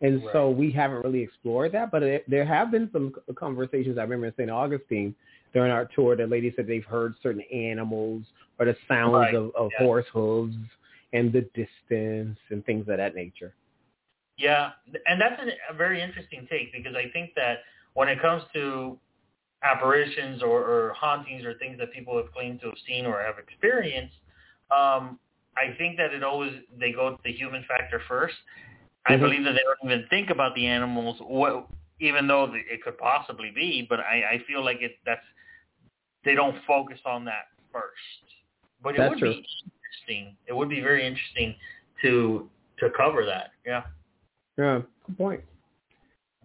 And 0.00 0.22
right. 0.24 0.32
so 0.32 0.50
we 0.50 0.70
haven't 0.70 1.02
really 1.02 1.22
explored 1.22 1.72
that, 1.72 1.90
but 1.90 2.02
it, 2.02 2.28
there 2.28 2.44
have 2.44 2.70
been 2.70 2.90
some 2.92 3.14
conversations. 3.36 3.96
I 3.96 4.02
remember 4.02 4.26
in 4.26 4.34
St. 4.36 4.50
Augustine 4.50 5.14
during 5.54 5.70
our 5.70 5.88
tour, 5.94 6.16
the 6.16 6.26
lady 6.26 6.52
said 6.54 6.66
they've 6.66 6.84
heard 6.84 7.14
certain 7.22 7.42
animals 7.52 8.24
or 8.58 8.66
the 8.66 8.76
sounds 8.88 9.14
right. 9.14 9.34
of, 9.34 9.54
of 9.54 9.70
yeah. 9.72 9.86
horse 9.86 10.06
hooves 10.12 10.56
and 11.12 11.32
the 11.32 11.42
distance 11.54 12.38
and 12.50 12.66
things 12.66 12.80
of 12.88 12.96
that 12.98 13.14
nature. 13.14 13.54
Yeah, 14.36 14.70
and 15.06 15.20
that's 15.20 15.40
a, 15.40 15.74
very 15.76 16.02
interesting 16.02 16.46
take 16.50 16.72
because 16.72 16.94
I 16.96 17.08
think 17.12 17.30
that 17.36 17.58
when 17.94 18.08
it 18.08 18.20
comes 18.20 18.42
to 18.54 18.98
apparitions 19.62 20.42
or, 20.42 20.60
or 20.60 20.92
hauntings 20.94 21.44
or 21.44 21.54
things 21.54 21.78
that 21.78 21.92
people 21.92 22.16
have 22.16 22.32
claimed 22.32 22.60
to 22.60 22.66
have 22.66 22.78
seen 22.86 23.06
or 23.06 23.22
have 23.22 23.36
experienced, 23.38 24.16
um, 24.70 25.18
I 25.56 25.74
think 25.78 25.96
that 25.98 26.12
it 26.12 26.24
always 26.24 26.52
they 26.78 26.92
go 26.92 27.10
to 27.10 27.18
the 27.24 27.32
human 27.32 27.64
factor 27.68 28.00
1st 28.08 28.34
I 29.06 29.16
Mhm. 29.16 29.20
believe 29.20 29.44
that 29.44 29.52
they 29.52 29.62
don't 29.62 29.92
even 29.92 30.06
think 30.08 30.30
about 30.30 30.54
the 30.54 30.66
animals, 30.66 31.20
what, 31.20 31.68
even 32.00 32.26
though 32.26 32.52
it 32.54 32.82
could 32.82 32.98
possibly 32.98 33.50
be. 33.50 33.82
But 33.88 34.00
I, 34.00 34.32
I 34.32 34.38
feel 34.46 34.64
like 34.64 34.80
it 34.80 34.98
that's 35.04 35.24
they 36.24 36.34
don't 36.34 36.56
focus 36.64 37.00
on 37.04 37.24
that 37.26 37.48
first. 37.72 38.34
But 38.82 38.94
it 38.94 38.98
That's 38.98 39.10
would 39.10 39.18
true. 39.18 39.30
be 39.30 39.46
interesting. 39.64 40.36
It 40.46 40.54
would 40.54 40.68
be 40.68 40.80
very 40.80 41.06
interesting 41.06 41.54
to 42.02 42.48
to 42.78 42.90
cover 42.96 43.24
that. 43.26 43.50
Yeah. 43.66 43.82
Yeah, 44.56 44.82
good 45.06 45.18
point. 45.18 45.40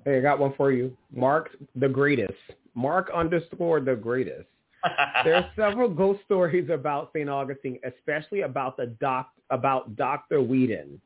Hey, 0.05 0.18
I 0.18 0.22
got 0.22 0.39
one 0.39 0.53
for 0.55 0.72
you. 0.72 0.95
Mark 1.14 1.51
the 1.76 1.89
greatest. 1.89 2.34
Mark 2.76 3.12
underscore 3.14 3.80
the 3.82 3.95
greatest. 3.95 4.47
There 5.26 5.36
are 5.36 5.51
several 5.57 5.89
ghost 5.89 6.22
stories 6.24 6.70
about 6.70 7.12
St. 7.14 7.30
Augustine, 7.30 7.80
especially 7.84 8.41
about 8.41 8.78
the 8.78 8.88
doc 9.01 9.32
about 9.49 9.97
Dr. 9.97 10.41
Weedon. 10.41 11.01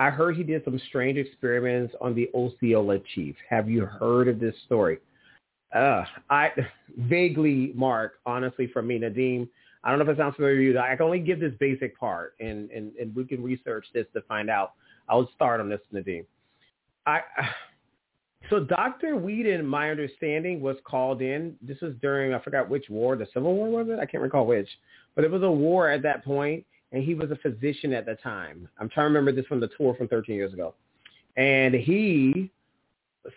I 0.00 0.10
heard 0.10 0.36
he 0.36 0.42
did 0.42 0.64
some 0.64 0.80
strange 0.88 1.16
experiments 1.16 1.94
on 2.00 2.16
the 2.16 2.28
Osceola 2.34 2.98
chief. 3.14 3.36
Have 3.48 3.68
you 3.70 3.86
heard 3.86 4.26
of 4.26 4.40
this 4.40 4.54
story? 4.66 4.98
Uh, 5.72 6.04
I 6.30 6.50
vaguely, 6.98 7.72
Mark, 7.76 8.14
honestly, 8.26 8.66
from 8.66 8.88
me, 8.88 8.98
Nadim. 8.98 9.48
I 9.84 9.90
don't 9.90 9.98
know 9.98 10.10
if 10.10 10.10
it 10.10 10.18
sounds 10.18 10.34
familiar 10.34 10.56
to 10.56 10.62
you. 10.62 10.78
I 10.78 10.96
can 10.96 11.04
only 11.04 11.20
give 11.20 11.38
this 11.38 11.52
basic 11.60 11.98
part, 11.98 12.34
and, 12.40 12.70
and, 12.70 12.92
and 12.96 13.14
we 13.14 13.24
can 13.24 13.42
research 13.42 13.86
this 13.92 14.06
to 14.14 14.22
find 14.22 14.50
out. 14.50 14.72
I'll 15.08 15.30
start 15.34 15.60
on 15.60 15.68
this, 15.68 15.80
Nadim. 15.92 16.24
I 17.06 17.20
so 18.50 18.60
Dr. 18.60 19.16
Weedon, 19.16 19.64
my 19.66 19.90
understanding, 19.90 20.60
was 20.60 20.76
called 20.84 21.22
in. 21.22 21.56
This 21.62 21.80
was 21.80 21.94
during 22.00 22.34
I 22.34 22.38
forgot 22.40 22.68
which 22.68 22.88
war, 22.88 23.16
the 23.16 23.26
Civil 23.32 23.54
War 23.54 23.70
was 23.70 23.88
it? 23.88 23.98
I 23.98 24.06
can't 24.06 24.22
recall 24.22 24.46
which, 24.46 24.68
but 25.14 25.24
it 25.24 25.30
was 25.30 25.42
a 25.42 25.50
war 25.50 25.90
at 25.90 26.02
that 26.02 26.24
point, 26.24 26.64
and 26.92 27.02
he 27.02 27.14
was 27.14 27.30
a 27.30 27.36
physician 27.36 27.92
at 27.92 28.06
the 28.06 28.16
time. 28.16 28.68
I'm 28.78 28.88
trying 28.88 29.04
to 29.04 29.18
remember 29.18 29.32
this 29.32 29.46
from 29.46 29.60
the 29.60 29.70
tour 29.76 29.94
from 29.94 30.08
13 30.08 30.34
years 30.34 30.52
ago, 30.52 30.74
and 31.36 31.74
he 31.74 32.50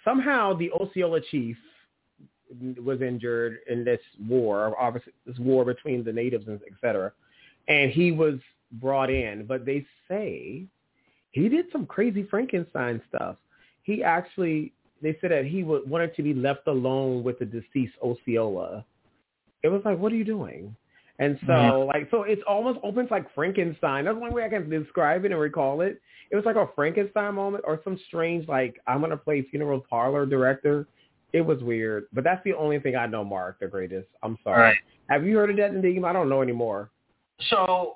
somehow 0.04 0.54
the 0.54 0.72
Osceola 0.72 1.22
chief 1.22 1.58
was 2.84 3.02
injured 3.02 3.60
in 3.70 3.84
this 3.84 4.00
war, 4.28 4.74
obviously 4.80 5.14
this 5.26 5.38
war 5.38 5.66
between 5.66 6.04
the 6.04 6.14
natives 6.14 6.48
and 6.48 6.60
et 6.66 6.74
cetera, 6.80 7.12
and 7.68 7.92
he 7.92 8.12
was 8.12 8.36
brought 8.74 9.10
in. 9.10 9.46
But 9.46 9.66
they 9.66 9.86
say 10.08 10.66
he 11.32 11.50
did 11.50 11.66
some 11.72 11.86
crazy 11.86 12.24
Frankenstein 12.24 13.02
stuff. 13.10 13.36
He 13.88 14.04
actually, 14.04 14.74
they 15.02 15.18
said 15.22 15.32
that 15.32 15.46
he 15.46 15.64
would, 15.64 15.90
wanted 15.90 16.14
to 16.18 16.22
be 16.22 16.34
left 16.34 16.68
alone 16.68 17.24
with 17.24 17.40
the 17.40 17.46
deceased 17.46 17.94
Osceola. 18.04 18.84
It 19.64 19.70
was 19.70 19.82
like, 19.86 19.98
what 19.98 20.12
are 20.12 20.16
you 20.16 20.26
doing? 20.26 20.76
And 21.20 21.40
so, 21.48 21.54
Yeah. 21.54 21.72
like, 21.72 22.10
so 22.12 22.24
it's 22.24 22.42
almost 22.46 22.80
opens 22.84 23.10
like 23.10 23.34
Frankenstein. 23.34 24.04
That's 24.04 24.18
one 24.18 24.34
way 24.34 24.44
I 24.44 24.50
can 24.50 24.70
describe 24.70 25.24
it 25.24 25.32
and 25.32 25.40
recall 25.40 25.80
it. 25.80 26.02
It 26.32 26.36
was 26.36 26.44
like 26.44 26.58
a 26.58 26.68
Frankenstein 26.76 27.36
moment 27.36 27.64
or 27.66 27.80
some 27.86 27.98
strange, 28.08 28.46
like, 28.50 28.78
I'm 28.88 29.00
going 29.00 29.12
to 29.12 29.18
play 29.18 29.42
funeral 29.44 29.80
parlor 29.90 30.26
director. 30.26 30.86
It 31.32 31.40
was 31.42 31.64
weird. 31.64 32.08
But 32.12 32.26
that's 32.26 32.44
the 32.44 32.54
only 32.56 32.82
thing 32.82 32.98
I 32.98 33.08
know, 33.08 33.24
Mark, 33.24 33.62
the 33.62 33.68
greatest. 33.68 34.10
I'm 34.22 34.38
sorry. 34.44 34.62
right. 34.62 34.78
Have 35.10 35.26
you 35.26 35.38
heard 35.38 35.50
of 35.50 35.56
that, 35.58 35.72
Nadim? 35.72 36.04
I 36.04 36.12
don't 36.12 36.28
know 36.28 36.42
anymore. 36.42 36.92
So, 37.50 37.94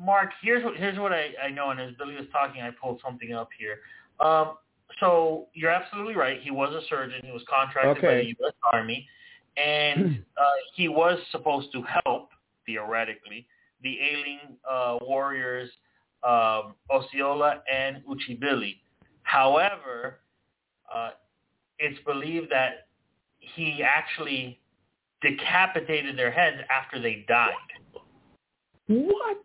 Mark, 0.00 0.30
here's 0.42 0.64
what 0.64 0.76
here's 0.76 0.98
what 0.98 1.12
I, 1.12 1.32
I 1.44 1.50
know, 1.50 1.70
and 1.70 1.78
as 1.80 1.90
Billy 1.98 2.14
was 2.14 2.24
talking, 2.32 2.62
I 2.62 2.70
pulled 2.70 3.02
something 3.04 3.34
up 3.34 3.50
here. 3.58 3.80
Um, 4.20 4.54
so 5.00 5.46
you're 5.54 5.70
absolutely 5.70 6.14
right. 6.14 6.40
He 6.40 6.50
was 6.50 6.74
a 6.74 6.86
surgeon. 6.88 7.20
He 7.24 7.30
was 7.30 7.42
contracted 7.48 8.02
by 8.02 8.14
the 8.16 8.26
U.S. 8.40 8.54
Army, 8.72 9.06
and 9.56 10.24
uh, 10.36 10.44
he 10.74 10.88
was 10.88 11.18
supposed 11.30 11.72
to 11.72 11.82
help 11.82 12.30
theoretically 12.66 13.46
the 13.82 13.98
ailing 14.00 14.56
uh, 14.68 14.98
warriors 15.02 15.70
um, 16.22 16.74
Osceola 16.90 17.62
and 17.72 18.02
Uchee 18.08 18.38
Billy. 18.38 18.80
However, 19.22 20.20
uh, 20.92 21.10
it's 21.78 21.98
believed 22.04 22.50
that 22.50 22.88
he 23.38 23.82
actually 23.82 24.58
decapitated 25.22 26.18
their 26.18 26.30
heads 26.30 26.58
after 26.70 27.00
they 27.00 27.24
died. 27.28 27.52
What? 28.86 29.44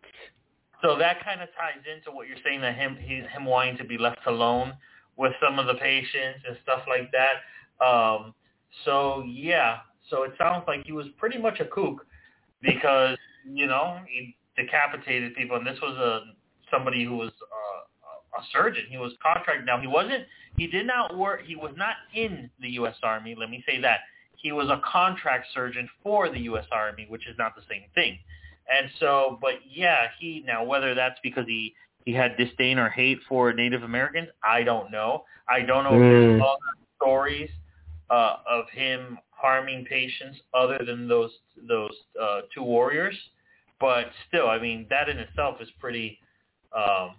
So 0.82 0.98
that 0.98 1.24
kind 1.24 1.40
of 1.40 1.48
ties 1.56 1.82
into 1.92 2.14
what 2.14 2.28
you're 2.28 2.36
saying 2.44 2.60
that 2.60 2.74
him 2.74 2.96
he, 3.00 3.16
him 3.16 3.44
wanting 3.44 3.76
to 3.78 3.84
be 3.84 3.98
left 3.98 4.26
alone 4.26 4.74
with 5.16 5.32
some 5.42 5.58
of 5.58 5.66
the 5.66 5.74
patients 5.74 6.40
and 6.46 6.56
stuff 6.62 6.80
like 6.88 7.10
that. 7.12 7.84
Um, 7.84 8.34
so 8.84 9.24
yeah, 9.26 9.78
so 10.10 10.22
it 10.24 10.32
sounds 10.38 10.64
like 10.66 10.84
he 10.84 10.92
was 10.92 11.06
pretty 11.18 11.38
much 11.38 11.60
a 11.60 11.64
kook 11.66 12.06
because 12.62 13.16
you 13.50 13.66
know 13.66 13.98
he 14.08 14.36
decapitated 14.56 15.34
people, 15.34 15.56
and 15.56 15.66
this 15.66 15.78
was 15.80 15.96
a 15.96 16.34
somebody 16.70 17.04
who 17.04 17.16
was 17.16 17.30
uh, 17.30 18.40
a 18.40 18.42
surgeon. 18.52 18.84
He 18.90 18.96
was 18.96 19.12
contracted. 19.22 19.66
Now 19.66 19.80
he 19.80 19.86
wasn't. 19.86 20.24
He 20.56 20.66
did 20.66 20.86
not 20.86 21.16
work. 21.16 21.42
He 21.44 21.56
was 21.56 21.72
not 21.76 21.94
in 22.14 22.50
the 22.60 22.70
U.S. 22.70 22.94
Army. 23.02 23.34
Let 23.38 23.50
me 23.50 23.62
say 23.66 23.80
that 23.80 24.00
he 24.36 24.52
was 24.52 24.68
a 24.68 24.80
contract 24.84 25.46
surgeon 25.54 25.88
for 26.02 26.28
the 26.28 26.40
U.S. 26.40 26.66
Army, 26.70 27.06
which 27.08 27.26
is 27.26 27.36
not 27.38 27.54
the 27.56 27.62
same 27.68 27.84
thing. 27.94 28.18
And 28.70 28.90
so, 28.98 29.38
but 29.40 29.54
yeah, 29.68 30.06
he 30.18 30.42
now 30.46 30.64
whether 30.64 30.94
that's 30.94 31.18
because 31.22 31.46
he 31.46 31.74
he 32.04 32.12
had 32.12 32.36
disdain 32.36 32.78
or 32.78 32.88
hate 32.90 33.18
for 33.28 33.52
Native 33.52 33.82
Americans, 33.82 34.28
I 34.42 34.62
don't 34.62 34.90
know. 34.90 35.24
I 35.48 35.60
don't 35.60 35.84
know 35.84 35.94
if 35.96 36.02
there's 36.02 36.24
Mm. 36.24 36.40
other 36.40 36.78
stories 36.96 37.50
uh, 38.10 38.36
of 38.46 38.68
him 38.70 39.18
harming 39.30 39.84
patients 39.84 40.40
other 40.52 40.78
than 40.84 41.08
those 41.08 41.32
those 41.68 41.94
uh, 42.20 42.42
two 42.54 42.62
warriors. 42.62 43.16
But 43.80 44.10
still, 44.28 44.48
I 44.48 44.58
mean, 44.58 44.86
that 44.90 45.08
in 45.08 45.18
itself 45.18 45.60
is 45.60 45.70
pretty. 45.80 46.18
Um, 46.72 47.16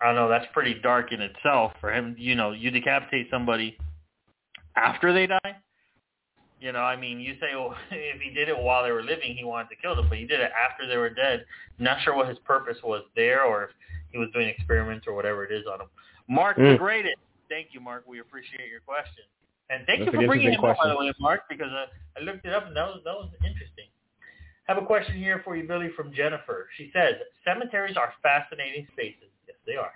I 0.00 0.06
don't 0.06 0.14
know. 0.14 0.28
That's 0.28 0.46
pretty 0.52 0.74
dark 0.74 1.12
in 1.12 1.20
itself 1.20 1.72
for 1.80 1.92
him. 1.92 2.14
You 2.18 2.34
know, 2.34 2.52
you 2.52 2.70
decapitate 2.70 3.28
somebody 3.30 3.76
after 4.76 5.12
they 5.12 5.26
die. 5.26 5.56
You 6.60 6.72
know, 6.72 6.80
I 6.80 6.94
mean, 6.94 7.20
you 7.20 7.34
say, 7.40 7.54
well, 7.54 7.74
if 7.90 8.20
he 8.20 8.30
did 8.30 8.48
it 8.48 8.58
while 8.58 8.84
they 8.84 8.92
were 8.92 9.02
living, 9.02 9.34
he 9.34 9.44
wanted 9.44 9.68
to 9.70 9.76
kill 9.76 9.96
them, 9.96 10.08
but 10.08 10.18
he 10.18 10.26
did 10.26 10.40
it 10.40 10.52
after 10.52 10.86
they 10.86 10.96
were 10.96 11.10
dead. 11.10 11.44
Not 11.78 12.02
sure 12.02 12.14
what 12.14 12.28
his 12.28 12.38
purpose 12.40 12.76
was 12.84 13.02
there, 13.16 13.44
or 13.44 13.64
if 13.64 13.70
he 14.12 14.18
was 14.18 14.28
doing 14.32 14.48
experiments 14.48 15.06
or 15.06 15.14
whatever 15.14 15.44
it 15.44 15.52
is 15.52 15.64
on 15.66 15.78
them. 15.78 15.88
Mark 16.28 16.56
the 16.56 16.62
Mm. 16.62 16.78
greatest. 16.78 17.16
Thank 17.48 17.72
you, 17.72 17.80
Mark. 17.80 18.04
We 18.06 18.20
appreciate 18.20 18.68
your 18.70 18.80
question, 18.80 19.24
and 19.70 19.84
thank 19.86 20.00
That's 20.00 20.12
you 20.12 20.20
for 20.20 20.26
bringing 20.26 20.52
him 20.52 20.62
interesting 20.62 20.70
up, 20.70 20.78
by 20.78 20.88
the 20.88 20.96
way, 20.96 21.12
Mark, 21.18 21.48
because 21.48 21.72
uh, 21.72 21.86
I 22.16 22.20
looked 22.22 22.46
it 22.46 22.52
up 22.52 22.66
and 22.66 22.76
that 22.76 22.86
was 22.86 23.02
that 23.04 23.14
was 23.14 23.30
interesting. 23.42 23.86
I 24.68 24.74
have 24.74 24.82
a 24.82 24.86
question 24.86 25.16
here 25.16 25.40
for 25.42 25.56
you, 25.56 25.66
Billy, 25.66 25.90
from 25.96 26.12
Jennifer. 26.12 26.68
She 26.76 26.92
says, 26.92 27.14
cemeteries 27.44 27.96
are 27.96 28.12
fascinating 28.22 28.86
spaces. 28.92 29.26
Yes, 29.48 29.56
they 29.66 29.74
are. 29.74 29.90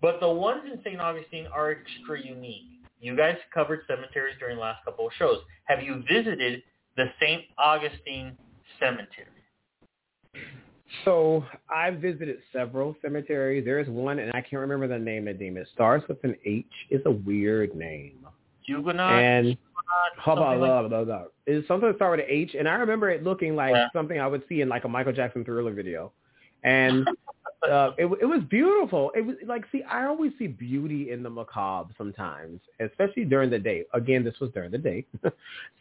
But 0.00 0.18
the 0.18 0.28
ones 0.28 0.62
in 0.66 0.82
St. 0.82 1.00
Augustine 1.00 1.46
are 1.46 1.70
extra 1.70 2.20
unique. 2.20 2.73
You 3.04 3.14
guys 3.14 3.36
covered 3.52 3.80
cemeteries 3.86 4.34
during 4.40 4.56
the 4.56 4.62
last 4.62 4.82
couple 4.82 5.06
of 5.06 5.12
shows. 5.18 5.40
Have 5.64 5.82
you 5.82 6.02
visited 6.10 6.62
the 6.96 7.04
St. 7.20 7.42
Augustine 7.58 8.32
Cemetery? 8.80 9.26
So 11.04 11.44
I 11.68 11.90
visited 11.90 12.38
several 12.50 12.96
cemeteries. 13.02 13.62
There 13.66 13.78
is 13.78 13.88
one, 13.88 14.20
and 14.20 14.30
I 14.32 14.40
can't 14.40 14.60
remember 14.60 14.88
the 14.88 14.98
name 14.98 15.28
of 15.28 15.38
it. 15.38 15.54
It 15.54 15.68
starts 15.74 16.08
with 16.08 16.24
an 16.24 16.34
H. 16.46 16.64
It's 16.88 17.04
a 17.04 17.10
weird 17.10 17.74
name. 17.74 18.26
Huguenot? 18.62 19.12
and 19.22 19.46
Huguenot, 19.48 19.58
how 20.16 20.32
about 20.32 20.44
something 20.54 20.60
like- 20.62 20.88
blah, 20.88 21.04
blah. 21.04 21.24
It's 21.44 21.68
something 21.68 21.90
that 21.90 21.96
started 21.96 22.22
with 22.22 22.30
an 22.30 22.34
H, 22.34 22.54
and 22.54 22.66
I 22.66 22.76
remember 22.76 23.10
it 23.10 23.22
looking 23.22 23.54
like 23.54 23.74
Yeah. 23.74 23.88
something 23.92 24.18
I 24.18 24.26
would 24.26 24.48
see 24.48 24.62
in 24.62 24.70
like 24.70 24.84
a 24.84 24.88
Michael 24.88 25.12
Jackson 25.12 25.44
Thriller 25.44 25.72
video. 25.72 26.10
And 26.64 27.06
uh, 27.70 27.92
it, 27.96 28.06
it 28.20 28.26
was 28.26 28.42
beautiful. 28.50 29.12
It 29.14 29.24
was 29.24 29.36
like, 29.46 29.64
see, 29.70 29.82
I 29.84 30.06
always 30.06 30.32
see 30.38 30.46
beauty 30.46 31.10
in 31.10 31.22
the 31.22 31.30
macabre 31.30 31.92
sometimes, 31.96 32.60
especially 32.80 33.24
during 33.24 33.50
the 33.50 33.58
day. 33.58 33.84
Again, 33.94 34.24
this 34.24 34.34
was 34.40 34.50
during 34.52 34.70
the 34.70 34.78
day. 34.78 35.06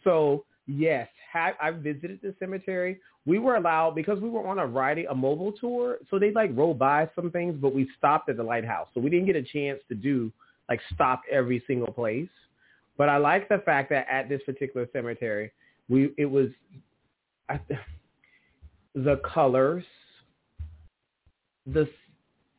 so 0.03 0.45
yes, 0.67 1.07
ha- 1.31 1.53
I 1.61 1.71
visited 1.71 2.19
the 2.21 2.35
cemetery. 2.39 2.99
We 3.25 3.39
were 3.39 3.55
allowed 3.55 3.95
because 3.95 4.19
we 4.19 4.29
were 4.29 4.45
on 4.47 4.59
a 4.59 4.67
riding 4.67 5.07
a 5.07 5.15
mobile 5.15 5.53
tour, 5.53 5.97
so 6.09 6.19
they 6.19 6.31
like 6.31 6.51
rode 6.53 6.77
by 6.77 7.09
some 7.15 7.31
things, 7.31 7.55
but 7.61 7.73
we 7.73 7.89
stopped 7.97 8.29
at 8.29 8.37
the 8.37 8.43
lighthouse, 8.43 8.87
so 8.93 8.99
we 8.99 9.09
didn't 9.09 9.25
get 9.27 9.35
a 9.35 9.43
chance 9.43 9.79
to 9.89 9.95
do 9.95 10.31
like 10.69 10.79
stop 10.93 11.21
every 11.31 11.63
single 11.67 11.91
place. 11.91 12.29
But 12.97 13.09
I 13.09 13.17
like 13.17 13.49
the 13.49 13.59
fact 13.65 13.89
that 13.89 14.07
at 14.09 14.29
this 14.29 14.41
particular 14.45 14.87
cemetery, 14.93 15.51
we 15.89 16.13
it 16.17 16.25
was 16.25 16.49
I, 17.49 17.59
the 18.95 19.21
colors. 19.25 19.83
The 21.67 21.87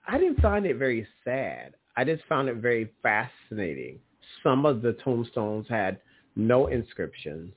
I 0.06 0.18
didn't 0.18 0.40
find 0.40 0.66
it 0.66 0.76
very 0.76 1.06
sad. 1.24 1.74
I 1.96 2.04
just 2.04 2.24
found 2.24 2.48
it 2.48 2.56
very 2.56 2.92
fascinating. 3.02 3.98
Some 4.42 4.66
of 4.66 4.82
the 4.82 4.94
tombstones 4.94 5.66
had 5.68 6.00
no 6.36 6.66
inscriptions. 6.66 7.54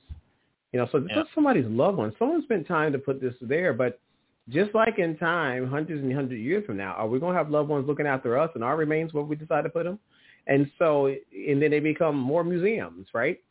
You 0.72 0.80
know, 0.80 0.88
so 0.92 1.00
this 1.00 1.10
Yeah. 1.10 1.22
is 1.22 1.28
somebody's 1.34 1.66
loved 1.66 1.98
one. 1.98 2.14
Someone 2.18 2.42
spent 2.42 2.66
time 2.66 2.92
to 2.92 2.98
put 2.98 3.20
this 3.20 3.34
there, 3.40 3.72
but 3.72 4.00
just 4.48 4.74
like 4.74 4.98
in 4.98 5.16
time, 5.16 5.66
hundreds 5.66 6.02
and 6.02 6.12
hundreds 6.12 6.32
of 6.32 6.38
years 6.38 6.64
from 6.64 6.76
now, 6.76 6.92
are 6.92 7.08
we 7.08 7.18
going 7.18 7.32
to 7.34 7.38
have 7.38 7.50
loved 7.50 7.68
ones 7.68 7.86
looking 7.86 8.06
after 8.06 8.38
us 8.38 8.50
and 8.54 8.64
our 8.64 8.76
remains 8.76 9.12
where 9.12 9.24
we 9.24 9.36
decide 9.36 9.62
to 9.62 9.68
put 9.70 9.84
them? 9.84 9.98
And 10.46 10.70
so, 10.78 11.06
and 11.06 11.60
then 11.60 11.70
they 11.70 11.80
become 11.80 12.16
more 12.16 12.44
museums, 12.44 13.08
right? 13.12 13.42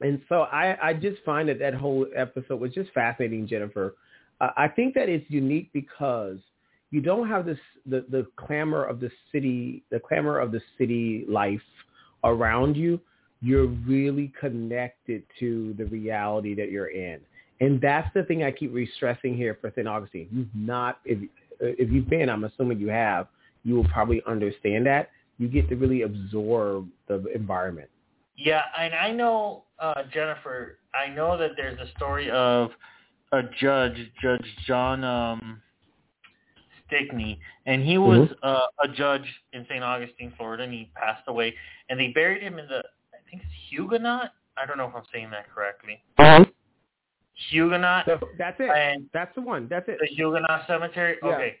And 0.00 0.20
so 0.28 0.42
I, 0.42 0.88
I 0.88 0.94
just 0.94 1.22
find 1.22 1.48
that 1.48 1.58
that 1.60 1.74
whole 1.74 2.06
episode 2.14 2.60
was 2.60 2.74
just 2.74 2.90
fascinating, 2.92 3.46
Jennifer. 3.46 3.94
I 4.40 4.68
think 4.68 4.94
that 4.94 5.08
it's 5.08 5.30
unique 5.30 5.72
because 5.72 6.38
you 6.92 7.00
don't 7.00 7.26
have 7.26 7.44
this 7.44 7.58
the, 7.86 8.04
the 8.10 8.26
clamor 8.36 8.84
of 8.84 9.00
the 9.00 9.10
city, 9.32 9.82
the 9.90 9.98
clamor 9.98 10.38
of 10.38 10.52
the 10.52 10.60
city 10.78 11.24
life 11.28 11.60
around 12.22 12.76
you. 12.76 13.00
You're 13.40 13.66
really 13.66 14.32
connected 14.38 15.24
to 15.40 15.74
the 15.76 15.86
reality 15.86 16.54
that 16.54 16.70
you're 16.70 16.90
in. 16.90 17.18
And 17.60 17.80
that's 17.80 18.08
the 18.14 18.22
thing 18.22 18.44
I 18.44 18.52
keep 18.52 18.72
re-stressing 18.72 19.36
here 19.36 19.58
for 19.60 19.72
St. 19.74 19.88
Augustine. 19.88 20.28
You've 20.30 20.54
not, 20.54 21.00
if, 21.04 21.18
if 21.60 21.90
you've 21.90 22.08
been, 22.08 22.28
I'm 22.28 22.44
assuming 22.44 22.78
you 22.78 22.88
have, 22.88 23.26
you 23.64 23.74
will 23.74 23.88
probably 23.88 24.22
understand 24.28 24.86
that. 24.86 25.10
You 25.38 25.48
get 25.48 25.68
to 25.70 25.76
really 25.76 26.02
absorb 26.02 26.88
the 27.08 27.24
environment. 27.34 27.88
Yeah, 28.36 28.62
and 28.78 28.94
I 28.94 29.10
know, 29.10 29.64
uh, 29.80 30.02
Jennifer, 30.12 30.78
I 30.94 31.12
know 31.12 31.36
that 31.36 31.52
there's 31.56 31.78
a 31.80 31.90
story 31.96 32.30
of 32.30 32.70
a 33.32 33.42
judge, 33.60 33.96
Judge 34.20 34.46
John 34.66 35.02
um, 35.04 35.62
Stickney, 36.92 37.40
and 37.66 37.82
he 37.82 37.98
was 37.98 38.28
mm-hmm. 38.28 38.34
uh, 38.42 38.66
a 38.84 38.88
judge 38.88 39.24
in 39.52 39.64
St. 39.64 39.82
Augustine, 39.82 40.32
Florida, 40.36 40.64
and 40.64 40.72
he 40.72 40.90
passed 40.94 41.24
away. 41.28 41.54
And 41.88 41.98
they 41.98 42.08
buried 42.08 42.42
him 42.42 42.58
in 42.58 42.66
the, 42.66 42.78
I 43.12 43.18
think 43.30 43.42
it's 43.42 43.52
Huguenot. 43.70 44.32
I 44.56 44.66
don't 44.66 44.78
know 44.78 44.86
if 44.86 44.94
I'm 44.94 45.02
saying 45.12 45.30
that 45.30 45.52
correctly. 45.52 46.02
Uh-huh. 46.18 46.44
Huguenot. 47.50 48.04
So 48.06 48.18
that's 48.38 48.60
it. 48.60 48.70
And 48.70 49.08
that's 49.12 49.34
the 49.34 49.40
one. 49.40 49.66
That's 49.68 49.88
it. 49.88 49.98
The 50.00 50.14
Huguenot 50.14 50.66
Cemetery. 50.66 51.16
Yeah. 51.22 51.28
Okay. 51.30 51.56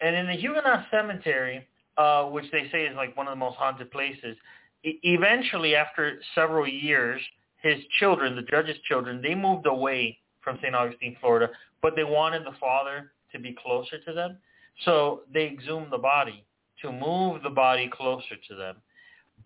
And 0.00 0.14
in 0.14 0.26
the 0.26 0.34
Huguenot 0.34 0.86
Cemetery, 0.90 1.66
uh, 1.96 2.24
which 2.24 2.44
they 2.52 2.68
say 2.70 2.84
is 2.84 2.94
like 2.94 3.16
one 3.16 3.26
of 3.26 3.32
the 3.32 3.36
most 3.36 3.56
haunted 3.56 3.90
places, 3.90 4.36
e- 4.84 5.00
eventually 5.02 5.74
after 5.74 6.20
several 6.34 6.68
years, 6.68 7.20
his 7.62 7.78
children, 7.98 8.36
the 8.36 8.42
judge's 8.42 8.76
children, 8.86 9.20
they 9.20 9.34
moved 9.34 9.66
away 9.66 10.18
from 10.40 10.58
St. 10.62 10.74
Augustine, 10.74 11.16
Florida, 11.20 11.50
but 11.82 11.94
they 11.96 12.04
wanted 12.04 12.44
the 12.44 12.56
father 12.60 13.12
to 13.32 13.38
be 13.38 13.56
closer 13.60 13.98
to 13.98 14.12
them. 14.12 14.38
So 14.84 15.22
they 15.32 15.46
exhumed 15.46 15.92
the 15.92 15.98
body 15.98 16.44
to 16.82 16.92
move 16.92 17.42
the 17.42 17.50
body 17.50 17.90
closer 17.92 18.36
to 18.48 18.54
them. 18.54 18.76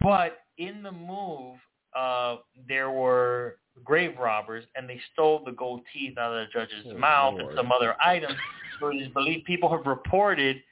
But 0.01 0.39
in 0.59 0.83
the 0.83 0.93
move, 0.93 1.57
uh, 1.97 2.37
there 2.69 2.91
were 2.91 3.57
grave 3.85 4.19
robbers, 4.19 4.65
and 4.77 4.89
they 4.89 5.01
stole 5.13 5.43
the 5.45 5.53
gold 5.53 5.81
teeth 5.93 6.19
out 6.19 6.33
of 6.33 6.47
the 6.47 6.53
judge's 6.53 6.87
oh, 6.91 6.99
mouth 6.99 7.35
Lord. 7.35 7.47
and 7.47 7.57
some 7.57 7.73
other 7.73 7.95
items. 8.03 8.35
so 8.81 8.89
it 8.89 8.97
is 8.97 9.09
believed 9.09 9.45
people 9.45 9.71
have 9.71 9.87
reported. 9.87 10.63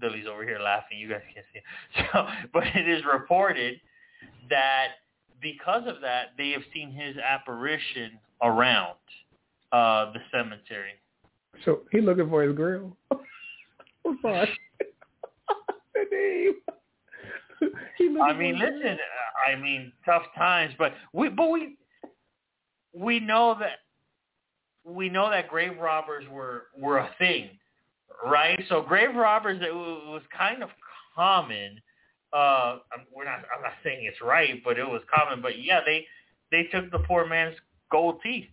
Billy's 0.00 0.26
over 0.26 0.44
here 0.44 0.58
laughing. 0.58 0.98
You 0.98 1.10
guys 1.10 1.20
can't 1.32 1.46
see. 1.52 1.60
So, 2.12 2.26
but 2.52 2.64
it 2.74 2.88
is 2.88 3.02
reported 3.10 3.80
that 4.48 4.88
because 5.42 5.82
of 5.86 6.00
that, 6.00 6.28
they 6.38 6.50
have 6.50 6.62
seen 6.72 6.90
his 6.90 7.16
apparition 7.18 8.18
around 8.42 8.96
uh, 9.72 10.12
the 10.12 10.20
cemetery. 10.32 10.92
So 11.64 11.80
he 11.92 12.00
looking 12.00 12.28
for 12.28 12.42
his 12.42 12.54
grill. 12.54 12.96
Sorry. 14.22 14.48
the 15.94 16.04
name. 16.10 16.54
I 18.22 18.32
mean, 18.32 18.58
listen. 18.58 18.98
I 19.46 19.56
mean, 19.56 19.92
tough 20.04 20.22
times, 20.36 20.74
but 20.78 20.92
we, 21.12 21.28
but 21.28 21.50
we, 21.50 21.76
we 22.94 23.20
know 23.20 23.56
that 23.60 23.78
we 24.84 25.08
know 25.08 25.30
that 25.30 25.48
grave 25.48 25.78
robbers 25.78 26.24
were 26.30 26.64
were 26.78 26.98
a 26.98 27.10
thing, 27.18 27.50
right? 28.24 28.60
So 28.68 28.82
grave 28.82 29.14
robbers, 29.14 29.60
it 29.62 29.74
was 29.74 30.22
kind 30.36 30.62
of 30.62 30.70
common. 31.14 31.80
Uh, 32.32 32.78
we're 33.14 33.24
not. 33.24 33.40
I'm 33.54 33.62
not 33.62 33.72
saying 33.84 34.04
it's 34.04 34.20
right, 34.22 34.62
but 34.64 34.78
it 34.78 34.88
was 34.88 35.02
common. 35.14 35.42
But 35.42 35.62
yeah, 35.62 35.80
they 35.84 36.06
they 36.50 36.64
took 36.64 36.90
the 36.90 37.00
poor 37.00 37.26
man's 37.26 37.56
gold 37.90 38.20
teeth. 38.22 38.46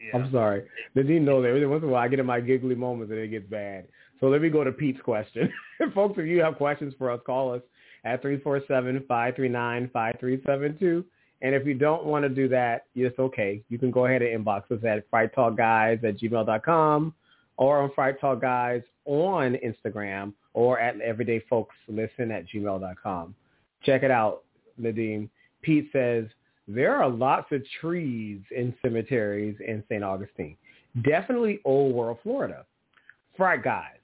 Yeah. 0.00 0.16
I'm 0.16 0.32
sorry. 0.32 0.64
Nadim 0.96 1.22
know 1.22 1.42
that 1.42 1.48
every 1.48 1.66
once 1.66 1.82
in 1.82 1.88
a 1.88 1.92
while 1.92 2.02
I 2.02 2.08
get 2.08 2.18
in 2.18 2.26
my 2.26 2.40
giggly 2.40 2.74
moments 2.74 3.10
and 3.10 3.20
it 3.20 3.28
gets 3.28 3.48
bad. 3.48 3.86
So 4.20 4.28
let 4.28 4.42
me 4.42 4.48
go 4.48 4.64
to 4.64 4.72
Pete's 4.72 5.00
question. 5.02 5.52
Folks, 5.94 6.18
if 6.18 6.26
you 6.26 6.40
have 6.40 6.56
questions 6.56 6.94
for 6.98 7.10
us, 7.10 7.20
call 7.24 7.54
us 7.54 7.62
at 8.04 8.22
347-539-5372. 8.22 11.04
And 11.42 11.54
if 11.54 11.66
you 11.66 11.74
don't 11.74 12.04
want 12.04 12.24
to 12.24 12.28
do 12.28 12.48
that, 12.48 12.84
it's 12.94 13.18
okay. 13.18 13.62
You 13.68 13.78
can 13.78 13.90
go 13.90 14.06
ahead 14.06 14.22
and 14.22 14.44
inbox 14.44 14.70
us 14.70 14.84
at 14.84 15.10
frighttalkguys 15.10 16.04
at 16.04 16.18
gmail.com 16.18 17.14
or 17.56 17.82
on 17.82 17.90
Fright 17.94 18.20
Talk 18.20 18.40
Guys 18.40 18.82
on 19.04 19.56
Instagram 19.64 20.32
or 20.54 20.78
at 20.78 20.96
everydayfolkslisten 20.98 22.30
at 22.30 22.46
gmail.com. 22.48 23.34
Check 23.84 24.02
it 24.02 24.10
out, 24.10 24.44
Nadim. 24.80 25.28
Pete 25.62 25.88
says, 25.92 26.26
there 26.74 26.96
are 26.96 27.08
lots 27.08 27.50
of 27.52 27.62
trees 27.80 28.40
in 28.56 28.74
cemeteries 28.82 29.56
in 29.66 29.82
St. 29.88 30.04
Augustine. 30.04 30.56
Definitely 31.02 31.60
Old 31.64 31.94
World, 31.94 32.18
Florida. 32.22 32.64
Fright 33.36 33.62
Guys, 33.62 33.96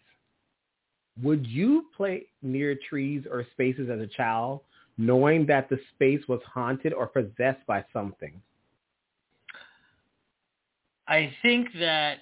would 1.22 1.46
you 1.46 1.86
play 1.96 2.26
near 2.42 2.76
trees 2.88 3.24
or 3.30 3.46
spaces 3.52 3.88
as 3.90 4.00
a 4.00 4.06
child 4.06 4.60
knowing 4.98 5.46
that 5.46 5.68
the 5.68 5.78
space 5.94 6.20
was 6.28 6.40
haunted 6.52 6.92
or 6.92 7.06
possessed 7.06 7.64
by 7.66 7.84
something? 7.92 8.40
I 11.08 11.32
think 11.42 11.68
that 11.78 12.18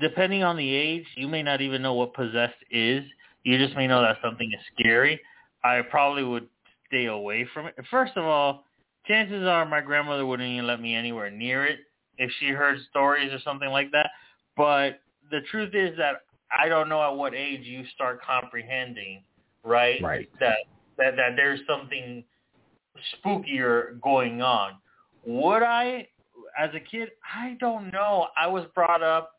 depending 0.00 0.42
on 0.42 0.56
the 0.56 0.74
age, 0.74 1.04
you 1.16 1.28
may 1.28 1.42
not 1.42 1.60
even 1.60 1.82
know 1.82 1.94
what 1.94 2.14
possessed 2.14 2.54
is. 2.70 3.04
You 3.42 3.58
just 3.58 3.76
may 3.76 3.86
know 3.86 4.00
that 4.00 4.18
something 4.22 4.50
is 4.52 4.60
scary. 4.78 5.20
I 5.62 5.82
probably 5.82 6.24
would 6.24 6.48
stay 6.86 7.06
away 7.06 7.46
from 7.52 7.66
it. 7.66 7.74
First 7.90 8.12
of 8.16 8.24
all, 8.24 8.64
chances 9.06 9.46
are 9.46 9.64
my 9.64 9.80
grandmother 9.80 10.26
wouldn't 10.26 10.48
even 10.48 10.66
let 10.66 10.80
me 10.80 10.94
anywhere 10.94 11.30
near 11.30 11.64
it 11.66 11.80
if 12.18 12.30
she 12.38 12.48
heard 12.48 12.78
stories 12.90 13.32
or 13.32 13.38
something 13.40 13.70
like 13.70 13.90
that. 13.92 14.10
But 14.56 15.00
the 15.30 15.40
truth 15.50 15.74
is 15.74 15.96
that 15.96 16.22
I 16.56 16.68
don't 16.68 16.88
know 16.88 17.02
at 17.02 17.16
what 17.16 17.34
age 17.34 17.62
you 17.64 17.84
start 17.94 18.20
comprehending, 18.22 19.22
right? 19.64 20.02
Right. 20.02 20.30
That 20.40 20.58
that 20.98 21.16
that 21.16 21.36
there's 21.36 21.60
something 21.68 22.24
spookier 23.14 24.00
going 24.00 24.42
on. 24.42 24.74
Would 25.26 25.62
I, 25.62 26.08
as 26.58 26.70
a 26.74 26.80
kid, 26.80 27.10
I 27.34 27.56
don't 27.60 27.92
know. 27.92 28.28
I 28.36 28.46
was 28.46 28.64
brought 28.74 29.02
up 29.02 29.32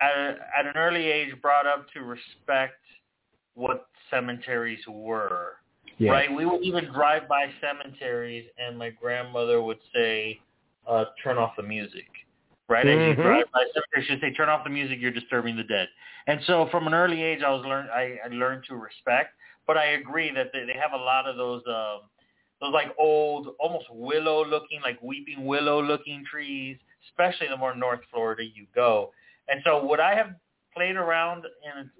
at 0.00 0.12
a, 0.12 0.36
at 0.58 0.66
an 0.66 0.72
early 0.76 1.06
age, 1.06 1.30
brought 1.42 1.66
up 1.66 1.86
to 1.92 2.00
respect 2.00 2.80
what 3.54 3.88
cemeteries 4.10 4.80
were. 4.88 5.56
Yes. 6.00 6.12
Right? 6.12 6.34
We 6.34 6.46
would 6.46 6.62
even 6.62 6.86
drive 6.86 7.28
by 7.28 7.50
cemeteries, 7.60 8.48
and 8.56 8.78
my 8.78 8.88
grandmother 8.88 9.60
would 9.60 9.78
say, 9.94 10.40
uh, 10.88 11.04
"Turn 11.22 11.36
off 11.36 11.52
the 11.58 11.62
music." 11.62 12.08
Right? 12.68 12.86
As 12.86 12.96
mm-hmm. 12.96 13.20
you 13.20 13.26
drive 13.26 13.44
by 13.52 13.64
cemeteries, 13.74 14.08
she'd 14.08 14.20
say, 14.22 14.32
"Turn 14.32 14.48
off 14.48 14.64
the 14.64 14.70
music. 14.70 14.98
You're 14.98 15.10
disturbing 15.10 15.56
the 15.56 15.64
dead." 15.64 15.88
And 16.26 16.40
so, 16.46 16.68
from 16.70 16.86
an 16.86 16.94
early 16.94 17.22
age, 17.22 17.42
I 17.42 17.50
was 17.50 17.66
learn 17.66 17.88
I, 17.94 18.16
I 18.24 18.28
learned 18.28 18.64
to 18.68 18.76
respect. 18.76 19.34
But 19.66 19.76
I 19.76 19.88
agree 19.88 20.32
that 20.34 20.50
they, 20.54 20.64
they 20.64 20.78
have 20.80 20.92
a 20.94 21.04
lot 21.04 21.28
of 21.28 21.36
those 21.36 21.62
um, 21.68 22.08
those 22.62 22.72
like 22.72 22.94
old, 22.98 23.48
almost 23.60 23.84
willow 23.90 24.42
looking, 24.42 24.80
like 24.82 25.00
weeping 25.02 25.44
willow 25.44 25.82
looking 25.82 26.24
trees, 26.24 26.78
especially 27.10 27.48
the 27.48 27.58
more 27.58 27.74
North 27.74 28.00
Florida 28.10 28.42
you 28.42 28.66
go. 28.74 29.12
And 29.48 29.60
so 29.64 29.84
would 29.84 30.00
I 30.00 30.14
have 30.14 30.34
played 30.74 30.96
around 30.96 31.44
in 31.44 31.90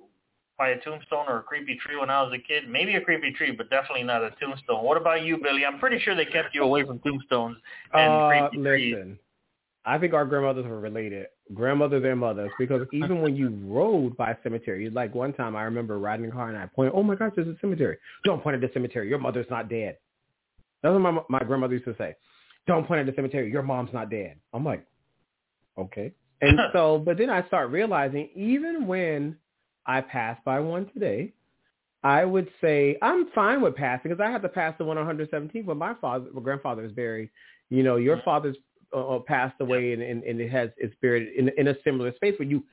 by 0.61 0.69
a 0.69 0.81
tombstone 0.81 1.25
or 1.27 1.39
a 1.39 1.43
creepy 1.43 1.75
tree 1.77 1.97
when 1.97 2.11
I 2.11 2.23
was 2.23 2.35
a 2.35 2.39
kid? 2.39 2.69
Maybe 2.69 2.95
a 2.95 3.01
creepy 3.01 3.33
tree, 3.33 3.51
but 3.51 3.71
definitely 3.71 4.03
not 4.03 4.23
a 4.23 4.31
tombstone. 4.39 4.85
What 4.85 4.99
about 4.99 5.23
you, 5.25 5.39
Billy? 5.43 5.65
I'm 5.65 5.79
pretty 5.79 5.99
sure 5.99 6.15
they 6.15 6.27
kept 6.27 6.55
you 6.55 6.63
away 6.63 6.85
from 6.85 6.99
tombstones 6.99 7.57
and 7.95 8.13
uh, 8.13 8.29
creepy 8.29 8.59
listen, 8.59 8.63
trees. 8.65 9.17
I 9.87 9.97
think 9.97 10.13
our 10.13 10.27
grandmothers 10.27 10.67
were 10.67 10.79
related, 10.79 11.29
grandmothers 11.55 12.05
and 12.05 12.21
mothers, 12.21 12.51
because 12.59 12.87
even 12.93 13.23
when 13.23 13.35
you 13.35 13.49
rode 13.65 14.19
by 14.19 14.33
a 14.33 14.37
cemetery, 14.43 14.91
like 14.91 15.15
one 15.15 15.33
time 15.33 15.57
I 15.57 15.63
remember 15.63 15.99
riding 15.99 16.27
in 16.27 16.31
a 16.31 16.35
car 16.35 16.51
and 16.51 16.59
I 16.59 16.67
pointed, 16.67 16.93
oh 16.95 17.03
my 17.03 17.15
gosh, 17.15 17.33
there's 17.35 17.49
a 17.49 17.57
cemetery. 17.63 17.97
Don't 18.25 18.43
point 18.43 18.55
at 18.55 18.61
the 18.61 18.71
cemetery. 18.75 19.09
Your 19.09 19.19
mother's 19.19 19.47
not 19.49 19.71
dead. 19.71 19.97
That's 20.83 20.93
what 20.93 21.01
my, 21.01 21.21
my 21.31 21.39
grandmother 21.39 21.73
used 21.73 21.87
to 21.87 21.97
say. 21.97 22.15
Don't 22.67 22.87
point 22.87 23.01
at 23.01 23.07
the 23.07 23.17
cemetery. 23.17 23.51
Your 23.51 23.63
mom's 23.63 23.95
not 23.95 24.11
dead. 24.11 24.37
I'm 24.53 24.65
like, 24.65 24.85
okay. 25.79 26.13
And 26.43 26.59
so, 26.75 26.99
but 26.99 27.17
then 27.17 27.31
I 27.31 27.47
start 27.47 27.71
realizing 27.71 28.29
even 28.35 28.87
when 28.87 29.37
I 29.87 30.01
pass 30.01 30.39
by 30.45 30.61
one 30.61 30.91
today, 30.93 31.33
I 32.03 32.24
would 32.24 32.49
say 32.61 32.97
I'm 33.03 33.31
fine 33.35 33.61
with 33.61 33.74
passing 33.74 34.11
because 34.11 34.24
I 34.24 34.31
have 34.31 34.43
to 34.43 34.49
pass 34.49 34.74
the 34.78 34.85
one 34.85 34.97
on 34.97 35.07
117, 35.07 35.64
but 35.64 35.76
my 35.76 35.95
father, 35.95 36.26
my 36.33 36.41
grandfather 36.41 36.85
is 36.85 36.93
buried. 36.93 37.31
You 37.68 37.83
know, 37.83 37.97
your 37.97 38.22
father's 38.22 38.57
uh, 38.95 39.16
uh, 39.16 39.18
passed 39.20 39.61
away, 39.61 39.93
and, 39.93 40.03
and, 40.03 40.22
and 40.24 40.41
it 40.41 40.51
has 40.51 40.70
it's 40.76 40.95
buried 41.03 41.35
in 41.37 41.51
in 41.57 41.68
a 41.68 41.74
similar 41.85 42.14
space. 42.14 42.39
Where 42.39 42.49
you, 42.49 42.64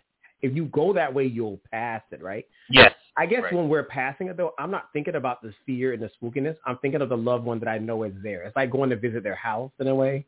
if 0.41 0.55
you 0.55 0.65
go 0.65 0.93
that 0.93 1.13
way, 1.13 1.25
you'll 1.25 1.59
pass 1.71 2.01
it, 2.11 2.21
right? 2.21 2.45
Yes. 2.69 2.93
I 3.17 3.25
guess 3.25 3.43
right. 3.43 3.53
when 3.53 3.67
we're 3.67 3.83
passing 3.83 4.27
it 4.27 4.37
though, 4.37 4.53
I'm 4.59 4.71
not 4.71 4.89
thinking 4.93 5.15
about 5.15 5.41
the 5.41 5.53
fear 5.65 5.93
and 5.93 6.01
the 6.01 6.09
spookiness. 6.21 6.55
I'm 6.65 6.77
thinking 6.77 7.01
of 7.01 7.09
the 7.09 7.17
loved 7.17 7.45
one 7.45 7.59
that 7.59 7.67
I 7.67 7.79
know 7.79 8.03
is 8.03 8.13
there. 8.23 8.43
It's 8.43 8.55
like 8.55 8.71
going 8.71 8.91
to 8.91 8.95
visit 8.95 9.23
their 9.23 9.35
house 9.35 9.71
in 9.79 9.87
a 9.87 9.95
way. 9.95 10.25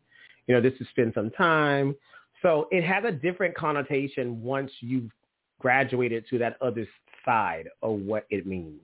You 0.48 0.56
know, 0.56 0.62
just 0.62 0.80
to 0.80 0.86
spend 0.90 1.14
some 1.14 1.30
time. 1.32 1.96
So 2.42 2.68
it 2.72 2.84
has 2.84 3.04
a 3.06 3.12
different 3.12 3.56
connotation 3.56 4.42
once 4.42 4.72
you've 4.80 5.12
graduated 5.60 6.26
to 6.30 6.38
that 6.40 6.58
other 6.62 6.88
side 7.26 7.70
of 7.82 8.00
what 8.00 8.26
it 8.30 8.48
means 8.48 8.80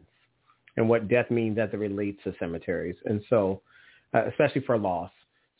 and 0.78 0.88
what 0.88 1.07
death 1.07 1.32
means 1.32 1.57
as 1.57 1.69
it 1.73 1.78
relates 1.78 2.21
to 2.23 2.34
cemeteries. 2.39 2.95
And 3.05 3.21
so, 3.30 3.61
uh, 4.13 4.26
especially 4.28 4.61
for 4.61 4.78
loss. 4.78 5.11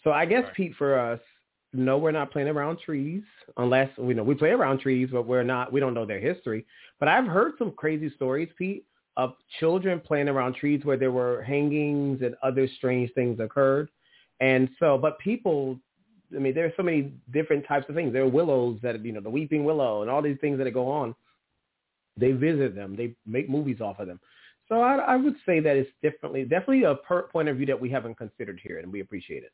So 0.03 0.11
I 0.11 0.26
guess, 0.26 0.43
right. 0.43 0.53
Pete, 0.53 0.74
for 0.78 0.99
us, 0.99 1.20
no, 1.74 1.97
we're 1.97 2.11
not 2.11 2.32
playing 2.32 2.47
around 2.47 2.80
trees 2.80 3.24
unless 3.57 3.89
we 3.97 4.13
know 4.13 4.24
we 4.24 4.36
play 4.36 4.51
around 4.51 4.80
trees, 4.80 5.09
but 5.11 5.28
we're 5.28 5.43
not. 5.43 5.74
We 5.74 5.80
don't 5.80 5.93
know 5.93 6.05
their 6.05 6.20
history. 6.20 6.66
But 6.99 7.09
I've 7.09 7.26
heard 7.26 7.53
some 7.57 7.72
crazy 7.72 8.11
stories, 8.16 8.49
Pete, 8.57 8.86
of 9.18 9.34
children 9.59 9.99
playing 9.99 10.30
around 10.30 10.55
trees 10.55 10.82
where 10.84 10.97
there 10.97 11.11
were 11.11 11.41
hangings 11.43 12.22
and 12.22 12.36
other 12.43 12.68
strange 12.78 13.11
things 13.13 13.39
occurred. 13.39 13.89
And 14.39 14.70
so, 14.80 14.97
but 14.97 15.18
people, 15.20 15.80
I 16.34 16.39
mean, 16.39 16.53
there 16.53 16.65
are 16.65 16.73
so 16.78 16.84
many 16.84 17.13
different 17.32 17.67
types 17.67 17.86
of 17.89 17.95
things. 17.95 18.13
There 18.13 18.23
are 18.23 18.30
willows 18.30 18.80
that, 18.82 19.03
you 19.03 19.11
know, 19.11 19.21
the 19.21 19.30
weeping 19.30 19.65
willow 19.65 20.01
and 20.01 20.09
all 20.09 20.21
these 20.21 20.38
things 20.39 20.57
that 20.57 20.71
go 20.73 20.89
on. 20.89 21.15
They 22.17 22.32
visit 22.32 22.76
them. 22.76 22.95
They 22.95 23.15
make 23.26 23.49
movies 23.49 23.82
off 23.82 23.99
of 23.99 24.07
them. 24.07 24.19
So 24.69 24.82
I, 24.82 24.95
I 24.95 25.15
would 25.15 25.36
say 25.45 25.59
that 25.59 25.76
it's 25.76 25.89
definitely, 26.01 26.43
definitely 26.43 26.84
a 26.84 26.95
per 26.95 27.23
point 27.23 27.49
of 27.49 27.57
view 27.57 27.65
that 27.67 27.80
we 27.80 27.89
haven't 27.89 28.15
considered 28.15 28.59
here, 28.63 28.80
and 28.80 28.91
we 28.91 29.01
appreciate 29.01 29.43
it. 29.43 29.51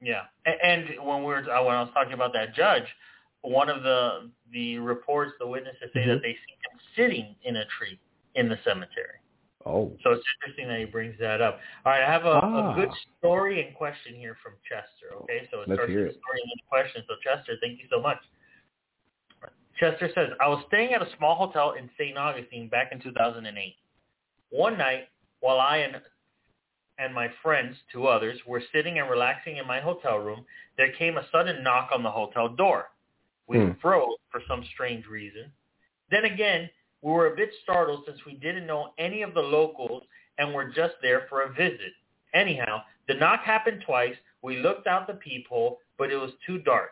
Yeah, 0.00 0.22
and 0.46 0.84
when 1.02 1.24
we 1.24 1.32
are 1.34 1.50
uh, 1.50 1.64
when 1.64 1.74
I 1.74 1.82
was 1.82 1.90
talking 1.92 2.12
about 2.12 2.32
that 2.34 2.54
judge, 2.54 2.84
one 3.42 3.68
of 3.68 3.82
the 3.82 4.30
the 4.52 4.78
reports, 4.78 5.32
the 5.40 5.46
witnesses 5.46 5.90
say 5.92 6.00
mm-hmm. 6.00 6.10
that 6.10 6.22
they 6.22 6.32
see 6.32 6.54
him 6.62 6.78
sitting 6.94 7.34
in 7.42 7.56
a 7.56 7.64
tree 7.78 7.98
in 8.36 8.48
the 8.48 8.58
cemetery. 8.64 9.18
Oh. 9.66 9.92
So 10.02 10.12
it's 10.12 10.24
interesting 10.38 10.68
that 10.68 10.78
he 10.78 10.84
brings 10.84 11.14
that 11.18 11.40
up. 11.40 11.58
All 11.84 11.92
right, 11.92 12.02
I 12.02 12.10
have 12.10 12.24
a, 12.24 12.40
ah. 12.42 12.72
a 12.72 12.74
good 12.74 12.90
story 13.18 13.66
and 13.66 13.74
question 13.74 14.14
here 14.14 14.36
from 14.42 14.52
Chester. 14.68 15.14
Okay, 15.22 15.48
so 15.50 15.60
it 15.60 15.68
Let's 15.68 15.78
starts 15.78 15.92
with 15.92 16.14
a 16.14 16.18
story 16.18 16.38
and 16.42 16.50
then 16.50 16.60
a 16.64 16.68
question. 16.68 17.02
So 17.08 17.14
Chester, 17.22 17.54
thank 17.60 17.78
you 17.78 17.86
so 17.90 18.00
much. 18.00 18.18
Chester 19.78 20.10
says, 20.14 20.30
I 20.40 20.48
was 20.48 20.64
staying 20.68 20.92
at 20.92 21.02
a 21.02 21.08
small 21.16 21.36
hotel 21.36 21.74
in 21.78 21.88
St. 21.98 22.16
Augustine 22.16 22.68
back 22.68 22.90
in 22.92 23.00
2008. 23.00 23.76
One 24.50 24.78
night, 24.78 25.08
while 25.40 25.60
I 25.60 25.78
and 25.78 25.96
and 27.00 27.14
my 27.14 27.28
friends, 27.42 27.76
two 27.92 28.08
others, 28.08 28.40
were 28.44 28.60
sitting 28.74 28.98
and 28.98 29.08
relaxing 29.08 29.58
in 29.58 29.66
my 29.66 29.80
hotel 29.80 30.16
room, 30.16 30.44
there 30.76 30.92
came 30.98 31.16
a 31.16 31.24
sudden 31.30 31.62
knock 31.62 31.90
on 31.94 32.02
the 32.02 32.10
hotel 32.10 32.48
door. 32.48 32.90
We 33.46 33.58
hmm. 33.58 33.70
froze 33.80 34.18
for 34.32 34.42
some 34.48 34.64
strange 34.74 35.06
reason. 35.06 35.52
Then 36.10 36.24
again, 36.24 36.68
we 37.02 37.12
were 37.12 37.32
a 37.32 37.36
bit 37.36 37.50
startled 37.62 38.04
since 38.06 38.18
we 38.26 38.34
didn't 38.34 38.66
know 38.66 38.92
any 38.98 39.22
of 39.22 39.34
the 39.34 39.40
locals 39.40 40.02
and 40.38 40.52
were 40.52 40.70
just 40.70 40.94
there 41.02 41.26
for 41.28 41.42
a 41.42 41.52
visit. 41.52 41.92
Anyhow, 42.34 42.82
the 43.06 43.14
knock 43.14 43.40
happened 43.40 43.82
twice. 43.86 44.14
We 44.42 44.58
looked 44.58 44.86
out 44.86 45.06
the 45.06 45.14
peephole, 45.14 45.78
but 45.96 46.10
it 46.10 46.16
was 46.16 46.32
too 46.46 46.58
dark. 46.58 46.90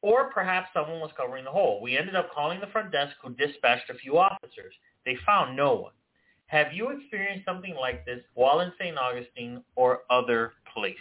Or 0.00 0.30
perhaps 0.30 0.68
someone 0.74 1.00
was 1.00 1.12
covering 1.16 1.44
the 1.44 1.50
hole. 1.50 1.80
We 1.80 1.96
ended 1.96 2.16
up 2.16 2.32
calling 2.32 2.60
the 2.60 2.66
front 2.68 2.92
desk 2.92 3.14
who 3.22 3.34
dispatched 3.34 3.88
a 3.90 3.94
few 3.94 4.18
officers. 4.18 4.74
They 5.04 5.16
found 5.24 5.56
no 5.56 5.74
one. 5.74 5.92
Have 6.46 6.72
you 6.72 6.90
experienced 6.90 7.46
something 7.46 7.74
like 7.74 8.04
this 8.04 8.20
while 8.34 8.60
in 8.60 8.72
St. 8.78 8.98
Augustine 8.98 9.62
or 9.74 10.00
other 10.10 10.52
places? 10.74 10.96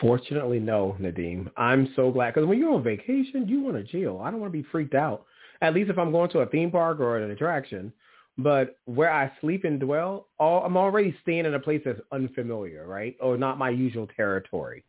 Fortunately, 0.00 0.60
no, 0.60 0.96
Nadim. 1.00 1.50
I'm 1.56 1.92
so 1.96 2.10
glad 2.10 2.34
because 2.34 2.46
when 2.46 2.58
you're 2.58 2.72
on 2.72 2.82
vacation, 2.82 3.48
you 3.48 3.60
want 3.60 3.76
to 3.76 3.84
chill. 3.84 4.20
I 4.20 4.30
don't 4.30 4.40
want 4.40 4.52
to 4.52 4.58
be 4.62 4.66
freaked 4.70 4.94
out 4.94 5.24
at 5.64 5.74
least 5.74 5.90
if 5.90 5.98
I'm 5.98 6.12
going 6.12 6.30
to 6.30 6.40
a 6.40 6.46
theme 6.46 6.70
park 6.70 7.00
or 7.00 7.18
an 7.18 7.30
attraction. 7.30 7.92
But 8.36 8.78
where 8.84 9.12
I 9.12 9.30
sleep 9.40 9.64
and 9.64 9.78
dwell, 9.78 10.28
all, 10.38 10.64
I'm 10.64 10.76
already 10.76 11.16
staying 11.22 11.46
in 11.46 11.54
a 11.54 11.60
place 11.60 11.82
that's 11.84 12.00
unfamiliar, 12.12 12.86
right? 12.86 13.16
Or 13.20 13.38
not 13.38 13.58
my 13.58 13.70
usual 13.70 14.08
territory, 14.16 14.84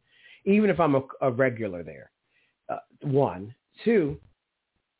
even 0.46 0.70
if 0.70 0.80
I'm 0.80 0.96
a, 0.96 1.04
a 1.22 1.32
regular 1.32 1.84
there. 1.84 2.12
Uh, 2.70 2.78
one. 3.02 3.54
Two, 3.84 4.18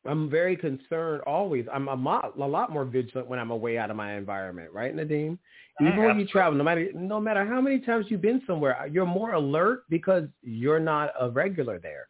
I'm 0.04 0.30
very 0.30 0.56
concerned 0.56 1.22
always. 1.26 1.66
I'm 1.72 1.88
a 1.88 1.94
lot, 1.94 2.38
a 2.38 2.44
lot 2.44 2.70
more 2.70 2.84
vigilant 2.84 3.26
when 3.26 3.40
I'm 3.40 3.50
away 3.50 3.78
out 3.78 3.90
of 3.90 3.96
my 3.96 4.16
environment, 4.16 4.70
right, 4.72 4.94
Nadim? 4.94 5.38
Even 5.80 5.96
when 5.96 6.18
you 6.18 6.26
travel, 6.26 6.56
no 6.56 6.64
matter 6.64 6.88
no 6.94 7.20
matter 7.20 7.44
how 7.44 7.60
many 7.60 7.80
times 7.80 8.06
you've 8.08 8.22
been 8.22 8.40
somewhere, 8.46 8.88
you're 8.90 9.04
more 9.04 9.32
alert 9.32 9.84
because 9.90 10.24
you're 10.42 10.80
not 10.80 11.10
a 11.20 11.28
regular 11.28 11.78
there 11.78 12.08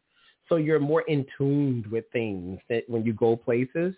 so 0.48 0.56
you're 0.56 0.80
more 0.80 1.02
in 1.02 1.26
tuned 1.36 1.86
with 1.86 2.04
things 2.12 2.60
that 2.68 2.84
when 2.88 3.04
you 3.04 3.12
go 3.12 3.36
places. 3.36 3.94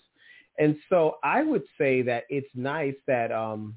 And 0.58 0.76
so 0.88 1.16
I 1.22 1.42
would 1.42 1.62
say 1.76 2.02
that 2.02 2.24
it's 2.28 2.48
nice 2.54 2.96
that 3.06 3.30
um, 3.30 3.76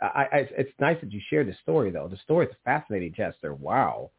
I, 0.00 0.26
I, 0.32 0.48
it's 0.56 0.72
nice 0.80 0.98
that 1.00 1.12
you 1.12 1.20
shared 1.28 1.48
the 1.48 1.56
story 1.62 1.90
though. 1.90 2.08
The 2.08 2.18
story 2.18 2.46
is 2.46 2.54
fascinating, 2.64 3.12
Chester. 3.14 3.54
Wow. 3.54 4.10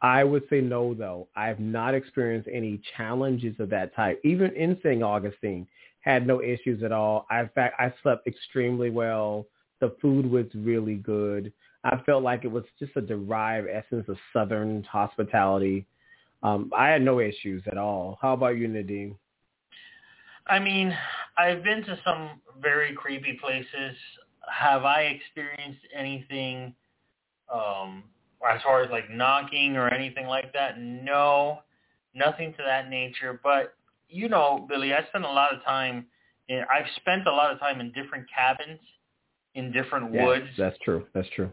I 0.00 0.24
would 0.24 0.44
say 0.50 0.60
no 0.60 0.94
though. 0.94 1.28
I 1.36 1.46
have 1.46 1.60
not 1.60 1.94
experienced 1.94 2.48
any 2.52 2.80
challenges 2.96 3.58
of 3.58 3.70
that 3.70 3.94
type. 3.94 4.20
Even 4.24 4.54
in 4.54 4.78
St. 4.82 5.02
Augustine, 5.02 5.66
had 6.02 6.26
no 6.26 6.42
issues 6.42 6.82
at 6.82 6.92
all. 6.92 7.26
I, 7.30 7.40
in 7.40 7.48
fact, 7.54 7.76
I 7.78 7.92
slept 8.02 8.26
extremely 8.26 8.90
well. 8.90 9.46
The 9.80 9.94
food 10.02 10.30
was 10.30 10.46
really 10.54 10.96
good. 10.96 11.52
I 11.84 11.96
felt 12.04 12.22
like 12.22 12.44
it 12.44 12.50
was 12.50 12.64
just 12.78 12.96
a 12.96 13.00
derived 13.00 13.68
essence 13.68 14.08
of 14.08 14.16
Southern 14.32 14.82
hospitality. 14.84 15.86
Um, 16.42 16.70
I 16.76 16.88
had 16.88 17.02
no 17.02 17.20
issues 17.20 17.62
at 17.70 17.78
all. 17.78 18.18
How 18.20 18.32
about 18.32 18.56
you, 18.56 18.68
Nadim? 18.68 19.16
I 20.46 20.58
mean, 20.58 20.96
I've 21.38 21.62
been 21.62 21.84
to 21.84 21.98
some 22.04 22.40
very 22.60 22.94
creepy 22.94 23.38
places. 23.40 23.96
Have 24.52 24.84
I 24.84 25.02
experienced 25.02 25.80
anything 25.96 26.74
um, 27.52 28.04
as 28.48 28.60
far 28.62 28.82
as 28.82 28.90
like 28.90 29.08
knocking 29.08 29.76
or 29.76 29.88
anything 29.88 30.26
like 30.26 30.52
that? 30.52 30.80
No, 30.80 31.60
nothing 32.14 32.52
to 32.54 32.62
that 32.64 32.90
nature. 32.90 33.38
But 33.42 33.74
you 34.08 34.28
know, 34.28 34.66
Billy, 34.68 34.92
I 34.92 35.06
spent 35.08 35.24
a 35.24 35.30
lot 35.32 35.54
of 35.54 35.62
time. 35.64 36.06
In, 36.48 36.64
I've 36.72 36.90
spent 36.96 37.26
a 37.26 37.32
lot 37.32 37.52
of 37.52 37.60
time 37.60 37.80
in 37.80 37.92
different 37.92 38.26
cabins, 38.34 38.80
in 39.54 39.70
different 39.70 40.12
yes, 40.12 40.26
woods. 40.26 40.48
That's 40.58 40.76
true. 40.84 41.06
That's 41.14 41.28
true. 41.36 41.50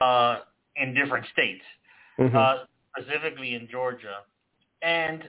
Uh, 0.00 0.40
in 0.76 0.94
different 0.94 1.26
states. 1.32 1.64
Mm-hmm. 2.18 2.36
Uh, 2.36 2.54
specifically 2.98 3.54
in 3.54 3.68
Georgia. 3.70 4.18
And 4.82 5.24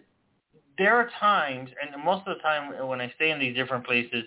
there 0.78 0.96
are 0.96 1.10
times, 1.20 1.70
and 1.82 2.04
most 2.04 2.28
of 2.28 2.38
the 2.38 2.42
time 2.42 2.88
when 2.88 3.02
I 3.02 3.12
stay 3.16 3.32
in 3.32 3.40
these 3.40 3.56
different 3.56 3.86
places, 3.86 4.24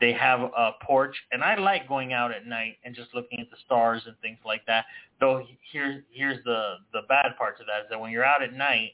they 0.00 0.12
have 0.14 0.40
a 0.40 0.70
porch, 0.82 1.14
and 1.30 1.44
I 1.44 1.56
like 1.56 1.86
going 1.86 2.14
out 2.14 2.32
at 2.32 2.46
night 2.46 2.78
and 2.84 2.94
just 2.94 3.14
looking 3.14 3.38
at 3.38 3.50
the 3.50 3.56
stars 3.66 4.02
and 4.06 4.16
things 4.20 4.38
like 4.46 4.64
that. 4.66 4.86
Though 5.20 5.44
here's 5.70 6.02
here's 6.10 6.42
the 6.44 6.76
the 6.94 7.02
bad 7.08 7.36
part 7.36 7.58
to 7.58 7.64
that 7.64 7.84
is 7.84 7.86
that 7.90 8.00
when 8.00 8.10
you're 8.10 8.24
out 8.24 8.42
at 8.42 8.54
night 8.54 8.92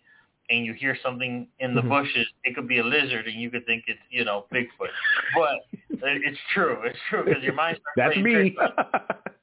and 0.50 0.64
you 0.64 0.72
hear 0.72 0.98
something 1.04 1.46
in 1.60 1.74
the 1.74 1.80
mm-hmm. 1.80 1.90
bushes, 1.90 2.26
it 2.42 2.56
could 2.56 2.66
be 2.66 2.80
a 2.80 2.84
lizard, 2.84 3.28
and 3.28 3.40
you 3.40 3.50
could 3.50 3.64
think 3.66 3.84
it's 3.86 4.00
you 4.10 4.24
know 4.24 4.46
Bigfoot. 4.52 4.88
But 5.36 5.60
it's 6.02 6.38
true, 6.52 6.78
it's 6.84 6.98
true 7.08 7.24
because 7.24 7.42
your 7.42 7.54
mind 7.54 7.78
starts 7.94 8.16
That's 8.16 8.24
me. 8.24 8.56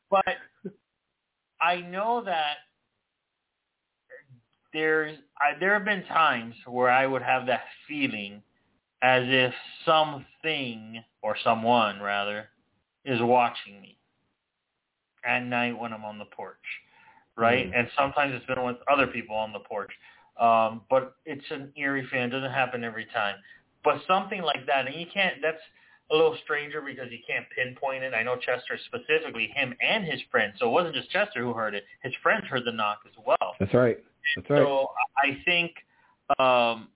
but 0.10 0.26
I 1.62 1.78
know 1.80 2.24
that 2.26 2.58
there's 4.74 5.18
I, 5.40 5.58
there 5.60 5.74
have 5.74 5.86
been 5.86 6.04
times 6.06 6.56
where 6.68 6.90
I 6.90 7.06
would 7.06 7.22
have 7.22 7.46
that 7.48 7.64
feeling 7.88 8.42
as 9.02 9.24
if 9.26 9.54
something 9.86 11.04
or 11.22 11.36
someone 11.44 12.00
rather 12.00 12.50
is 13.06 13.20
watching 13.22 13.82
me 13.82 13.98
at 15.26 15.44
night 15.44 15.78
when 15.78 15.94
I'm 15.94 16.06
on 16.06 16.18
the 16.18 16.26
porch, 16.26 16.58
right? 17.38 17.70
Mm. 17.70 17.80
And 17.80 17.88
sometimes 17.98 18.34
it's 18.36 18.46
been 18.46 18.64
with 18.66 18.78
other 18.92 19.08
people 19.08 19.36
on 19.36 19.52
the 19.54 19.60
porch, 19.60 19.92
um, 20.40 20.82
but 20.90 21.16
it's 21.26 21.46
an 21.52 21.72
eerie 21.78 22.08
feeling. 22.10 22.28
It 22.28 22.32
doesn't 22.32 22.52
happen 22.52 22.84
every 22.84 23.06
time, 23.14 23.36
but 23.84 24.02
something 24.08 24.42
like 24.42 24.66
that, 24.68 24.88
and 24.88 24.96
you 24.96 25.06
can't. 25.14 25.36
That's 25.42 25.62
a 26.12 26.16
little 26.16 26.38
stranger 26.44 26.82
because 26.82 27.08
you 27.12 27.20
can't 27.28 27.46
pinpoint 27.56 28.04
it. 28.04 28.14
I 28.14 28.24
know 28.24 28.36
Chester 28.36 28.78
specifically, 28.88 29.52
him 29.56 29.74
and 29.82 30.06
his 30.06 30.22
friend. 30.32 30.54
So 30.60 30.68
it 30.68 30.72
wasn't 30.72 30.96
just 30.96 31.10
Chester 31.10 31.42
who 31.42 31.54
heard 31.54 31.76
it. 31.76 31.86
His 32.04 32.14
friends 32.22 32.46
heard 32.50 32.64
the 32.66 32.72
knock 32.72 33.00
as 33.06 33.14
well. 33.26 33.56
That's 33.60 33.74
right. 33.74 33.98
That's 34.36 34.50
right. 34.50 34.60
So 34.60 34.88
I 35.18 35.38
think 35.46 35.72
um, 36.40 36.90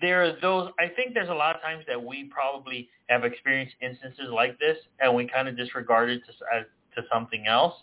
there 0.00 0.24
are 0.24 0.40
those. 0.40 0.70
I 0.78 0.88
think 0.88 1.14
there's 1.14 1.28
a 1.28 1.34
lot 1.34 1.56
of 1.56 1.62
times 1.62 1.84
that 1.88 2.02
we 2.02 2.24
probably 2.24 2.88
have 3.08 3.24
experienced 3.24 3.74
instances 3.80 4.28
like 4.32 4.58
this, 4.58 4.76
and 5.00 5.14
we 5.14 5.26
kind 5.26 5.48
of 5.48 5.56
disregard 5.56 6.10
it 6.10 6.22
to 6.26 6.32
uh, 6.56 6.62
to 6.94 7.06
something 7.12 7.46
else. 7.46 7.74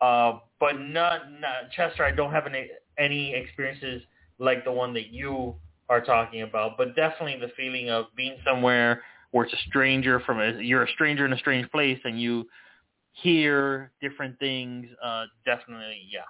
Uh, 0.00 0.40
but 0.58 0.80
not, 0.80 1.30
not 1.40 1.70
Chester. 1.76 2.04
I 2.04 2.10
don't 2.10 2.32
have 2.32 2.46
any 2.46 2.68
any 2.98 3.34
experiences 3.34 4.02
like 4.38 4.64
the 4.64 4.72
one 4.72 4.92
that 4.94 5.08
you 5.12 5.54
are 5.88 6.00
talking 6.00 6.42
about, 6.42 6.76
but 6.76 6.96
definitely 6.96 7.38
the 7.40 7.52
feeling 7.56 7.90
of 7.90 8.06
being 8.16 8.36
somewhere 8.44 9.02
where 9.30 9.44
it's 9.44 9.54
a 9.54 9.68
stranger 9.68 10.20
from 10.20 10.40
a 10.40 10.60
you're 10.60 10.84
a 10.84 10.90
stranger 10.90 11.24
in 11.24 11.32
a 11.32 11.38
strange 11.38 11.70
place 11.70 11.98
and 12.04 12.20
you 12.20 12.46
hear 13.12 13.92
different 14.00 14.38
things. 14.38 14.86
Uh, 15.02 15.24
definitely, 15.44 16.02
yeah. 16.10 16.20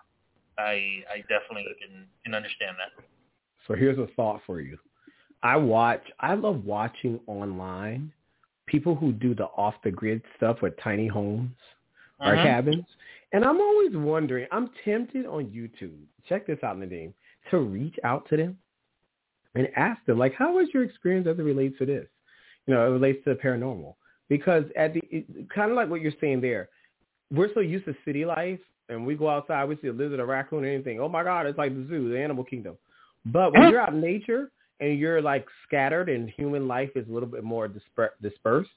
I 0.63 1.03
I 1.11 1.21
definitely 1.29 1.67
can 1.81 2.07
can 2.25 2.35
understand 2.35 2.77
that. 2.79 3.05
So 3.67 3.75
here's 3.75 3.99
a 3.99 4.07
thought 4.17 4.41
for 4.47 4.61
you. 4.61 4.79
I 5.43 5.57
watch. 5.57 6.03
I 6.21 6.35
love 6.35 6.65
watching 6.65 7.21
online 7.27 8.13
people 8.67 8.95
who 8.95 9.13
do 9.13 9.35
the 9.35 9.45
off 9.45 9.75
the 9.85 9.91
grid 9.91 10.23
stuff 10.37 10.63
with 10.63 10.75
tiny 10.83 11.09
homes 11.09 11.51
or 12.21 12.35
uh-huh. 12.35 12.43
cabins, 12.43 12.85
and 13.33 13.45
I'm 13.45 13.61
always 13.61 13.91
wondering. 13.95 14.47
I'm 14.53 14.71
tempted 14.85 15.27
on 15.27 15.47
YouTube. 15.47 15.99
Check 16.29 16.47
this 16.47 16.59
out, 16.63 16.79
Nadim. 16.79 17.13
To 17.51 17.59
reach 17.59 17.97
out 18.05 18.29
to 18.31 18.37
them 18.37 18.57
and 19.55 19.69
ask 19.77 20.05
them, 20.07 20.19
like, 20.19 20.35
how 20.35 20.55
was 20.55 20.69
your 20.73 20.85
experience 20.85 21.27
as 21.27 21.39
it 21.39 21.43
relates 21.43 21.77
to 21.79 21.87
this? 21.87 22.07
You 22.67 22.75
know, 22.75 22.87
it 22.87 22.91
relates 22.91 23.25
to 23.25 23.31
the 23.31 23.37
paranormal 23.37 23.95
because 24.29 24.65
at 24.77 24.95
the 24.95 25.03
it, 25.11 25.27
kind 25.51 25.71
of 25.71 25.77
like 25.77 25.91
what 25.91 26.01
you're 26.01 26.13
saying 26.21 26.41
there, 26.41 26.69
we're 27.33 27.53
so 27.53 27.61
used 27.61 27.85
to 27.87 27.95
city 28.05 28.25
life 28.25 28.61
and 28.89 29.07
we 29.07 29.15
go 29.15 29.29
outside, 29.29 29.69
we 29.69 29.79
see 29.81 29.89
a 29.89 29.93
lizard, 29.93 30.21
a 30.21 30.25
raccoon, 30.25 30.65
or 30.65 30.69
anything. 30.69 31.01
Oh 31.01 31.09
my 31.09 31.23
God, 31.25 31.47
it's 31.47 31.59
like 31.59 31.75
the 31.75 31.87
zoo, 31.89 32.11
the 32.11 32.19
animal 32.19 32.45
kingdom. 32.45 32.77
But 33.25 33.53
when 33.53 33.71
you're 33.71 33.81
out 33.81 33.93
in 33.93 34.01
nature 34.01 34.51
and 34.81 34.99
you're 34.99 35.23
like 35.23 35.47
scattered 35.67 36.09
and 36.09 36.29
human 36.31 36.67
life 36.67 36.91
is 36.97 37.09
a 37.09 37.13
little 37.13 37.29
bit 37.29 37.45
more 37.45 37.69
disper- 37.69 38.11
dispersed 38.21 38.71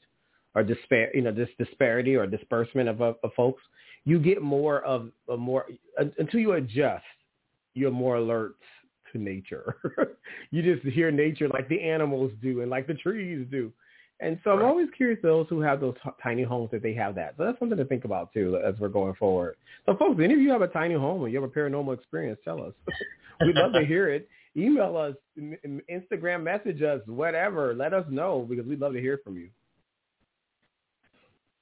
or 0.54 0.64
despair, 0.64 1.10
you 1.16 1.22
know, 1.22 1.32
this 1.32 1.50
disparity 1.58 2.16
or 2.16 2.28
disbursement 2.28 2.88
of, 2.88 3.02
of, 3.02 3.16
of 3.24 3.34
folks, 3.34 3.64
you 4.06 4.20
get 4.20 4.42
more 4.42 4.82
of 4.84 5.10
a 5.30 5.36
more 5.36 5.66
uh, 6.00 6.06
until 6.20 6.40
you 6.40 6.54
adjust, 6.54 7.04
you're 7.74 7.92
more 7.92 8.18
alert 8.18 8.56
to 9.12 9.18
nature. 9.18 9.78
you 10.52 10.62
just 10.62 10.86
hear 10.94 11.10
nature 11.12 11.50
like 11.50 11.68
the 11.70 11.82
animals 11.82 12.32
do 12.42 12.62
and 12.62 12.70
like 12.70 12.88
the 12.88 12.94
trees 12.94 13.46
do. 13.50 13.72
And 14.22 14.40
so 14.44 14.52
I'm 14.52 14.60
right. 14.60 14.66
always 14.66 14.88
curious 14.96 15.20
those 15.22 15.46
who 15.50 15.60
have 15.62 15.82
those 15.82 15.96
t- 16.04 16.10
tiny 16.24 16.44
homes 16.44 16.70
that 16.72 16.82
they 16.82 16.94
have 16.94 17.16
that. 17.16 17.36
So 17.38 17.46
that's 17.46 17.60
something 17.60 17.78
to 17.78 17.86
think 17.86 18.06
about 18.06 18.32
too 18.34 18.60
as 18.66 18.76
we're 18.80 18.88
going 18.88 19.14
forward. 19.16 19.56
So 19.86 19.96
folks, 19.98 20.22
any 20.24 20.34
of 20.34 20.40
you 20.40 20.52
have 20.52 20.62
a 20.62 20.68
tiny 20.68 20.96
home 20.96 21.22
or 21.22 21.28
you 21.28 21.42
have 21.42 21.50
a 21.50 21.54
paranormal 21.54 21.94
experience, 21.94 22.40
tell 22.44 22.64
us. 22.64 22.74
We'd 23.42 23.56
love 23.56 23.74
to 23.74 23.86
hear 23.86 24.10
it. 24.10 24.30
Email 24.58 24.96
us, 24.96 25.16
Instagram 25.92 26.44
message 26.44 26.82
us, 26.82 27.02
whatever. 27.08 27.74
Let 27.74 27.94
us 27.94 28.06
know 28.10 28.46
because 28.50 28.66
we'd 28.66 28.80
love 28.80 28.94
to 28.94 29.02
hear 29.02 29.20
from 29.22 29.36
you. 29.36 29.50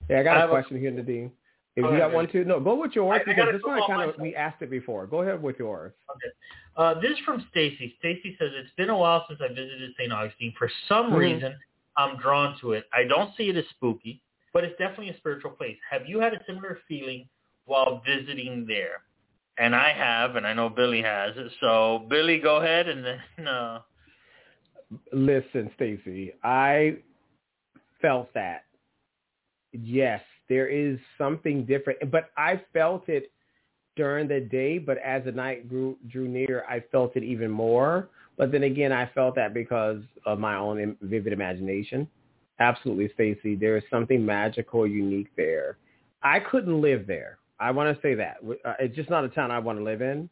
Yeah, 0.08 0.20
I 0.20 0.24
got 0.24 0.38
I 0.38 0.46
a 0.46 0.48
question 0.48 0.78
a, 0.78 0.80
here, 0.80 0.92
Nadim. 0.92 1.32
If 1.76 1.92
you 1.92 1.98
got 1.98 2.14
one 2.14 2.32
too, 2.32 2.46
no, 2.46 2.60
go 2.60 2.76
with 2.76 2.92
yours 2.94 3.20
I, 3.20 3.28
because 3.28 3.48
I 3.50 3.52
this 3.52 3.62
one 3.64 3.82
kind 3.88 4.08
of 4.08 4.20
we 4.20 4.36
asked 4.36 4.62
it 4.62 4.70
before. 4.70 5.08
Go 5.08 5.24
ahead 5.24 5.42
with 5.42 5.58
yours. 5.58 5.92
Okay. 6.12 6.36
Uh, 6.78 7.02
this 7.02 7.14
is 7.14 7.20
from 7.26 7.44
Stacy. 7.50 7.96
Stacy 7.98 8.36
says 8.40 8.50
it's 8.54 8.70
been 8.78 8.92
a 8.92 8.98
while 8.98 9.26
since 9.28 9.40
I 9.44 9.48
visited 9.48 9.92
St. 9.98 10.14
Augustine. 10.14 10.54
For 10.58 10.70
some 10.88 11.08
mm-hmm. 11.08 11.16
reason, 11.16 11.56
I'm 11.98 12.18
drawn 12.18 12.58
to 12.62 12.74
it. 12.74 12.86
I 12.94 13.04
don't 13.04 13.36
see 13.38 13.50
it 13.50 13.58
as 13.58 13.66
spooky, 13.72 14.22
but 14.54 14.64
it's 14.64 14.78
definitely 14.78 15.10
a 15.10 15.18
spiritual 15.18 15.52
place. 15.52 15.78
Have 15.90 16.04
you 16.08 16.20
had 16.20 16.34
a 16.34 16.40
similar 16.48 16.80
feeling 16.88 17.28
while 17.66 18.02
visiting 18.06 18.66
there? 18.68 19.02
And 19.58 19.76
I 19.76 19.94
have, 19.94 20.36
and 20.36 20.48
I 20.48 20.54
know 20.54 20.70
Billy 20.70 21.02
has. 21.02 21.36
So 21.60 22.06
Billy, 22.10 22.40
go 22.40 22.58
ahead 22.58 22.88
and 22.88 23.06
then. 23.06 23.20
Uh... 23.48 23.80
Listen, 25.12 25.72
Stacy, 25.76 26.34
I 26.44 26.98
felt 28.02 28.32
that. 28.34 28.66
Yes, 29.72 30.22
there 30.50 30.68
is 30.68 31.00
something 31.18 31.66
different, 31.66 32.12
but 32.12 32.30
I 32.38 32.62
felt 32.74 33.10
it 33.10 33.32
during 33.96 34.28
the 34.28 34.40
day. 34.40 34.78
But 34.78 34.98
as 35.00 35.24
the 35.26 35.32
night 35.32 35.68
grew 35.68 35.98
drew 36.10 36.28
near, 36.28 36.64
I 36.70 36.84
felt 36.92 37.16
it 37.16 37.24
even 37.24 37.50
more. 37.50 38.10
But 38.38 38.52
then 38.52 38.64
again, 38.64 38.92
I 38.92 39.10
felt 39.14 39.36
that 39.36 39.54
because 39.54 40.02
of 40.26 40.40
my 40.40 40.56
own 40.56 40.98
vivid 41.02 41.34
imagination. 41.34 42.08
Absolutely, 42.60 43.10
Stacy. 43.14 43.56
There 43.56 43.78
is 43.78 43.84
something 43.90 44.26
magical, 44.26 44.88
unique 44.88 45.30
there. 45.36 45.78
I 46.22 46.40
couldn't 46.40 46.82
live 46.82 47.06
there. 47.08 47.38
I 47.60 47.72
want 47.72 47.96
to 47.96 48.02
say 48.02 48.16
that 48.16 48.38
uh, 48.66 48.74
it's 48.80 48.96
just 48.96 49.10
not 49.10 49.24
a 49.24 49.30
town 49.30 49.52
I 49.52 49.60
want 49.60 49.78
to 49.80 49.84
live 49.84 50.02
in 50.02 50.30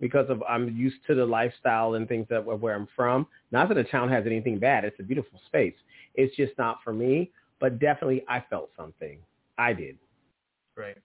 because 0.00 0.28
of 0.30 0.42
I'm 0.48 0.76
used 0.76 0.96
to 1.08 1.14
the 1.14 1.24
lifestyle 1.24 1.94
and 1.94 2.08
things 2.08 2.26
that 2.30 2.44
where 2.44 2.74
I'm 2.74 2.88
from. 2.94 3.26
Not 3.52 3.68
that 3.68 3.74
the 3.74 3.84
town 3.84 4.08
has 4.10 4.24
anything 4.26 4.58
bad; 4.58 4.84
it's 4.84 4.98
a 5.00 5.02
beautiful 5.02 5.40
space. 5.46 5.74
It's 6.14 6.34
just 6.36 6.52
not 6.58 6.78
for 6.84 6.92
me. 6.92 7.30
But 7.60 7.78
definitely, 7.78 8.24
I 8.28 8.42
felt 8.48 8.70
something. 8.76 9.18
I 9.58 9.74
did. 9.74 9.98
Right. 10.76 10.96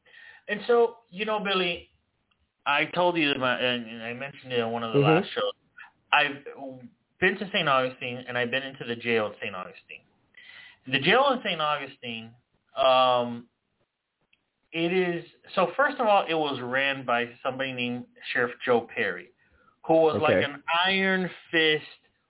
And 0.48 0.62
so, 0.68 0.98
you 1.10 1.26
know, 1.26 1.40
Billy, 1.40 1.90
I 2.66 2.86
told 2.86 3.18
you, 3.18 3.32
about, 3.32 3.62
and 3.62 4.02
I 4.02 4.14
mentioned 4.14 4.54
it 4.54 4.62
on 4.62 4.72
one 4.72 4.84
of 4.84 4.94
the 4.94 5.00
mm-hmm. 5.00 5.18
last 5.18 5.34
shows. 5.34 5.52
I've 6.14 6.38
been 7.20 7.38
to 7.38 7.48
St. 7.48 7.68
Augustine, 7.68 8.24
and 8.28 8.38
I've 8.38 8.52
been 8.52 8.64
into 8.64 8.86
the 8.86 8.96
jail 8.96 9.28
at 9.28 9.40
St. 9.42 9.56
Augustine. 9.56 10.02
The 10.88 11.00
jail 11.00 11.30
in 11.34 11.40
St. 11.44 11.60
Augustine, 11.60 12.30
um, 12.78 13.46
it 14.72 14.92
is 14.92 15.24
so. 15.56 15.72
First 15.78 16.00
of 16.00 16.08
all, 16.08 16.26
it 16.30 16.34
was 16.34 16.60
ran 16.62 17.06
by 17.06 17.30
somebody 17.42 17.72
named 17.72 18.06
Sheriff 18.34 18.52
Joe 18.66 18.88
Perry, 18.94 19.30
who 19.88 19.94
was 19.94 20.16
okay. 20.16 20.36
like 20.36 20.44
an 20.44 20.62
iron 20.86 21.30
fist 21.50 21.84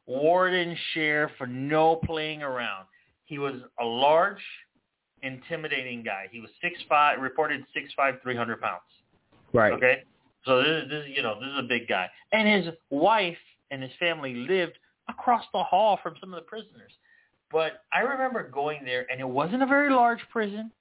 warden 0.06 0.78
sheriff 0.94 1.32
for 1.38 1.48
no 1.48 1.96
playing 1.96 2.44
around. 2.44 2.86
He 3.26 3.40
was 3.40 3.56
a 3.80 3.84
large, 3.84 4.44
intimidating 5.24 6.04
guy. 6.04 6.28
He 6.32 6.40
was 6.40 6.52
six 6.62 6.80
five, 6.88 7.20
reported 7.20 7.66
six 7.74 7.92
five, 7.96 8.16
three 8.22 8.36
hundred 8.36 8.62
pounds. 8.62 8.84
Right. 9.52 9.74
Okay. 9.74 10.04
So 10.46 10.62
this 10.62 10.84
is, 10.84 10.90
this 10.90 11.04
is 11.06 11.10
you 11.16 11.24
know 11.24 11.40
this 11.40 11.50
is 11.50 11.60
a 11.60 11.68
big 11.68 11.88
guy, 11.88 12.08
and 12.32 12.48
his 12.64 12.74
wife 12.92 13.38
and 13.72 13.82
his 13.82 13.92
family 14.00 14.34
lived 14.34 14.78
across 15.10 15.46
the 15.54 15.64
hall 15.64 16.00
from 16.02 16.16
some 16.20 16.34
of 16.34 16.38
the 16.38 16.48
prisoners. 16.48 16.92
But 17.52 17.84
I 17.94 18.00
remember 18.00 18.50
going 18.50 18.84
there, 18.84 19.06
and 19.12 19.20
it 19.20 19.28
wasn't 19.28 19.64
a 19.64 19.68
very 19.68 19.92
large 19.92 20.20
prison, 20.32 20.72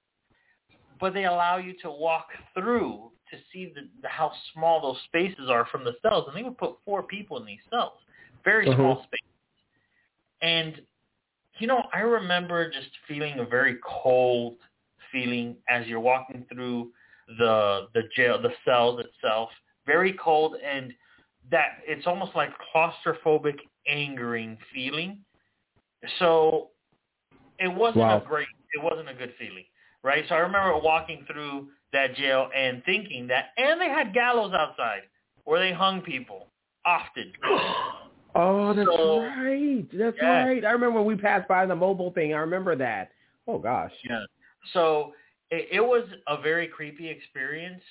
but 1.01 1.15
they 1.15 1.25
allow 1.25 1.59
you 1.59 1.75
to 1.83 1.91
walk 1.91 2.29
through 2.55 3.11
to 3.31 3.39
see 3.53 3.73
the, 3.75 3.89
the 4.03 4.09
how 4.09 4.33
small 4.53 4.81
those 4.81 4.99
spaces 5.05 5.51
are 5.51 5.67
from 5.67 5.85
the 5.85 5.95
cells, 6.03 6.25
and 6.27 6.37
they 6.37 6.43
would 6.43 6.59
put 6.59 6.77
four 6.85 7.03
people 7.03 7.39
in 7.39 7.47
these 7.47 7.61
cells, 7.71 7.99
very 8.45 8.67
uh-huh. 8.67 8.77
small 8.77 8.97
spaces. 9.05 9.25
And 10.43 10.81
you 11.59 11.67
know, 11.67 11.85
I 11.93 12.01
remember 12.01 12.71
just 12.71 12.89
feeling 13.07 13.39
a 13.39 13.45
very 13.45 13.77
cold 14.03 14.57
feeling 15.13 15.57
as 15.69 15.87
you're 15.87 16.01
walking 16.01 16.45
through 16.53 16.91
the 17.39 17.89
the 17.95 18.03
jail, 18.17 18.41
the 18.41 18.53
cells 18.65 19.01
itself, 19.01 19.51
very 19.87 20.15
cold, 20.15 20.57
and 20.65 20.93
that 21.51 21.79
it's 21.87 22.07
almost 22.07 22.33
like 22.35 22.51
claustrophobic, 22.75 23.59
angering 23.87 24.57
feeling. 24.73 25.19
So 26.19 26.71
it 27.59 27.69
wasn't 27.69 28.01
wow. 28.05 28.23
a 28.23 28.27
great, 28.27 28.49
it 28.75 28.83
wasn't 28.83 29.09
a 29.09 29.15
good 29.15 29.35
feeling, 29.39 29.65
right? 30.03 30.25
So 30.29 30.35
I 30.35 30.39
remember 30.39 30.79
walking 30.79 31.25
through 31.31 31.69
that 31.93 32.15
jail 32.17 32.49
and 32.55 32.83
thinking 32.85 33.27
that, 33.29 33.47
and 33.57 33.81
they 33.81 33.89
had 33.89 34.13
gallows 34.13 34.53
outside 34.53 35.03
where 35.45 35.61
they 35.61 35.73
hung 35.73 36.01
people 36.01 36.49
often. 36.85 37.33
Oh, 38.37 38.75
that's 38.75 38.89
so, 38.89 39.21
right. 39.21 39.87
That's 39.97 40.17
yeah. 40.21 40.45
right. 40.45 40.65
I 40.65 40.73
remember 40.73 41.01
when 41.01 41.07
we 41.07 41.15
passed 41.15 41.47
by 41.47 41.67
the 41.67 41.77
mobile 41.77 42.11
thing. 42.11 42.35
I 42.35 42.39
remember 42.39 42.75
that. 42.75 43.13
Oh 43.47 43.59
gosh. 43.59 43.93
Yeah. 44.09 44.25
So 44.73 45.13
it, 45.51 45.69
it 45.71 45.81
was 45.81 46.03
a 46.27 46.41
very 46.41 46.67
creepy 46.67 47.09
experience. 47.09 47.83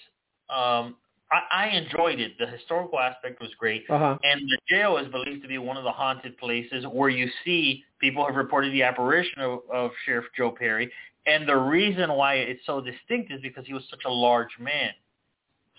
Um, 0.50 0.98
I, 1.34 1.66
I 1.66 1.68
enjoyed 1.70 2.20
it. 2.20 2.34
The 2.38 2.46
historical 2.46 3.00
aspect 3.00 3.42
was 3.42 3.50
great, 3.58 3.86
uh-huh. 3.90 4.18
and 4.24 4.42
the 4.42 4.58
jail 4.70 4.98
is 4.98 5.08
believed 5.12 5.42
to 5.42 5.48
be 5.48 5.58
one 5.58 5.78
of 5.78 5.84
the 5.84 5.92
haunted 5.92 6.38
places 6.38 6.86
where 6.92 7.10
you 7.10 7.28
see 7.44 7.84
people 8.00 8.26
have 8.26 8.36
reported 8.36 8.72
the 8.72 8.84
apparition 8.84 9.42
of, 9.42 9.60
of 9.72 9.92
Sheriff 10.06 10.26
Joe 10.38 10.52
Perry, 10.52 10.92
and 11.26 11.48
the 11.48 11.56
reason 11.56 12.12
why 12.14 12.36
it's 12.36 12.62
so 12.66 12.82
distinct 12.82 13.32
is 13.32 13.42
because 13.42 13.66
he 13.66 13.74
was 13.74 13.84
such 13.90 14.02
a 14.06 14.12
large 14.12 14.60
man. 14.60 14.92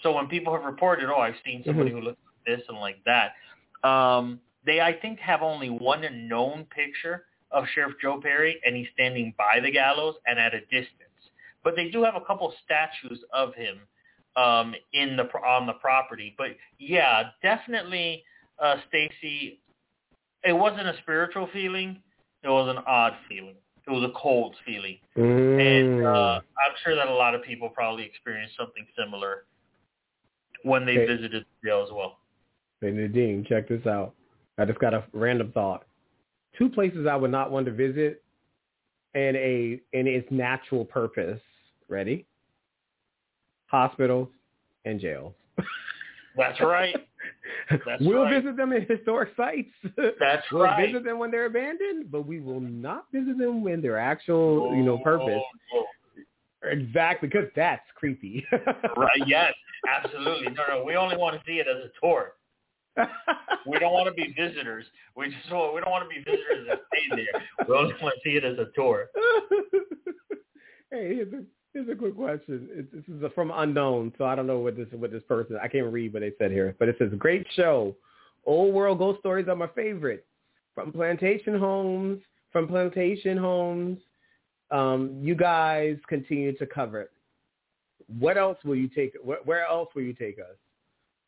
So 0.02 0.12
when 0.12 0.26
people 0.26 0.52
have 0.52 0.64
reported, 0.64 1.08
oh, 1.08 1.20
I've 1.20 1.34
seen 1.44 1.62
somebody 1.64 1.90
mm-hmm. 1.90 1.98
who 1.98 2.04
looks 2.04 2.20
like 2.26 2.58
this 2.58 2.66
and 2.68 2.78
like 2.78 2.98
that, 3.04 3.32
um, 3.88 4.40
they, 4.66 4.80
I 4.80 4.92
think, 4.92 5.20
have 5.20 5.42
only 5.42 5.70
one 5.70 6.02
known 6.28 6.66
picture 6.74 7.26
of 7.50 7.64
Sheriff 7.74 7.94
Joe 8.02 8.20
Perry, 8.20 8.60
and 8.66 8.74
he's 8.74 8.88
standing 8.92 9.34
by 9.38 9.60
the 9.60 9.70
gallows 9.70 10.16
and 10.26 10.38
at 10.38 10.54
a 10.54 10.60
distance. 10.60 10.90
But 11.62 11.76
they 11.76 11.90
do 11.90 12.02
have 12.02 12.16
a 12.16 12.20
couple 12.20 12.52
statues 12.64 13.20
of 13.32 13.54
him 13.54 13.78
um, 14.36 14.74
in 14.92 15.16
the 15.16 15.24
on 15.38 15.66
the 15.66 15.74
property. 15.74 16.34
But 16.36 16.48
yeah, 16.78 17.30
definitely, 17.42 18.24
uh, 18.62 18.76
Stacy. 18.88 19.60
It 20.46 20.52
wasn't 20.52 20.88
a 20.88 20.94
spiritual 21.02 21.48
feeling. 21.52 22.02
It 22.42 22.48
was 22.48 22.68
an 22.76 22.82
odd 22.86 23.14
feeling. 23.28 23.54
It 23.86 23.90
was 23.90 24.02
a 24.02 24.12
cold 24.18 24.54
feeling, 24.64 24.98
mm. 25.16 25.60
and 25.60 26.06
uh, 26.06 26.40
I'm 26.58 26.74
sure 26.82 26.94
that 26.94 27.08
a 27.08 27.14
lot 27.14 27.34
of 27.34 27.42
people 27.42 27.68
probably 27.68 28.04
experienced 28.04 28.56
something 28.56 28.86
similar 28.98 29.44
when 30.62 30.86
they 30.86 30.96
visited 30.96 31.44
the 31.44 31.68
jail 31.68 31.84
as 31.86 31.92
well. 31.92 32.18
Hey 32.80 32.92
Nadim, 32.92 33.46
check 33.46 33.68
this 33.68 33.86
out. 33.86 34.14
I 34.58 34.64
just 34.64 34.78
got 34.78 34.94
a 34.94 35.04
random 35.12 35.52
thought. 35.52 35.84
Two 36.58 36.68
places 36.68 37.06
I 37.06 37.16
would 37.16 37.30
not 37.30 37.50
want 37.50 37.66
to 37.66 37.72
visit 37.72 38.22
and 39.14 39.36
a 39.36 39.80
and 39.92 40.08
its 40.08 40.26
natural 40.30 40.84
purpose. 40.84 41.40
Ready? 41.88 42.26
Hospitals 43.74 44.28
and 44.84 45.00
jails. 45.00 45.34
That's 46.36 46.60
right. 46.60 46.94
That's 47.70 48.00
we'll 48.00 48.22
right. 48.22 48.42
visit 48.42 48.56
them 48.56 48.72
in 48.72 48.86
historic 48.86 49.30
sites. 49.36 49.70
That's 49.96 50.42
right. 50.52 50.78
we'll 50.78 50.86
visit 50.86 51.04
them 51.04 51.18
when 51.18 51.30
they're 51.30 51.46
abandoned, 51.46 52.10
but 52.10 52.26
we 52.26 52.40
will 52.40 52.60
not 52.60 53.06
visit 53.12 53.38
them 53.38 53.64
when 53.64 53.80
their 53.82 53.98
actual, 53.98 54.74
you 54.76 54.82
know, 54.82 54.98
purpose. 54.98 55.40
Oh, 55.74 55.78
oh. 55.78 55.84
Exactly, 56.70 57.28
because 57.28 57.48
that's 57.54 57.82
creepy. 57.94 58.44
right? 58.96 59.20
Yes, 59.26 59.52
absolutely. 59.88 60.52
No, 60.52 60.62
no, 60.68 60.84
we 60.84 60.96
only 60.96 61.16
want 61.16 61.36
to 61.36 61.42
see 61.46 61.58
it 61.58 61.66
as 61.68 61.76
a 61.76 61.90
tour 62.00 62.34
we 63.66 63.78
don't 63.78 63.92
want 63.92 64.06
to 64.06 64.12
be 64.12 64.32
visitors. 64.38 64.84
We 65.16 65.28
just 65.28 65.52
want, 65.52 65.74
we 65.74 65.80
don't 65.80 65.90
want 65.90 66.08
to 66.08 66.08
be 66.08 66.22
visitors 66.22 66.68
that 66.68 66.80
stay 66.88 67.16
there. 67.16 67.66
We 67.68 67.74
only 67.74 67.94
want 68.00 68.14
to 68.14 68.20
see 68.28 68.36
it 68.36 68.44
as 68.44 68.58
a 68.58 68.66
tour. 68.74 69.06
hey, 70.90 71.24
here's 71.74 71.88
a 71.88 71.94
quick 71.94 72.16
question. 72.16 72.88
This 72.92 73.04
is 73.08 73.22
from 73.34 73.52
unknown, 73.54 74.12
so 74.16 74.24
I 74.24 74.34
don't 74.34 74.46
know 74.46 74.60
what 74.60 74.76
this 74.76 74.88
what 74.92 75.10
this 75.12 75.22
person. 75.24 75.58
I 75.62 75.68
can't 75.68 75.92
read 75.92 76.14
what 76.14 76.20
they 76.20 76.32
said 76.38 76.50
here, 76.50 76.74
but 76.78 76.88
it 76.88 76.96
says 76.98 77.10
great 77.18 77.46
show. 77.54 77.94
Old 78.46 78.72
world 78.74 78.98
ghost 78.98 79.20
stories 79.20 79.48
are 79.48 79.56
my 79.56 79.68
favorite. 79.74 80.24
From 80.74 80.92
plantation 80.92 81.58
homes, 81.58 82.20
from 82.52 82.66
plantation 82.68 83.36
homes, 83.36 83.98
um, 84.70 85.18
you 85.20 85.34
guys 85.34 85.96
continue 86.08 86.56
to 86.56 86.66
cover 86.66 87.02
it. 87.02 87.10
What 88.18 88.36
else 88.38 88.58
will 88.64 88.76
you 88.76 88.88
take? 88.88 89.14
Where, 89.22 89.38
where 89.44 89.66
else 89.66 89.88
will 89.94 90.02
you 90.02 90.14
take 90.14 90.38
us? 90.38 90.56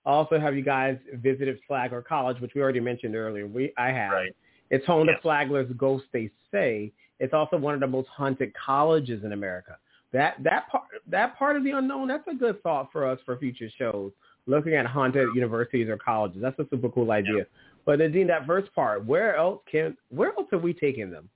Also, 0.04 0.38
have 0.38 0.54
you 0.54 0.62
guys 0.62 0.98
visited 1.14 1.58
Flagler 1.66 2.02
College, 2.02 2.40
which 2.40 2.52
we 2.54 2.62
already 2.62 2.80
mentioned 2.80 3.16
earlier? 3.16 3.46
We 3.46 3.72
I 3.76 3.88
have. 3.88 4.12
Right. 4.12 4.36
It's 4.70 4.86
home 4.86 5.06
Yes. 5.08 5.16
to 5.16 5.22
Flagler's 5.22 5.72
Ghost. 5.76 6.04
They 6.12 6.30
say 6.52 6.92
it's 7.18 7.32
also 7.32 7.56
one 7.56 7.74
of 7.74 7.80
the 7.80 7.86
most 7.86 8.08
haunted 8.08 8.52
colleges 8.54 9.24
in 9.24 9.32
America. 9.32 9.78
That 10.16 10.42
that 10.44 10.66
part 10.70 10.84
that 11.08 11.38
part 11.38 11.56
of 11.56 11.64
the 11.64 11.72
unknown. 11.72 12.08
That's 12.08 12.26
a 12.26 12.34
good 12.34 12.62
thought 12.62 12.90
for 12.90 13.06
us 13.06 13.18
for 13.26 13.36
future 13.36 13.68
shows. 13.76 14.12
Looking 14.46 14.72
at 14.72 14.86
haunted 14.86 15.28
universities 15.34 15.90
or 15.90 15.98
colleges. 15.98 16.40
That's 16.40 16.58
a 16.58 16.66
super 16.70 16.88
cool 16.88 17.10
idea. 17.10 17.44
But 17.84 17.98
Nadim, 17.98 18.26
that 18.28 18.46
first 18.46 18.74
part, 18.74 19.04
where 19.04 19.36
else 19.36 19.60
can 19.70 19.94
where 20.08 20.30
else 20.30 20.48
are 20.52 20.58
we 20.58 20.72
taking 20.72 21.10
them? 21.10 21.28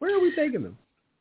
Where 0.00 0.16
are 0.16 0.20
we 0.20 0.34
taking 0.34 0.64
them? 0.64 0.76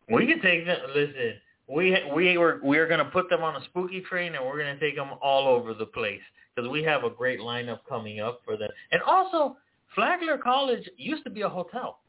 We 0.09 0.25
can 0.25 0.41
take 0.41 0.65
them. 0.65 0.79
Listen, 0.95 1.33
we 1.67 1.95
we 2.15 2.35
were 2.39 2.59
we 2.63 2.79
are 2.79 2.87
going 2.87 3.05
to 3.05 3.11
put 3.11 3.29
them 3.29 3.43
on 3.43 3.61
a 3.61 3.65
spooky 3.65 4.01
train, 4.01 4.33
and 4.33 4.43
we're 4.43 4.57
going 4.57 4.73
to 4.73 4.79
take 4.79 4.95
them 4.95 5.11
all 5.21 5.47
over 5.47 5.75
the 5.75 5.85
place 5.85 6.21
because 6.55 6.67
we 6.67 6.81
have 6.81 7.03
a 7.03 7.11
great 7.11 7.39
lineup 7.39 7.81
coming 7.87 8.21
up 8.21 8.41
for 8.43 8.57
them. 8.57 8.69
And 8.91 9.03
also, 9.03 9.55
Flagler 9.93 10.39
College 10.39 10.89
used 10.97 11.23
to 11.25 11.29
be 11.29 11.41
a 11.41 11.49
hotel. 11.49 11.99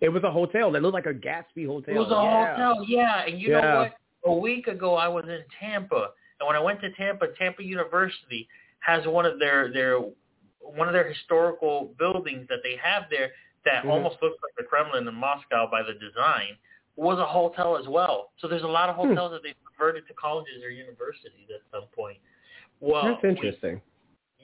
It 0.00 0.08
was 0.08 0.24
a 0.24 0.30
hotel 0.30 0.72
that 0.72 0.82
looked 0.82 0.94
like 0.94 1.06
a 1.06 1.14
Gatsby 1.14 1.66
hotel. 1.66 1.94
It 1.94 1.98
was 1.98 2.08
a 2.08 2.22
yeah. 2.24 2.56
hotel, 2.56 2.84
yeah. 2.88 3.26
And 3.26 3.40
you 3.40 3.50
Yeah. 3.50 3.60
know 3.60 3.76
what? 3.76 3.94
A 4.24 4.32
week 4.32 4.66
ago, 4.66 4.96
I 4.96 5.08
was 5.08 5.24
in 5.28 5.42
Tampa, 5.58 6.10
and 6.38 6.46
when 6.46 6.56
I 6.56 6.60
went 6.60 6.80
to 6.82 6.90
Tampa, 6.92 7.28
Tampa 7.38 7.62
University 7.62 8.48
has 8.80 9.06
one 9.06 9.26
of 9.26 9.38
their 9.38 9.72
their 9.72 10.00
one 10.60 10.88
of 10.88 10.92
their 10.92 11.08
historical 11.08 11.94
buildings 11.98 12.46
that 12.48 12.58
they 12.62 12.76
have 12.76 13.04
there 13.10 13.32
that 13.64 13.84
Mhm. 13.84 13.90
almost 13.90 14.20
looks 14.22 14.40
like 14.42 14.54
the 14.56 14.64
Kremlin 14.64 15.08
in 15.08 15.14
Moscow 15.14 15.66
by 15.70 15.82
the 15.82 15.94
design 15.94 16.56
was 16.96 17.18
a 17.18 17.26
hotel 17.26 17.76
as 17.76 17.88
well. 17.88 18.30
So 18.38 18.46
there's 18.46 18.62
a 18.62 18.68
lot 18.68 18.88
of 18.90 18.96
Hmm. 18.96 19.08
hotels 19.08 19.32
that 19.32 19.42
they've 19.42 19.64
converted 19.64 20.06
to 20.08 20.14
colleges 20.14 20.62
or 20.62 20.70
universities 20.70 21.48
at 21.50 21.62
some 21.70 21.88
point. 21.88 22.18
Well, 22.80 23.04
That's 23.04 23.24
interesting. 23.24 23.80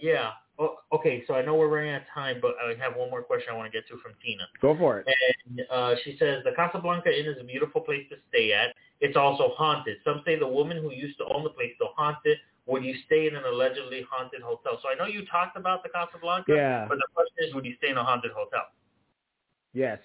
Yeah. 0.00 0.30
Oh, 0.58 0.76
okay, 0.90 1.22
so 1.26 1.34
I 1.34 1.44
know 1.44 1.54
we're 1.54 1.68
running 1.68 1.90
out 1.90 2.00
of 2.02 2.06
time, 2.14 2.38
but 2.40 2.54
I 2.64 2.72
have 2.82 2.96
one 2.96 3.10
more 3.10 3.22
question 3.22 3.48
I 3.52 3.56
want 3.56 3.70
to 3.70 3.78
get 3.78 3.86
to 3.88 3.98
from 4.00 4.12
Tina. 4.24 4.44
Go 4.62 4.74
for 4.76 5.00
it. 5.00 5.06
And 5.46 5.60
uh, 5.70 5.94
she 6.02 6.16
says 6.18 6.42
the 6.44 6.52
Casablanca 6.56 7.10
Inn 7.10 7.26
is 7.26 7.36
a 7.38 7.44
beautiful 7.44 7.82
place 7.82 8.04
to 8.08 8.16
stay 8.30 8.52
at. 8.54 8.74
It's 9.00 9.16
also 9.16 9.52
haunted. 9.54 9.98
Some 10.02 10.22
say 10.24 10.38
the 10.38 10.48
woman 10.48 10.78
who 10.78 10.92
used 10.92 11.18
to 11.18 11.24
own 11.26 11.44
the 11.44 11.50
place 11.50 11.72
still 11.74 11.92
haunts 11.94 12.20
it. 12.24 12.38
Would 12.66 12.84
you 12.84 12.94
stay 13.04 13.26
in 13.28 13.36
an 13.36 13.44
allegedly 13.44 14.06
haunted 14.10 14.40
hotel? 14.40 14.78
So 14.82 14.88
I 14.88 14.94
know 14.94 15.06
you 15.06 15.26
talked 15.26 15.56
about 15.58 15.82
the 15.82 15.90
Casablanca, 15.90 16.52
Yeah. 16.52 16.86
but 16.88 16.96
the 16.96 17.06
question 17.14 17.48
is, 17.48 17.54
would 17.54 17.64
you 17.66 17.74
stay 17.76 17.90
in 17.90 17.98
a 17.98 18.02
haunted 18.02 18.32
hotel? 18.32 18.62
Yes. 19.74 19.98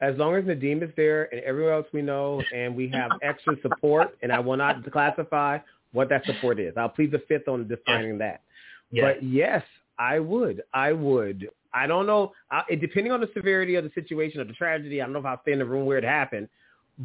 As 0.00 0.16
long 0.16 0.36
as 0.36 0.44
Nadim 0.44 0.82
is 0.82 0.90
there 0.96 1.24
and 1.34 1.42
everyone 1.42 1.72
else 1.72 1.86
we 1.92 2.02
know 2.02 2.40
and 2.54 2.76
we 2.76 2.88
have 2.90 3.10
extra 3.22 3.56
support, 3.62 4.16
and 4.22 4.30
I 4.30 4.38
will 4.38 4.56
not 4.56 4.90
classify 4.92 5.58
what 5.92 6.08
that 6.10 6.24
support 6.24 6.60
is. 6.60 6.74
I'll 6.76 6.88
plead 6.88 7.10
the 7.10 7.22
fifth 7.26 7.48
on 7.48 7.66
defining 7.66 8.18
that. 8.18 8.42
Yeah. 8.90 9.12
But 9.12 9.22
yes, 9.22 9.62
I 9.98 10.18
would. 10.18 10.62
I 10.72 10.92
would. 10.92 11.48
I 11.72 11.86
don't 11.86 12.06
know. 12.06 12.32
I, 12.50 12.62
depending 12.80 13.12
on 13.12 13.20
the 13.20 13.28
severity 13.34 13.74
of 13.74 13.84
the 13.84 13.90
situation 13.94 14.40
of 14.40 14.48
the 14.48 14.54
tragedy, 14.54 15.02
I 15.02 15.04
don't 15.04 15.12
know 15.12 15.18
if 15.18 15.26
I'll 15.26 15.42
stay 15.42 15.52
in 15.52 15.58
the 15.58 15.64
room 15.64 15.86
where 15.86 15.98
it 15.98 16.04
happened. 16.04 16.48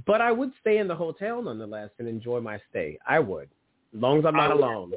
But 0.06 0.22
I 0.22 0.32
would 0.32 0.52
stay 0.62 0.78
in 0.78 0.88
the 0.88 0.96
hotel 0.96 1.42
nonetheless 1.42 1.90
and 2.00 2.08
enjoy 2.08 2.40
my 2.40 2.60
stay. 2.70 2.98
I 3.06 3.20
would. 3.20 3.50
As 3.94 4.02
long 4.02 4.20
as 4.20 4.26
I'm 4.26 4.36
not 4.36 4.52
alone. 4.52 4.94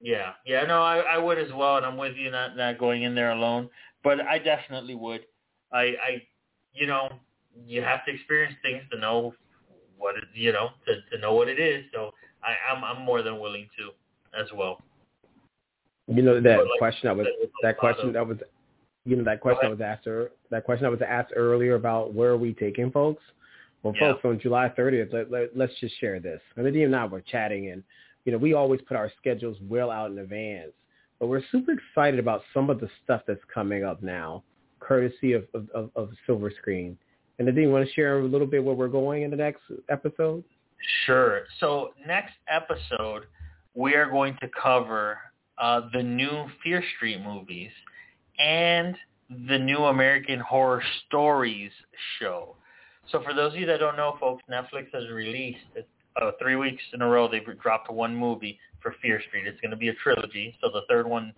Yeah, 0.00 0.32
yeah, 0.44 0.64
no, 0.64 0.82
I, 0.82 0.98
I 0.98 1.18
would 1.18 1.38
as 1.38 1.50
well, 1.54 1.78
and 1.78 1.86
I'm 1.86 1.96
with 1.96 2.16
you 2.16 2.30
not 2.30 2.54
not 2.54 2.78
going 2.78 3.04
in 3.04 3.14
there 3.14 3.30
alone, 3.30 3.70
but 4.04 4.20
I 4.20 4.38
definitely 4.38 4.94
would. 4.94 5.22
I, 5.72 5.80
I, 5.80 6.22
you 6.74 6.86
know, 6.86 7.08
you 7.66 7.80
have 7.80 8.04
to 8.04 8.12
experience 8.12 8.54
things 8.62 8.82
to 8.92 8.98
know 8.98 9.32
what 9.96 10.16
it, 10.16 10.24
you 10.34 10.52
know, 10.52 10.68
to 10.86 10.96
to 11.10 11.20
know 11.22 11.32
what 11.32 11.48
it 11.48 11.58
is. 11.58 11.84
So 11.94 12.10
I, 12.44 12.72
I'm 12.72 12.84
I'm 12.84 13.06
more 13.06 13.22
than 13.22 13.40
willing 13.40 13.68
to 13.78 14.38
as 14.38 14.46
well. 14.54 14.82
You 16.08 16.22
know 16.22 16.40
that 16.40 16.58
like 16.58 16.78
question 16.78 17.08
I 17.08 17.12
was 17.12 17.26
that 17.62 17.78
question 17.78 18.08
of- 18.08 18.12
that 18.14 18.26
was 18.26 18.38
you 19.04 19.16
know 19.16 19.24
that 19.24 19.40
question 19.40 19.66
I 19.66 19.70
was 19.70 19.80
asked 19.80 20.04
that 20.50 20.64
question 20.64 20.86
I 20.86 20.88
was 20.88 21.02
asked 21.02 21.32
earlier 21.34 21.74
about 21.74 22.14
where 22.14 22.30
are 22.30 22.36
we 22.36 22.54
taking 22.54 22.90
folks? 22.90 23.22
Well, 23.82 23.94
Yeah. 23.94 24.12
folks, 24.12 24.24
on 24.24 24.40
July 24.40 24.68
30th, 24.76 25.12
let, 25.12 25.30
let, 25.30 25.56
let's 25.56 25.72
just 25.80 25.98
share 26.00 26.18
this. 26.18 26.40
And 26.56 26.66
Nadim 26.66 26.86
and 26.86 26.96
I 26.96 27.04
were 27.04 27.20
chatting, 27.20 27.70
and 27.70 27.82
you 28.24 28.32
know 28.32 28.38
we 28.38 28.54
always 28.54 28.80
put 28.82 28.96
our 28.96 29.10
schedules 29.18 29.56
well 29.68 29.90
out 29.90 30.10
in 30.10 30.18
advance, 30.18 30.72
but 31.18 31.26
we're 31.26 31.42
super 31.52 31.72
excited 31.72 32.18
about 32.20 32.42
some 32.54 32.70
of 32.70 32.80
the 32.80 32.88
stuff 33.04 33.22
that's 33.26 33.42
coming 33.52 33.84
up 33.84 34.02
now, 34.02 34.42
courtesy 34.80 35.32
of 35.32 35.44
of, 35.54 35.68
of, 35.70 35.90
of 35.96 36.10
Silver 36.26 36.50
Screen. 36.50 36.96
And 37.38 37.48
Nadim, 37.48 37.62
you 37.62 37.70
want 37.70 37.86
to 37.86 37.92
share 37.94 38.18
a 38.20 38.24
little 38.24 38.46
bit 38.46 38.64
where 38.64 38.74
we're 38.74 38.88
going 38.88 39.22
in 39.22 39.30
the 39.30 39.36
next 39.36 39.60
episode? 39.88 40.42
Sure. 41.04 41.42
So 41.60 41.90
next 42.06 42.34
episode, 42.48 43.24
we 43.74 43.94
are 43.94 44.08
going 44.10 44.36
to 44.40 44.48
cover 44.60 45.18
uh, 45.58 45.82
the 45.92 46.02
new 46.02 46.46
Fear 46.62 46.82
Street 46.96 47.20
movies 47.22 47.70
and 48.38 48.96
the 49.48 49.58
new 49.58 49.78
American 49.84 50.40
Horror 50.40 50.82
Stories 51.06 51.72
show. 52.18 52.56
So 53.10 53.22
for 53.22 53.34
those 53.34 53.54
of 53.54 53.60
you 53.60 53.66
that 53.66 53.78
don't 53.78 53.96
know, 53.96 54.16
folks, 54.20 54.42
Netflix 54.50 54.92
has 54.92 55.08
released 55.10 55.58
uh, 56.20 56.30
three 56.40 56.56
weeks 56.56 56.82
in 56.92 57.02
a 57.02 57.06
row. 57.06 57.28
They've 57.28 57.44
dropped 57.60 57.90
one 57.90 58.14
movie 58.16 58.58
for 58.80 58.94
Fear 59.02 59.20
Street. 59.28 59.46
It's 59.46 59.60
going 59.60 59.70
to 59.70 59.76
be 59.76 59.88
a 59.88 59.94
trilogy. 59.94 60.56
So 60.60 60.68
the 60.72 60.82
third 60.88 61.06
one 61.06 61.32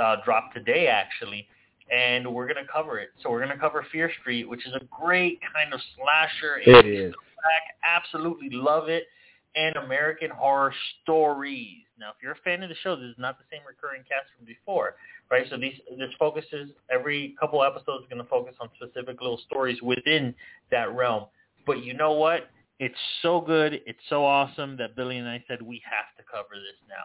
uh, 0.00 0.16
dropped 0.24 0.54
today, 0.54 0.86
actually, 0.86 1.46
and 1.92 2.32
we're 2.32 2.46
going 2.46 2.64
to 2.64 2.70
cover 2.70 2.98
it. 2.98 3.10
So 3.22 3.30
we're 3.30 3.44
going 3.44 3.54
to 3.54 3.58
cover 3.58 3.84
Fear 3.90 4.10
Street, 4.20 4.48
which 4.48 4.66
is 4.66 4.74
a 4.74 4.84
great 4.84 5.40
kind 5.54 5.72
of 5.72 5.80
slasher. 5.96 6.60
It 6.64 6.86
is. 6.86 7.12
Back, 7.12 7.76
absolutely 7.84 8.50
love 8.50 8.88
it. 8.88 9.04
And 9.56 9.76
American 9.76 10.30
Horror 10.30 10.74
Stories. 11.02 11.82
Now, 11.98 12.10
if 12.10 12.16
you're 12.22 12.32
a 12.32 12.36
fan 12.44 12.62
of 12.62 12.68
the 12.68 12.74
show, 12.82 12.96
this 12.96 13.06
is 13.06 13.18
not 13.18 13.38
the 13.38 13.44
same 13.50 13.60
recurring 13.66 14.02
cast 14.02 14.26
from 14.36 14.46
before, 14.46 14.94
right? 15.30 15.46
So 15.50 15.56
these 15.56 15.74
this 15.98 16.10
focuses 16.18 16.70
every 16.90 17.34
couple 17.38 17.62
episodes 17.62 18.04
is 18.04 18.08
going 18.10 18.22
to 18.22 18.28
focus 18.28 18.54
on 18.60 18.68
specific 18.76 19.20
little 19.20 19.40
stories 19.46 19.80
within 19.82 20.34
that 20.70 20.94
realm. 20.94 21.26
But 21.66 21.82
you 21.84 21.94
know 21.94 22.12
what? 22.12 22.48
It's 22.80 22.94
so 23.22 23.40
good, 23.40 23.80
it's 23.86 23.98
so 24.08 24.24
awesome 24.24 24.76
that 24.76 24.94
Billy 24.94 25.18
and 25.18 25.28
I 25.28 25.42
said 25.48 25.60
we 25.60 25.82
have 25.84 26.16
to 26.16 26.30
cover 26.30 26.54
this 26.54 26.76
now. 26.88 27.04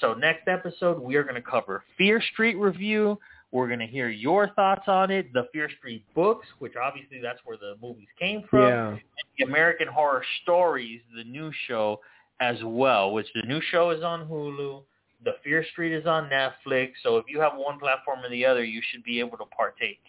So 0.00 0.14
next 0.14 0.48
episode, 0.48 0.98
we 1.00 1.14
are 1.16 1.22
going 1.22 1.36
to 1.36 1.42
cover 1.42 1.84
Fear 1.96 2.20
Street 2.32 2.56
review. 2.56 3.18
We're 3.52 3.68
going 3.68 3.80
to 3.80 3.86
hear 3.86 4.08
your 4.08 4.48
thoughts 4.54 4.84
on 4.88 5.10
it, 5.10 5.32
the 5.32 5.46
Fear 5.52 5.68
Street 5.78 6.04
books, 6.14 6.46
which 6.58 6.72
obviously 6.82 7.20
that's 7.22 7.38
where 7.44 7.58
the 7.58 7.74
movies 7.80 8.08
came 8.18 8.42
from 8.48 8.62
Yeah. 8.62 8.96
the 9.38 9.44
American 9.44 9.86
Horror 9.88 10.24
Stories, 10.42 11.02
the 11.14 11.24
new 11.24 11.52
show 11.68 12.00
as 12.42 12.56
well, 12.64 13.12
which 13.12 13.28
the 13.34 13.42
new 13.42 13.60
show 13.70 13.90
is 13.90 14.02
on 14.02 14.26
Hulu. 14.26 14.82
The 15.24 15.34
Fear 15.44 15.64
Street 15.70 15.92
is 15.92 16.06
on 16.06 16.28
Netflix. 16.28 16.90
So 17.04 17.16
if 17.16 17.26
you 17.28 17.40
have 17.40 17.52
one 17.54 17.78
platform 17.78 18.24
or 18.24 18.28
the 18.28 18.44
other, 18.44 18.64
you 18.64 18.82
should 18.90 19.04
be 19.04 19.20
able 19.20 19.38
to 19.38 19.44
partake. 19.56 20.00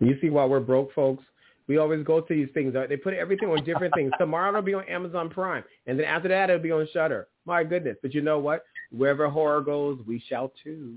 You 0.00 0.16
see 0.20 0.30
why 0.30 0.46
we're 0.46 0.60
broke, 0.60 0.94
folks? 0.94 1.22
We 1.68 1.76
always 1.78 2.04
go 2.04 2.20
to 2.20 2.34
these 2.34 2.48
things. 2.54 2.74
They 2.88 2.96
put 2.96 3.12
everything 3.12 3.50
on 3.50 3.62
different 3.64 3.92
things. 3.94 4.12
Tomorrow 4.18 4.50
it'll 4.50 4.62
be 4.62 4.74
on 4.74 4.88
Amazon 4.88 5.28
Prime, 5.28 5.64
and 5.86 5.98
then 5.98 6.06
after 6.06 6.28
that 6.28 6.48
it'll 6.48 6.62
be 6.62 6.72
on 6.72 6.88
Shudder. 6.92 7.28
My 7.44 7.64
goodness! 7.64 7.96
But 8.02 8.14
you 8.14 8.22
know 8.22 8.38
what? 8.38 8.64
Wherever 8.92 9.28
horror 9.28 9.60
goes, 9.60 9.98
we 10.06 10.22
shall 10.28 10.52
too. 10.62 10.94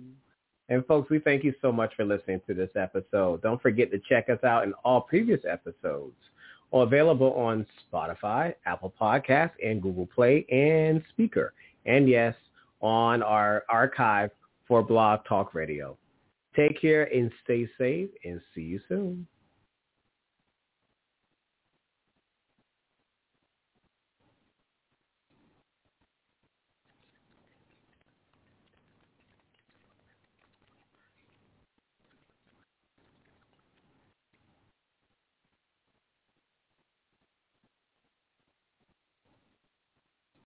And 0.70 0.86
folks, 0.86 1.10
we 1.10 1.18
thank 1.18 1.44
you 1.44 1.54
so 1.62 1.72
much 1.72 1.92
for 1.96 2.06
listening 2.06 2.42
to 2.46 2.54
this 2.54 2.70
episode. 2.76 3.42
Don't 3.42 3.62
forget 3.62 3.90
to 3.92 4.00
check 4.08 4.30
us 4.30 4.44
out 4.44 4.64
in 4.64 4.74
all 4.86 5.02
previous 5.02 5.40
episodes, 5.50 6.14
available 6.74 7.34
on 7.34 7.66
Spotify, 7.92 8.54
Apple 8.66 8.94
Podcasts, 9.00 9.52
and 9.64 9.82
Google 9.82 10.08
Play 10.08 10.46
and 10.50 11.04
Spreaker. 11.12 11.50
And 11.86 12.08
yes, 12.08 12.36
on 12.82 13.24
our 13.24 13.64
archive 13.70 14.32
for 14.68 14.84
Blog 14.84 15.22
Talk 15.28 15.54
Radio. 15.54 15.98
Take 16.56 16.80
care 16.80 17.04
and 17.14 17.32
stay 17.44 17.68
safe 17.78 18.10
and 18.24 18.42
see 18.54 18.62
you 18.62 18.80
soon. 18.88 19.28